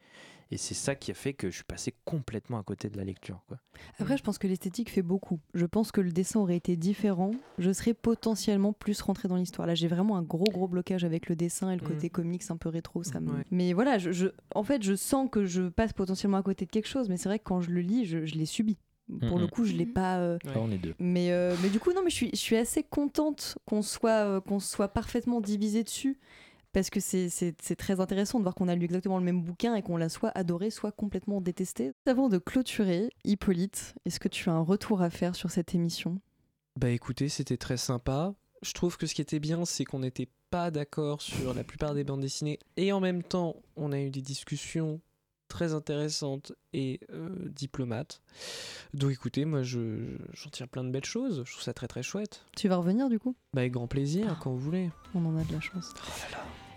Et 0.51 0.57
c'est 0.57 0.75
ça 0.75 0.95
qui 0.95 1.11
a 1.11 1.15
fait 1.15 1.33
que 1.33 1.51
je 1.51 1.57
suis 1.57 1.65
passé 1.65 1.95
complètement 2.05 2.59
à 2.59 2.63
côté 2.63 2.89
de 2.89 2.97
la 2.97 3.05
lecture. 3.05 3.41
Quoi. 3.49 3.59
Après, 3.99 4.17
je 4.17 4.23
pense 4.23 4.39
que 4.39 4.47
l'esthétique 4.47 4.91
fait 4.91 5.03
beaucoup. 5.03 5.41
Je 5.55 5.67
pense 5.67 5.91
que 5.91 6.01
le 6.01 6.13
dessin 6.13 6.41
aurait 6.41 6.57
été 6.57 6.77
différent. 6.77 7.33
Je 7.59 7.73
serais 7.73 7.95
potentiellement 7.95 8.73
plus 8.73 9.01
rentrée 9.01 9.27
dans 9.29 9.37
l'histoire. 9.37 9.67
Là, 9.67 9.75
j'ai 9.75 9.89
vraiment 9.89 10.17
un 10.17 10.23
gros, 10.23 10.45
gros 10.45 10.69
blocage 10.69 11.05
avec 11.05 11.29
le 11.29 11.37
dessin 11.37 11.71
et 11.71 11.77
le 11.77 11.81
côté 11.87 12.11
comics 12.11 12.43
un 12.51 12.57
peu 12.57 12.69
rétro. 12.69 13.03
Ça 13.03 13.21
me... 13.21 13.31
Ouais. 13.33 13.45
Mais 13.51 13.73
voilà, 13.73 13.99
je, 13.99 14.13
je- 14.13 14.29
en 14.55 14.63
fait, 14.63 14.83
je 14.83 14.95
sens 14.95 15.29
que 15.31 15.45
je 15.47 15.63
passe 15.69 15.93
potentiellement 15.93 16.37
à 16.39 16.43
côté 16.43 16.67
de 16.67 16.71
quelque 16.71 16.89
chose. 16.89 17.09
Mais 17.09 17.17
c'est 17.17 17.29
vrai 17.29 17.39
que 17.39 17.45
quand 17.45 17.61
je 17.61 17.71
le 17.71 17.81
lis, 17.81 18.05
je, 18.05 18.25
je 18.25 18.35
l'ai 18.37 18.47
subi. 18.47 18.77
Pour 19.29 19.39
le 19.39 19.47
coup, 19.47 19.65
je 19.67 19.75
l'ai 19.75 19.85
pas. 19.85 20.19
euh, 20.21 20.39
Ouais. 20.47 20.53
On 20.57 20.71
est 20.71 20.79
deux. 20.79 20.95
Mais, 20.99 21.31
euh, 21.33 21.55
mais 21.63 21.69
du 21.69 21.79
coup, 21.79 21.93
non, 21.93 22.01
mais 22.03 22.09
je 22.09 22.15
suis, 22.15 22.31
je 22.31 22.39
suis 22.39 22.57
assez 22.57 22.83
contente 22.83 23.59
qu'on 23.67 23.83
soit, 23.83 24.25
euh, 24.25 24.41
qu'on 24.41 24.61
soit 24.61 24.89
parfaitement 24.89 25.43
divisé 25.43 25.85
dessus. 25.85 26.19
Parce 26.75 26.91
que 26.91 26.99
c'est- 27.01 27.41
très 27.79 28.01
intéressant 28.01 28.39
de 28.39 28.43
voir 28.43 28.55
qu'on 28.55 28.66
a 28.68 28.75
lu 28.75 28.85
exactement 28.85 29.18
le 29.18 29.25
même 29.25 29.41
bouquin 29.43 29.75
et 29.77 29.83
qu'on 29.83 29.97
l'a 29.97 30.09
soit 30.09 30.31
adoré, 30.37 30.70
soit 30.70 30.91
complètement 30.93 31.41
détesté. 31.41 31.93
Avant 32.05 32.29
de 32.29 32.37
clôturer, 32.39 33.11
Hippolyte, 33.25 33.95
est-ce 34.05 34.18
que 34.20 34.29
tu 34.29 34.51
as 34.51 34.53
un 34.53 34.61
retour 34.61 35.01
à 35.01 35.09
faire 35.09 35.37
sur 35.37 35.51
cette 35.51 35.75
émission? 35.75 36.20
Bah 36.77 36.91
écoutez, 36.91 37.29
c'était 37.29 37.57
très 37.57 37.77
sympa. 37.77 38.35
Je 38.62 38.72
trouve 38.72 38.97
que 38.97 39.07
ce 39.07 39.14
qui 39.14 39.20
était 39.22 39.39
bien, 39.39 39.64
c'est 39.64 39.85
qu'on 39.85 40.01
n'était 40.01 40.29
pas 40.51 40.70
d'accord 40.72 41.22
sur 41.22 41.55
la 41.55 41.62
plupart 41.62 41.95
des 41.95 42.03
bandes 42.03 42.20
dessinées 42.22 42.59
et 42.77 42.91
en 42.93 42.99
même 43.01 43.22
temps, 43.22 43.55
on 43.77 43.93
a 43.93 44.01
eu 44.01 44.11
des 44.11 44.22
discussions 44.22 45.01
très 45.47 45.75
intéressantes 45.75 46.53
et 46.72 46.99
euh, 47.12 47.29
diplomates. 47.51 48.20
Donc 48.95 49.12
écoutez, 49.12 49.45
moi 49.45 49.62
je 49.62 50.16
j'en 50.33 50.51
tire 50.51 50.66
plein 50.68 50.83
de 50.83 50.91
belles 50.91 51.05
choses. 51.05 51.45
Je 51.47 51.53
trouve 51.53 51.62
ça 51.62 51.75
très 51.75 51.87
très 51.87 52.03
chouette. 52.03 52.45
Tu 52.57 52.66
vas 52.66 52.77
revenir 52.79 53.09
du 53.09 53.20
coup? 53.20 53.37
Bah 53.53 53.61
avec 53.61 53.72
grand 53.72 53.87
plaisir 53.87 54.41
quand 54.43 54.51
vous 54.51 54.59
voulez. 54.59 54.91
On 55.14 55.25
en 55.27 55.37
a 55.37 55.45
de 55.45 55.53
la 55.53 55.61
chance. 55.61 55.93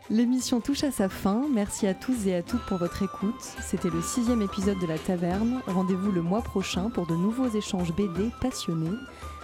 L'émission 0.09 0.61
touche 0.61 0.85
à 0.85 0.91
sa 0.91 1.09
fin. 1.09 1.43
Merci 1.53 1.85
à 1.85 1.93
tous 1.93 2.27
et 2.27 2.35
à 2.35 2.41
toutes 2.41 2.65
pour 2.65 2.77
votre 2.77 3.03
écoute. 3.03 3.41
C'était 3.61 3.89
le 3.89 4.01
sixième 4.01 4.41
épisode 4.41 4.79
de 4.79 4.87
La 4.87 4.97
Taverne. 4.97 5.61
Rendez-vous 5.67 6.13
le 6.13 6.21
mois 6.21 6.41
prochain 6.41 6.89
pour 6.89 7.07
de 7.07 7.13
nouveaux 7.13 7.49
échanges 7.49 7.93
BD 7.93 8.31
passionnés 8.39 8.97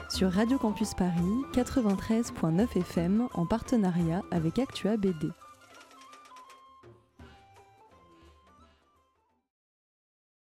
sur 0.09 0.31
Radio 0.31 0.57
Campus 0.57 0.93
Paris 0.93 1.43
93.9 1.53 2.77
FM 2.77 3.27
en 3.33 3.45
partenariat 3.45 4.21
avec 4.31 4.57
Actua 4.57 4.95
BD. 4.95 5.31